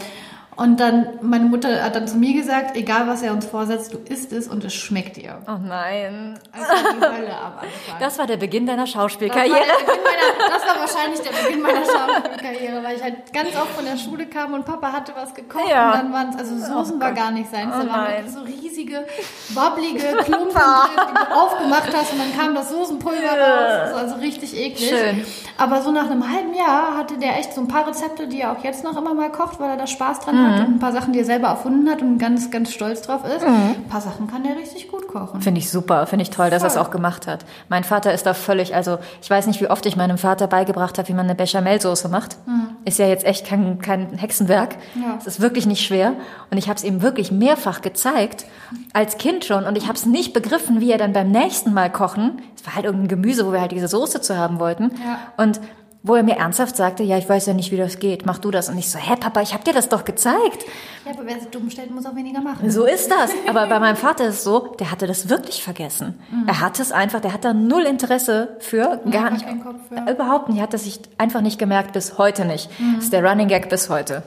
Und 0.54 0.80
dann, 0.80 1.06
meine 1.22 1.46
Mutter 1.46 1.82
hat 1.82 1.96
dann 1.96 2.06
zu 2.06 2.16
mir 2.18 2.34
gesagt, 2.34 2.76
egal 2.76 3.08
was 3.08 3.22
er 3.22 3.32
uns 3.32 3.46
vorsetzt, 3.46 3.94
du 3.94 3.98
isst 4.12 4.32
es 4.32 4.48
und 4.48 4.62
es 4.64 4.74
schmeckt 4.74 5.16
dir. 5.16 5.38
Oh 5.48 5.56
nein. 5.66 6.38
Also 6.52 6.66
die 6.94 7.00
Hölle 7.00 7.34
am 7.34 7.52
Anfang. 7.54 7.68
Das 8.00 8.18
war 8.18 8.26
der 8.26 8.36
Beginn 8.36 8.66
deiner 8.66 8.82
Das 8.84 8.94
war, 8.94 9.02
Schauspielkarriere. 9.02 9.56
der 9.56 9.86
Beginn 9.86 10.02
meiner, 10.04 10.50
das 10.50 10.68
war 10.68 10.78
wahrscheinlich 10.78 11.20
der 11.20 11.30
Beginn 11.30 11.62
meiner 11.62 11.84
Schauspielkarriere, 11.86 12.84
weil 12.84 12.96
ich 12.96 13.02
halt 13.02 13.32
ganz 13.32 13.48
oft 13.56 13.70
von 13.70 13.84
der 13.86 13.96
Schule 13.96 14.26
kam 14.26 14.52
und 14.52 14.66
Papa 14.66 14.92
hatte 14.92 15.12
was 15.16 15.32
gekocht 15.32 15.64
Ja. 15.70 15.92
und 15.92 15.98
dann 15.98 16.12
waren 16.12 16.28
es, 16.30 16.36
also 16.36 16.54
Soßen 16.58 17.00
war 17.00 17.12
gar 17.12 17.30
nicht 17.30 17.50
seins, 17.50 17.72
Oh 17.74 17.82
da 17.84 17.88
waren 17.90 18.04
nein. 18.04 18.24
wirklich 18.26 18.32
so 18.34 18.40
riesige, 18.42 19.06
wabbelige 19.54 19.98
Klumpen 20.24 20.50
die 20.50 21.14
du 21.14 21.34
aufgemacht 21.34 21.96
hast 21.96 22.12
und 22.12 22.18
dann 22.18 22.38
kam 22.38 22.54
das 22.54 22.68
Soßenpulver 22.70 23.22
raus, 23.22 23.78
das 23.84 23.92
war 23.94 24.00
also 24.02 24.14
richtig 24.16 24.54
eklig. 24.54 24.90
Schön. 24.90 25.24
Aber 25.56 25.80
so 25.80 25.90
nach 25.92 26.10
einem 26.10 26.30
halben 26.30 26.52
Jahr 26.54 26.96
hatte 26.98 27.16
der 27.16 27.38
echt 27.38 27.54
so 27.54 27.62
ein 27.62 27.68
paar 27.68 27.86
Rezepte, 27.88 28.26
die 28.26 28.40
er 28.42 28.52
auch 28.52 28.62
jetzt 28.62 28.84
noch 28.84 28.96
immer 28.98 29.14
mal 29.14 29.30
kocht, 29.32 29.58
weil 29.58 29.70
er 29.70 29.76
da 29.78 29.86
Spaß 29.86 30.20
dran 30.20 30.36
Mhm. 30.41 30.41
Hat 30.42 30.66
und 30.66 30.74
ein 30.74 30.78
paar 30.78 30.92
Sachen, 30.92 31.12
die 31.12 31.20
er 31.20 31.24
selber 31.24 31.48
erfunden 31.48 31.88
hat 31.88 32.02
und 32.02 32.18
ganz, 32.18 32.50
ganz 32.50 32.72
stolz 32.72 33.02
drauf 33.02 33.22
ist. 33.24 33.44
Ein 33.44 33.84
paar 33.88 34.00
Sachen 34.00 34.26
kann 34.26 34.42
der 34.42 34.56
richtig 34.56 34.88
gut 34.88 35.08
kochen. 35.08 35.40
Finde 35.40 35.60
ich 35.60 35.70
super, 35.70 36.06
finde 36.06 36.22
ich 36.24 36.30
toll, 36.30 36.50
dass 36.50 36.62
er 36.62 36.68
es 36.68 36.74
Voll. 36.74 36.82
auch 36.82 36.90
gemacht 36.90 37.26
hat. 37.26 37.44
Mein 37.68 37.84
Vater 37.84 38.12
ist 38.12 38.26
da 38.26 38.34
völlig, 38.34 38.74
also 38.74 38.98
ich 39.20 39.30
weiß 39.30 39.46
nicht, 39.46 39.60
wie 39.60 39.68
oft 39.68 39.84
ich 39.86 39.96
meinem 39.96 40.18
Vater 40.18 40.46
beigebracht 40.46 40.98
habe, 40.98 41.08
wie 41.08 41.14
man 41.14 41.26
eine 41.26 41.34
Bechamelsoße 41.34 42.08
macht. 42.08 42.36
Ist 42.84 42.98
ja 42.98 43.06
jetzt 43.06 43.24
echt 43.24 43.46
kein, 43.46 43.78
kein 43.80 44.18
Hexenwerk. 44.18 44.76
Ja. 44.94 45.16
Es 45.18 45.26
ist 45.26 45.40
wirklich 45.40 45.66
nicht 45.66 45.84
schwer. 45.84 46.14
Und 46.50 46.58
ich 46.58 46.68
habe 46.68 46.76
es 46.76 46.84
ihm 46.84 47.02
wirklich 47.02 47.30
mehrfach 47.30 47.80
gezeigt, 47.80 48.44
als 48.92 49.18
Kind 49.18 49.44
schon. 49.44 49.64
Und 49.64 49.78
ich 49.78 49.84
habe 49.84 49.94
es 49.94 50.06
nicht 50.06 50.32
begriffen, 50.32 50.80
wie 50.80 50.90
er 50.90 50.98
dann 50.98 51.12
beim 51.12 51.30
nächsten 51.30 51.72
Mal 51.72 51.90
kochen, 51.90 52.42
es 52.56 52.66
war 52.66 52.74
halt 52.74 52.84
irgendein 52.84 53.08
Gemüse, 53.08 53.46
wo 53.46 53.52
wir 53.52 53.60
halt 53.60 53.72
diese 53.72 53.88
Soße 53.88 54.20
zu 54.20 54.36
haben 54.36 54.58
wollten. 54.58 54.92
Ja. 55.04 55.18
Und 55.36 55.60
wo 56.02 56.14
er 56.14 56.22
mir 56.22 56.36
ernsthaft 56.36 56.76
sagte, 56.76 57.02
ja, 57.02 57.16
ich 57.16 57.28
weiß 57.28 57.46
ja 57.46 57.54
nicht, 57.54 57.70
wie 57.70 57.76
das 57.76 57.98
geht, 57.98 58.26
mach 58.26 58.38
du 58.38 58.50
das. 58.50 58.68
Und 58.68 58.78
ich 58.78 58.90
so, 58.90 58.98
hä, 58.98 59.14
Papa, 59.18 59.40
ich 59.40 59.54
habe 59.54 59.62
dir 59.62 59.72
das 59.72 59.88
doch 59.88 60.04
gezeigt. 60.04 60.64
Ja, 61.04 61.12
aber 61.12 61.26
wer 61.26 61.38
sich 61.38 61.48
dumm 61.48 61.70
stellt, 61.70 61.90
muss 61.92 62.06
auch 62.06 62.16
weniger 62.16 62.40
machen. 62.40 62.70
So 62.70 62.84
ist 62.84 63.10
das. 63.10 63.30
Aber 63.48 63.66
bei 63.66 63.78
meinem 63.78 63.96
Vater 63.96 64.26
ist 64.26 64.36
es 64.36 64.44
so, 64.44 64.74
der 64.78 64.90
hatte 64.90 65.06
das 65.06 65.28
wirklich 65.28 65.62
vergessen. 65.62 66.18
Er 66.46 66.60
hatte 66.60 66.82
es 66.82 66.92
einfach, 66.92 67.20
der 67.20 67.32
hat 67.32 67.44
da 67.44 67.54
null 67.54 67.82
Interesse 67.82 68.56
für, 68.58 69.00
gar 69.10 69.22
gar 69.22 69.30
nicht. 69.30 69.46
Kopf 69.62 69.76
für. 69.88 70.10
Überhaupt 70.10 70.48
nicht. 70.48 70.58
Er 70.58 70.64
hat 70.64 70.74
das 70.74 70.84
sich 70.84 71.00
einfach 71.18 71.40
nicht 71.40 71.58
gemerkt, 71.58 71.92
bis 71.92 72.18
heute 72.18 72.44
nicht. 72.44 72.68
Das 72.96 73.04
ist 73.04 73.12
der 73.12 73.24
Running 73.24 73.48
Gag 73.48 73.68
bis 73.68 73.88
heute. 73.88 74.22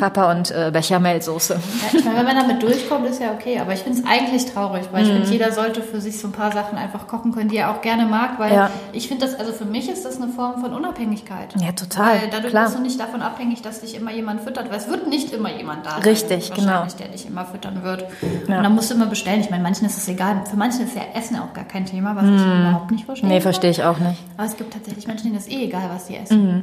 Papa 0.00 0.30
und 0.32 0.50
äh, 0.50 0.70
Bechamelsoße. 0.72 1.54
Ja, 1.54 1.98
ich 1.98 2.04
meine, 2.04 2.16
wenn 2.18 2.24
man 2.24 2.36
damit 2.36 2.62
durchkommt, 2.62 3.06
ist 3.06 3.20
ja 3.20 3.32
okay. 3.32 3.58
Aber 3.60 3.74
ich 3.74 3.80
finde 3.80 3.98
es 4.00 4.06
eigentlich 4.06 4.46
traurig, 4.46 4.86
weil 4.92 5.04
ich 5.04 5.12
finde, 5.12 5.28
jeder 5.28 5.52
sollte 5.52 5.82
für 5.82 6.00
sich 6.00 6.18
so 6.18 6.28
ein 6.28 6.32
paar 6.32 6.50
Sachen 6.52 6.78
einfach 6.78 7.06
kochen 7.06 7.32
können, 7.32 7.50
die 7.50 7.58
er 7.58 7.70
auch 7.70 7.82
gerne 7.82 8.06
mag. 8.06 8.38
Weil 8.38 8.52
Ja. 8.54 8.70
ich 8.92 9.08
finde 9.08 9.26
das, 9.26 9.38
also 9.38 9.52
für 9.52 9.66
mich 9.66 9.90
ist 9.90 10.04
das 10.06 10.16
eine 10.20 10.32
Form 10.32 10.60
von 10.62 10.72
Unabhängigkeit. 10.72 11.54
Ja, 11.60 11.72
total, 11.72 12.22
Weil 12.22 12.30
dadurch 12.30 12.50
klar. 12.50 12.64
bist 12.64 12.78
du 12.78 12.82
nicht 12.82 12.98
davon 12.98 13.20
abhängig, 13.20 13.60
dass 13.62 13.82
dich 13.82 13.94
immer 13.94 14.10
jemand 14.12 14.40
füttert. 14.40 14.70
Weil 14.70 14.78
es 14.78 14.88
wird 14.88 15.06
nicht 15.08 15.32
immer 15.34 15.54
jemand 15.54 15.84
da 15.84 15.90
sein. 15.90 16.02
Richtig, 16.02 16.52
genau. 16.54 16.86
der 16.98 17.08
dich 17.08 17.26
immer 17.26 17.44
füttern 17.44 17.82
wird. 17.82 18.06
Ja. 18.48 18.56
Und 18.56 18.64
dann 18.64 18.74
musst 18.74 18.90
du 18.90 18.94
immer 18.94 19.06
bestellen. 19.06 19.40
Ich 19.40 19.50
meine, 19.50 19.62
manchen 19.62 19.84
ist 19.86 19.98
es 19.98 20.08
egal. 20.08 20.42
Für 20.48 20.56
manchen 20.56 20.86
ist 20.86 20.96
ja 20.96 21.02
Essen 21.14 21.36
auch 21.36 21.52
gar 21.52 21.64
kein 21.64 21.84
Thema, 21.84 22.16
was 22.16 22.24
ich 22.24 22.30
überhaupt 22.30 22.90
nicht 22.90 23.04
verstehe. 23.04 23.28
Mhm. 23.28 23.34
Nee, 23.34 23.40
verstehe 23.42 23.70
ich 23.70 23.84
auch 23.84 23.98
nicht. 23.98 24.18
Aber 24.38 24.46
es 24.46 24.56
gibt 24.56 24.72
tatsächlich 24.72 25.06
Menschen, 25.06 25.24
denen 25.26 25.36
ist 25.36 25.50
eh 25.50 25.64
egal, 25.64 25.90
was 25.92 26.06
sie 26.06 26.16
essen. 26.16 26.46
Mhm. 26.46 26.62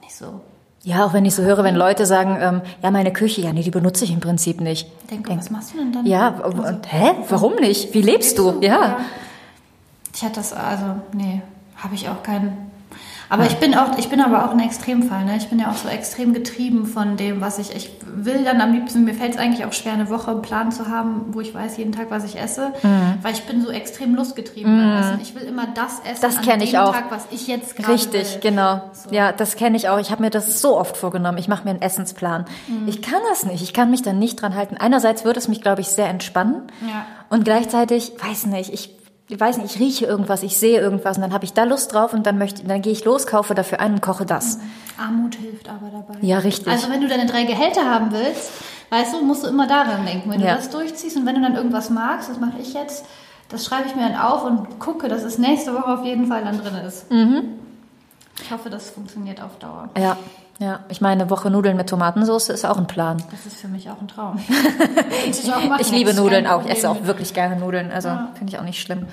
Nicht 0.00 0.14
so. 0.14 0.40
Ja, 0.84 1.06
auch 1.06 1.12
wenn 1.12 1.24
ich 1.24 1.34
so 1.34 1.42
höre, 1.42 1.62
wenn 1.62 1.76
Leute 1.76 2.06
sagen, 2.06 2.38
ähm, 2.40 2.60
ja, 2.82 2.90
meine 2.90 3.12
Küche, 3.12 3.40
ja, 3.40 3.52
nee, 3.52 3.62
die 3.62 3.70
benutze 3.70 4.04
ich 4.04 4.12
im 4.12 4.18
Prinzip 4.18 4.60
nicht. 4.60 4.90
Ich 5.02 5.08
denke, 5.08 5.36
was 5.36 5.50
machst 5.50 5.72
du 5.72 5.78
denn 5.78 5.92
dann? 5.92 6.04
Ja, 6.06 6.28
und, 6.28 6.58
und, 6.58 6.92
hä? 6.92 7.12
Warum 7.28 7.54
nicht? 7.56 7.94
Wie 7.94 8.02
lebst 8.02 8.36
du? 8.38 8.58
Ja. 8.60 8.98
Ich 10.12 10.22
hatte 10.22 10.36
das, 10.36 10.52
also, 10.52 10.84
nee, 11.12 11.40
habe 11.76 11.94
ich 11.94 12.08
auch 12.08 12.22
keinen. 12.22 12.71
Aber 13.32 13.46
ich 13.46 13.56
bin 13.56 13.74
auch, 13.74 13.96
ich 13.96 14.10
bin 14.10 14.20
aber 14.20 14.44
auch 14.44 14.50
ein 14.50 14.60
Extremfall, 14.60 15.24
ne? 15.24 15.38
Ich 15.38 15.48
bin 15.48 15.58
ja 15.58 15.70
auch 15.70 15.76
so 15.76 15.88
extrem 15.88 16.34
getrieben 16.34 16.84
von 16.84 17.16
dem, 17.16 17.40
was 17.40 17.58
ich, 17.58 17.74
ich 17.74 17.90
will 18.14 18.44
dann 18.44 18.60
am 18.60 18.74
liebsten, 18.74 19.04
mir 19.04 19.14
fällt 19.14 19.32
es 19.32 19.38
eigentlich 19.38 19.64
auch 19.64 19.72
schwer, 19.72 19.94
eine 19.94 20.10
Woche 20.10 20.32
einen 20.32 20.42
Plan 20.42 20.70
zu 20.70 20.88
haben, 20.88 21.24
wo 21.30 21.40
ich 21.40 21.54
weiß 21.54 21.78
jeden 21.78 21.92
Tag, 21.92 22.10
was 22.10 22.24
ich 22.24 22.38
esse, 22.38 22.74
weil 23.22 23.32
ich 23.32 23.44
bin 23.44 23.62
so 23.62 23.70
extrem 23.70 24.14
lustgetrieben 24.14 24.98
Essen. 24.98 25.18
Ich 25.22 25.34
will 25.34 25.44
immer 25.44 25.66
das 25.74 26.00
essen 26.00 26.20
Das 26.20 26.36
an 26.36 26.44
dem 26.44 26.60
ich 26.60 26.76
auch. 26.76 26.92
Tag, 26.92 27.10
was 27.10 27.26
ich 27.30 27.46
jetzt 27.46 27.74
gerade 27.76 27.94
Richtig, 27.94 28.34
will. 28.34 28.40
genau. 28.42 28.82
Ja, 29.10 29.32
das 29.32 29.56
kenne 29.56 29.78
ich 29.78 29.88
auch. 29.88 29.98
Ich 29.98 30.10
habe 30.10 30.22
mir 30.22 30.30
das 30.30 30.60
so 30.60 30.78
oft 30.78 30.98
vorgenommen. 30.98 31.38
Ich 31.38 31.48
mache 31.48 31.64
mir 31.64 31.70
einen 31.70 31.80
Essensplan. 31.80 32.44
Mhm. 32.68 32.86
Ich 32.86 33.00
kann 33.00 33.20
das 33.30 33.46
nicht. 33.46 33.62
Ich 33.62 33.72
kann 33.72 33.90
mich 33.90 34.02
dann 34.02 34.18
nicht 34.18 34.42
dran 34.42 34.54
halten. 34.54 34.76
Einerseits 34.76 35.24
würde 35.24 35.38
es 35.38 35.48
mich, 35.48 35.62
glaube 35.62 35.80
ich, 35.80 35.88
sehr 35.88 36.08
entspannen. 36.08 36.64
Ja. 36.82 37.06
Und 37.30 37.44
gleichzeitig, 37.44 38.12
weiß 38.22 38.44
nicht, 38.46 38.74
ich, 38.74 38.94
ich 39.32 39.40
weiß 39.40 39.56
nicht, 39.58 39.74
ich 39.76 39.80
rieche 39.80 40.04
irgendwas, 40.04 40.42
ich 40.42 40.58
sehe 40.58 40.78
irgendwas 40.78 41.16
und 41.16 41.22
dann 41.22 41.32
habe 41.32 41.44
ich 41.44 41.54
da 41.54 41.64
Lust 41.64 41.94
drauf 41.94 42.12
und 42.12 42.26
dann 42.26 42.36
möchte, 42.36 42.64
dann 42.64 42.82
gehe 42.82 42.92
ich 42.92 43.04
los, 43.04 43.26
kaufe 43.26 43.54
dafür 43.54 43.80
ein 43.80 43.94
und 43.94 44.02
koche 44.02 44.26
das. 44.26 44.58
Armut 44.98 45.36
hilft 45.36 45.68
aber 45.70 45.88
dabei. 45.90 46.18
Ja, 46.20 46.38
richtig. 46.38 46.70
Also 46.70 46.90
wenn 46.90 47.00
du 47.00 47.08
deine 47.08 47.24
drei 47.24 47.44
Gehälter 47.44 47.84
haben 47.90 48.12
willst, 48.12 48.50
weißt 48.90 49.14
du, 49.14 49.24
musst 49.24 49.42
du 49.44 49.48
immer 49.48 49.66
daran 49.66 50.04
denken. 50.04 50.30
Wenn 50.30 50.40
Ja. 50.40 50.50
du 50.50 50.56
das 50.56 50.68
durchziehst 50.68 51.16
und 51.16 51.24
wenn 51.24 51.36
du 51.36 51.40
dann 51.40 51.56
irgendwas 51.56 51.88
magst, 51.88 52.28
das 52.28 52.38
mache 52.40 52.58
ich 52.60 52.74
jetzt, 52.74 53.06
das 53.48 53.64
schreibe 53.64 53.84
ich 53.88 53.94
mir 53.96 54.02
dann 54.06 54.16
auf 54.20 54.44
und 54.44 54.78
gucke, 54.78 55.08
dass 55.08 55.22
es 55.22 55.38
nächste 55.38 55.72
Woche 55.72 55.86
auf 56.00 56.04
jeden 56.04 56.26
Fall 56.26 56.44
dann 56.44 56.58
drin 56.58 56.74
ist. 56.86 57.10
Mhm. 57.10 57.44
Ich 58.40 58.50
hoffe, 58.50 58.70
das 58.70 58.90
funktioniert 58.90 59.40
auf 59.42 59.58
Dauer. 59.58 59.90
Ja, 59.98 60.16
ja. 60.58 60.80
Ich 60.88 61.00
meine, 61.00 61.22
eine 61.22 61.30
Woche 61.30 61.50
Nudeln 61.50 61.76
mit 61.76 61.88
Tomatensauce 61.88 62.48
ist 62.48 62.64
auch 62.64 62.78
ein 62.78 62.86
Plan. 62.86 63.22
Das 63.30 63.46
ist 63.46 63.60
für 63.60 63.68
mich 63.68 63.90
auch 63.90 64.00
ein 64.00 64.08
Traum. 64.08 64.38
Ich 65.26 65.42
Ich 65.80 65.90
liebe 65.90 66.14
Nudeln 66.14 66.46
auch. 66.46 66.64
Ich 66.64 66.70
esse 66.70 66.88
auch 66.88 67.04
wirklich 67.04 67.34
gerne 67.34 67.56
Nudeln. 67.56 67.92
Also 67.92 68.08
finde 68.34 68.52
ich 68.52 68.58
auch 68.58 68.64
nicht 68.64 68.80
schlimm. 68.80 69.06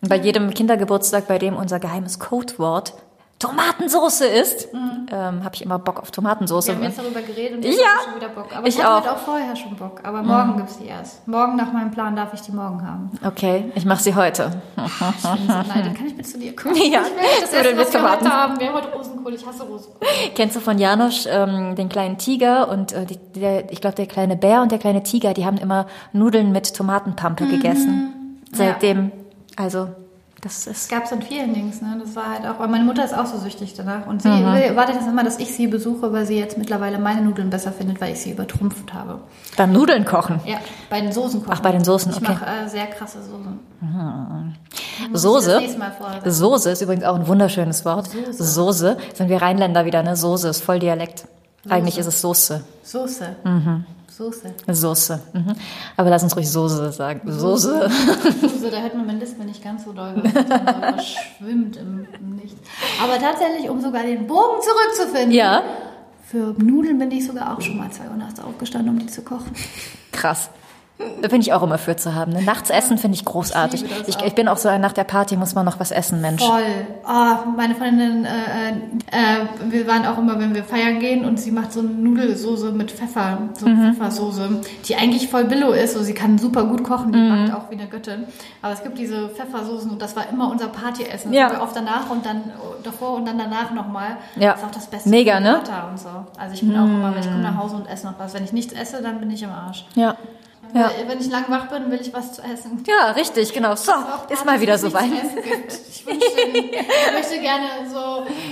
Und 0.00 0.08
bei 0.08 0.16
jedem 0.16 0.50
Kindergeburtstag, 0.50 1.26
bei 1.26 1.38
dem 1.38 1.56
unser 1.56 1.80
geheimes 1.80 2.18
Codewort 2.18 2.94
Tomatensauce 3.38 4.22
ist, 4.22 4.68
ähm, 4.74 5.44
habe 5.44 5.54
ich 5.54 5.62
immer 5.62 5.78
Bock 5.78 6.00
auf 6.00 6.10
Tomatensauce. 6.10 6.66
Wir 6.66 6.74
haben 6.74 6.82
jetzt 6.82 6.98
darüber 6.98 7.22
geredet 7.22 7.58
und 7.58 7.64
jetzt 7.64 7.78
Ja, 7.78 7.84
habe 7.86 7.98
ich 8.00 8.04
schon 8.06 8.16
wieder 8.16 8.28
Bock. 8.30 8.56
Aber 8.56 8.66
ich, 8.66 8.76
ich 8.76 8.82
hatte 8.82 8.92
auch. 8.92 9.00
heute 9.00 9.12
auch 9.12 9.18
vorher 9.18 9.54
schon 9.56 9.76
Bock. 9.76 10.00
Aber 10.02 10.22
morgen 10.22 10.56
gibt's 10.56 10.78
die 10.78 10.86
erst. 10.86 11.26
Morgen 11.28 11.54
nach 11.54 11.72
meinem 11.72 11.92
Plan 11.92 12.16
darf 12.16 12.34
ich 12.34 12.40
die 12.40 12.50
morgen 12.50 12.82
haben. 12.86 13.10
Okay, 13.24 13.70
ich 13.76 13.84
mache 13.84 14.02
sie 14.02 14.14
heute. 14.16 14.60
Ich 14.76 14.98
bin 14.98 15.22
so 15.22 15.28
neidisch. 15.52 15.94
Kann 15.96 16.06
ich 16.08 16.16
bitte 16.16 16.28
zu 16.28 16.38
dir 16.38 16.56
kommen? 16.56 16.74
Ja, 16.90 17.02
Ich 17.02 17.10
will 17.12 17.28
das 17.40 17.52
Essen, 17.52 17.76
mit 17.76 17.86
was 17.86 17.92
wir 17.92 18.10
heute 18.12 18.24
haben. 18.32 18.58
Wir 18.58 18.68
haben 18.68 18.74
heute 18.74 18.88
Rosenkohl. 18.92 19.34
Ich 19.34 19.46
hasse 19.46 19.62
Rosenkohl. 19.62 20.00
Kennst 20.34 20.56
du 20.56 20.60
von 20.60 20.78
Janosch 20.78 21.26
ähm, 21.30 21.76
den 21.76 21.88
kleinen 21.88 22.18
Tiger 22.18 22.68
und 22.68 22.92
äh, 22.92 23.06
die, 23.06 23.18
der, 23.38 23.70
ich 23.70 23.80
glaube 23.80 23.94
der 23.94 24.06
kleine 24.06 24.36
Bär 24.36 24.62
und 24.62 24.72
der 24.72 24.78
kleine 24.80 25.04
Tiger, 25.04 25.32
die 25.32 25.46
haben 25.46 25.58
immer 25.58 25.86
Nudeln 26.12 26.50
mit 26.50 26.74
Tomatenpampe 26.74 27.46
gegessen. 27.46 28.40
Seitdem, 28.52 29.12
also 29.56 29.88
das 30.40 30.66
ist 30.68 30.88
gab 30.88 31.04
es 31.04 31.12
in 31.12 31.20
vielen 31.22 31.52
Dings, 31.52 31.82
ne? 31.82 31.98
Das 32.00 32.14
war 32.14 32.30
halt 32.30 32.46
auch, 32.46 32.60
weil 32.60 32.68
meine 32.68 32.84
Mutter 32.84 33.04
ist 33.04 33.12
auch 33.12 33.26
so 33.26 33.38
süchtig 33.38 33.74
danach. 33.76 34.06
Und 34.06 34.22
sie 34.22 34.28
Mhm. 34.28 34.76
wartet 34.76 34.94
jetzt 34.96 35.08
immer, 35.08 35.24
dass 35.24 35.38
ich 35.40 35.52
sie 35.52 35.66
besuche, 35.66 36.12
weil 36.12 36.26
sie 36.26 36.38
jetzt 36.38 36.56
mittlerweile 36.56 36.98
meine 37.00 37.22
Nudeln 37.22 37.50
besser 37.50 37.72
findet, 37.72 38.00
weil 38.00 38.12
ich 38.12 38.20
sie 38.20 38.30
übertrumpft 38.30 38.94
habe. 38.94 39.20
beim 39.56 39.72
Nudeln 39.72 40.04
kochen. 40.04 40.40
Ja, 40.44 40.58
bei 40.90 41.00
den 41.00 41.10
Soßen 41.10 41.40
kochen. 41.40 41.52
Ach, 41.56 41.60
bei 41.60 41.72
den 41.72 41.82
Soßen, 41.82 42.12
Ich 42.12 42.18
okay. 42.18 42.32
mache 42.34 42.44
äh, 42.46 42.68
sehr 42.68 42.86
krasse 42.86 43.18
Soßen. 43.22 43.58
Ich 45.12 45.20
Soße. 45.20 45.60
Soße 46.24 46.70
ist 46.70 46.82
übrigens 46.82 47.04
auch 47.04 47.16
ein 47.16 47.26
wunderschönes 47.26 47.84
Wort. 47.84 48.08
Soße. 48.30 48.96
Sind 49.14 49.28
wir 49.28 49.42
Rheinländer 49.42 49.84
wieder, 49.84 50.02
ne? 50.04 50.14
Soße 50.16 50.48
ist 50.48 50.62
voll 50.62 50.78
Dialekt. 50.78 51.26
Eigentlich 51.68 51.98
ist 51.98 52.06
es 52.06 52.20
Soße. 52.20 52.62
Soße. 52.84 53.36
Mhm. 53.44 53.84
Soße. 54.18 54.52
Soße. 54.66 55.20
Mhm. 55.32 55.54
Aber 55.96 56.10
lass 56.10 56.24
uns 56.24 56.34
ruhig 56.34 56.50
Soße 56.50 56.90
sagen. 56.90 57.20
Soße. 57.24 57.88
Soße, 58.40 58.68
da 58.68 58.78
hört 58.78 58.96
man 58.96 59.06
mein 59.06 59.20
Lispel 59.20 59.46
nicht 59.46 59.62
ganz 59.62 59.84
so 59.84 59.92
doll, 59.92 60.12
weil 60.24 60.94
es 60.98 61.06
schwimmt 61.06 61.76
im, 61.76 62.04
im 62.18 62.34
Nichts. 62.34 62.58
Aber 63.00 63.16
tatsächlich, 63.20 63.70
um 63.70 63.80
sogar 63.80 64.02
den 64.02 64.26
Bogen 64.26 64.60
zurückzufinden. 64.60 65.30
Ja. 65.30 65.62
Für 66.24 66.52
Nudeln 66.58 66.98
bin 66.98 67.12
ich 67.12 67.28
sogar 67.28 67.56
auch 67.56 67.60
schon 67.60 67.76
mal 67.76 67.90
zwei 67.92 68.08
Uhr 68.08 68.16
nachts 68.16 68.40
aufgestanden, 68.40 68.92
um 68.92 68.98
die 68.98 69.06
zu 69.06 69.22
kochen. 69.22 69.52
Krass. 70.10 70.50
Da 71.22 71.28
bin 71.28 71.40
ich 71.40 71.52
auch 71.52 71.62
immer 71.62 71.78
für 71.78 71.96
zu 71.96 72.14
haben. 72.16 72.32
Ne? 72.32 72.42
Nachts 72.42 72.70
essen 72.70 72.98
finde 72.98 73.14
ich 73.16 73.24
großartig. 73.24 73.84
Ich 73.84 74.08
Ich, 74.16 74.22
ich 74.22 74.34
bin 74.34 74.48
auch 74.48 74.56
so 74.56 74.68
ein, 74.68 74.80
nach 74.80 74.92
der 74.92 75.04
Party 75.04 75.36
muss 75.36 75.54
man 75.54 75.64
noch 75.64 75.78
was 75.78 75.92
essen, 75.92 76.20
Mensch. 76.20 76.42
Voll. 76.44 76.62
Ah, 77.04 77.44
meine 77.56 77.76
Freundin, 77.76 78.24
äh, 78.24 78.70
äh, 79.12 79.70
wir 79.70 79.86
waren 79.86 80.04
auch 80.06 80.18
immer, 80.18 80.40
wenn 80.40 80.54
wir 80.56 80.64
feiern 80.64 80.98
gehen 80.98 81.24
und 81.24 81.38
sie 81.38 81.52
macht 81.52 81.72
so 81.72 81.80
eine 81.80 81.90
Nudelsoße 81.90 82.72
mit 82.72 82.90
Pfeffer, 82.90 83.38
so 83.54 83.68
Mhm. 83.68 83.94
Pfeffersoße, 83.94 84.60
die 84.86 84.96
eigentlich 84.96 85.28
voll 85.28 85.44
billo 85.44 85.70
ist. 85.70 85.94
So, 85.94 86.02
sie 86.02 86.14
kann 86.14 86.36
super 86.36 86.64
gut 86.64 86.82
kochen, 86.82 87.12
die 87.12 87.18
Mhm. 87.20 87.46
backt 87.46 87.54
auch 87.54 87.70
wie 87.70 87.74
eine 87.78 87.86
Göttin. 87.86 88.24
Aber 88.62 88.72
es 88.72 88.82
gibt 88.82 88.98
diese 88.98 89.28
Pfeffersoßen 89.28 89.90
und 89.90 90.02
das 90.02 90.16
war 90.16 90.28
immer 90.32 90.50
unser 90.50 90.66
Partyessen. 90.68 91.32
Ja. 91.32 91.62
Oft 91.62 91.76
danach 91.76 92.10
und 92.10 92.26
dann 92.26 92.42
davor 92.82 93.14
und 93.14 93.24
dann 93.28 93.38
danach 93.38 93.70
nochmal. 93.72 94.16
Ja. 94.36 94.50
Das 94.52 94.60
ist 94.60 94.66
auch 94.66 94.70
das 94.72 94.86
Beste. 94.88 95.08
Mega, 95.08 95.38
ne? 95.38 95.60
So. 95.94 96.08
Also 96.38 96.54
ich 96.54 96.60
bin 96.60 96.76
auch 96.76 96.84
immer, 96.86 97.12
wenn 97.14 97.20
ich 97.20 97.26
komme 97.28 97.42
nach 97.42 97.56
Hause 97.56 97.76
und 97.76 97.86
esse 97.88 98.06
noch 98.06 98.18
was. 98.18 98.34
Wenn 98.34 98.42
ich 98.44 98.52
nichts 98.52 98.72
esse, 98.72 99.00
dann 99.00 99.20
bin 99.20 99.30
ich 99.30 99.42
im 99.44 99.50
Arsch. 99.50 99.86
Ja. 99.94 100.16
Ja. 100.74 100.90
Wenn 101.06 101.18
ich 101.20 101.28
lang 101.30 101.44
wach 101.48 101.68
bin, 101.68 101.90
will 101.90 102.00
ich 102.00 102.12
was 102.12 102.32
zu 102.34 102.42
essen. 102.42 102.82
Ja, 102.86 103.12
richtig, 103.12 103.52
genau. 103.52 103.74
So, 103.76 103.92
ist 104.28 104.44
mal 104.44 104.60
wieder 104.60 104.78
so 104.78 104.92
weit. 104.92 105.04
Ich 105.90 106.06
wünschte, 106.06 106.40
ich 106.52 107.12
möchte 107.12 107.38
gerne 107.40 107.64
so, 107.92 107.98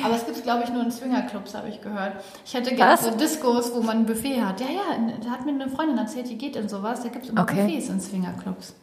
aber 0.05 0.15
es 0.17 0.25
gibt 0.25 0.37
es 0.39 0.43
glaube 0.43 0.65
ich 0.65 0.71
nur 0.71 0.83
in 0.83 0.91
Swingerclubs, 0.91 1.55
habe 1.55 1.69
ich 1.69 1.81
gehört. 1.81 2.13
Ich 2.45 2.55
hätte 2.55 2.75
gerne 2.75 2.93
Was? 2.95 3.05
so 3.05 3.11
Discos, 3.11 3.73
wo 3.75 3.81
man 3.81 3.99
ein 3.99 4.07
Buffet 4.07 4.41
hat. 4.43 4.61
Ja, 4.61 4.67
ja, 4.67 5.13
da 5.25 5.31
hat 5.31 5.45
mir 5.45 5.53
eine 5.53 5.69
Freundin 5.69 5.99
erzählt, 5.99 6.29
die 6.29 6.39
geht 6.39 6.57
in 6.57 6.69
sowas, 6.69 7.03
da 7.03 7.09
gibt 7.09 7.25
es 7.25 7.31
immer 7.31 7.43
Okay. 7.43 7.67
Buffets 7.67 7.89
in 7.89 8.01
Swingerclubs. 8.01 8.75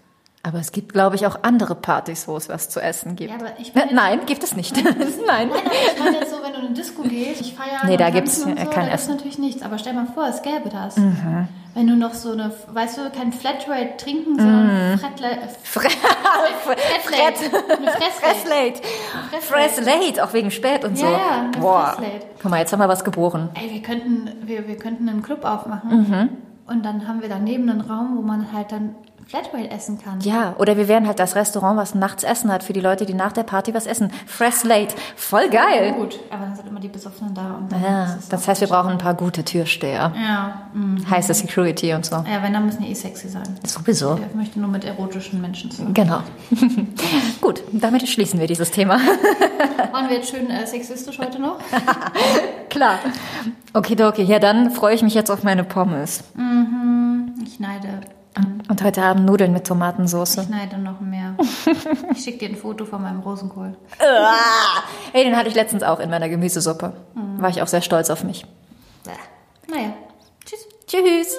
Aber 0.45 0.59
es 0.59 0.73
gibt, 0.73 0.91
glaube 0.91 1.15
ich, 1.15 1.25
auch 1.25 1.39
andere 1.43 1.73
Partys, 1.73 2.27
wo 2.27 2.35
es 2.35 2.49
was 2.49 2.67
zu 2.67 2.81
essen 2.81 3.15
gibt. 3.15 3.29
Ja, 3.31 3.37
aber 3.37 3.57
ich 3.59 3.73
Ne, 3.73 3.87
Nein, 3.93 4.25
gibt 4.25 4.43
es 4.43 4.57
nicht. 4.57 4.75
Nein. 4.83 4.93
Nein, 5.25 5.49
aber 5.51 5.71
ich 5.93 5.99
meine 6.03 6.17
jetzt 6.19 6.31
so, 6.31 6.43
wenn 6.43 6.51
du 6.51 6.59
in 6.59 6.65
eine 6.65 6.73
Disco 6.75 7.01
gehst, 7.03 7.39
ich 7.39 7.53
feiere 7.53 7.85
Nee, 7.85 7.95
da 7.95 8.11
tanzen 8.11 8.51
und 8.51 8.57
äh, 8.57 8.65
so, 8.65 8.69
kein 8.69 8.89
Essen. 8.89 9.11
Mhm. 9.11 9.15
natürlich 9.17 9.37
nichts. 9.39 9.61
Aber 9.61 9.77
stell 9.77 9.93
mal 9.93 10.05
vor, 10.13 10.27
es 10.27 10.41
gäbe 10.41 10.67
das. 10.69 10.97
Wenn 11.73 11.87
du 11.87 11.95
noch 11.95 12.13
so 12.13 12.31
eine, 12.31 12.51
weißt 12.71 12.97
du, 12.97 13.09
kein 13.09 13.33
Flatrate 13.33 13.97
trinken, 13.97 14.35
sondern 14.37 14.99
Fretlate. 14.99 15.49
Fred. 15.63 15.91
Eine 17.13 17.91
Fresslate. 18.11 18.81
Fresslate. 19.41 20.23
Auch 20.23 20.33
wegen 20.33 20.51
spät 20.51 20.85
und 20.85 20.97
so. 20.97 21.05
Ja, 21.05 21.11
ja, 21.11 21.51
Boah. 21.59 21.93
Fresslate. 21.97 22.25
Guck 22.41 22.51
mal, 22.51 22.59
jetzt 22.59 22.73
haben 22.73 22.79
wir 22.79 22.89
was 22.89 23.03
geboren. 23.03 23.49
Ey, 23.55 23.71
wir 23.71 23.81
könnten, 23.81 24.29
wir, 24.47 24.67
wir 24.67 24.77
könnten 24.77 25.09
einen 25.09 25.23
Club 25.23 25.45
aufmachen. 25.45 25.89
Mhm. 25.89 26.29
Und 26.67 26.85
dann 26.85 27.07
haben 27.07 27.21
wir 27.21 27.29
daneben 27.29 27.69
einen 27.69 27.81
Raum, 27.81 28.17
wo 28.17 28.21
man 28.21 28.53
halt 28.53 28.71
dann 28.71 28.95
Flatrate 29.27 29.69
essen 29.71 29.99
kann. 30.01 30.19
Ja, 30.21 30.55
oder 30.59 30.77
wir 30.77 30.87
wären 30.87 31.07
halt 31.07 31.19
das 31.19 31.35
Restaurant, 31.35 31.77
was 31.77 31.95
nachts 31.95 32.23
Essen 32.23 32.51
hat 32.51 32.63
für 32.63 32.73
die 32.73 32.79
Leute, 32.81 33.05
die 33.05 33.13
nach 33.13 33.31
der 33.31 33.43
Party 33.43 33.73
was 33.73 33.85
essen. 33.85 34.11
Fresslate. 34.25 34.95
Voll 35.15 35.49
geil. 35.49 35.93
Gut, 35.93 36.19
aber 36.29 36.45
dann 36.45 36.55
sind 36.55 36.67
immer 36.67 36.79
die 36.79 36.87
Besoffenen 36.87 37.33
da. 37.33 37.55
Und 37.55 37.71
dann 37.71 37.81
Ja, 37.83 38.17
das 38.29 38.47
heißt, 38.47 38.61
wir 38.61 38.67
brauchen 38.67 38.91
ein 38.91 38.97
paar 38.97 39.13
gute 39.13 39.43
Türsteher. 39.43 40.11
Ja, 40.15 40.67
mm. 40.73 41.09
Heiße 41.09 41.33
Security 41.33 41.93
und 41.93 42.05
so. 42.05 42.15
ja, 42.15 42.43
wenn, 42.43 42.53
dann 42.53 42.65
müssen 42.65 42.83
die 42.83 42.91
eh 42.91 42.93
sexy 42.95 43.29
sein. 43.29 43.43
Sowieso. 43.65 44.19
Ich 44.29 44.35
möchte 44.35 44.59
nur 44.59 44.69
mit 44.69 44.83
erotischen 44.85 45.41
Menschen 45.41 45.71
zusammen. 45.71 45.93
Genau. 45.93 46.21
Gut, 47.41 47.63
damit 47.71 48.07
schließen 48.07 48.39
wir 48.39 48.47
dieses 48.47 48.71
Thema. 48.71 48.97
Waren 49.91 50.09
wir 50.09 50.17
jetzt 50.17 50.29
schön 50.29 50.49
äh, 50.49 50.65
sexistisch 50.65 51.19
heute 51.19 51.39
noch? 51.39 51.57
Klar. 52.69 52.99
Okidoki, 53.73 54.23
ja, 54.23 54.39
dann 54.39 54.71
freue 54.71 54.95
ich 54.95 55.01
mich 55.01 55.13
jetzt 55.13 55.29
auf 55.31 55.43
meine 55.43 55.63
Pommes. 55.63 56.23
Ich 57.43 57.59
neide. 57.59 58.01
Und 58.69 58.83
heute 58.83 59.03
Abend 59.03 59.25
Nudeln 59.25 59.53
mit 59.53 59.67
Tomatensauce. 59.67 60.37
Ich 60.37 60.49
neide 60.49 60.77
noch 60.77 60.99
mehr. 60.99 61.35
Ich 62.11 62.23
schicke 62.23 62.39
dir 62.39 62.49
ein 62.49 62.55
Foto 62.55 62.85
von 62.85 63.01
meinem 63.01 63.19
Rosenkohl. 63.19 63.75
Hey, 65.11 65.23
den 65.23 65.35
hatte 65.35 65.49
ich 65.49 65.55
letztens 65.55 65.83
auch 65.83 65.99
in 65.99 66.09
meiner 66.09 66.29
Gemüsesuppe. 66.29 66.93
War 67.37 67.49
ich 67.49 67.61
auch 67.61 67.67
sehr 67.67 67.81
stolz 67.81 68.09
auf 68.09 68.23
mich. 68.23 68.45
Naja, 69.67 69.93
tschüss. 70.45 70.67
Tschüss. 70.87 71.37